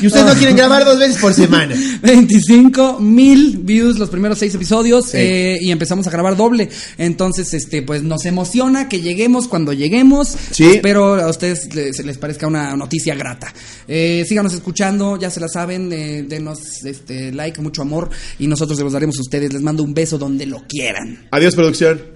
[0.02, 1.76] Y ustedes no quieren grabar dos veces por semana.
[2.02, 5.18] 25 mil views los primeros seis episodios Sí.
[5.18, 6.70] eh, y empezamos a grabar doble.
[6.98, 10.36] Entonces, este, pues nos emociona que lleguemos cuando lleguemos.
[10.52, 10.66] Sí.
[10.76, 13.54] Espero a ustedes les, les parezca una noticia grata.
[13.88, 18.10] Eh, síganos escuchando, ya se la saben, eh, denos este like, mucho amor
[18.40, 19.52] y nosotros se los daremos a ustedes.
[19.54, 21.28] Les mando un beso donde lo quieran.
[21.32, 22.13] Adiós, producción.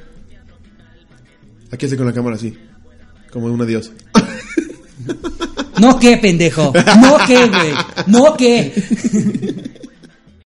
[1.77, 2.57] Aquí hace con la cámara así.
[3.31, 3.91] Como un adiós.
[5.79, 6.73] No que, pendejo.
[6.99, 7.71] No que, güey.
[8.07, 8.73] No que.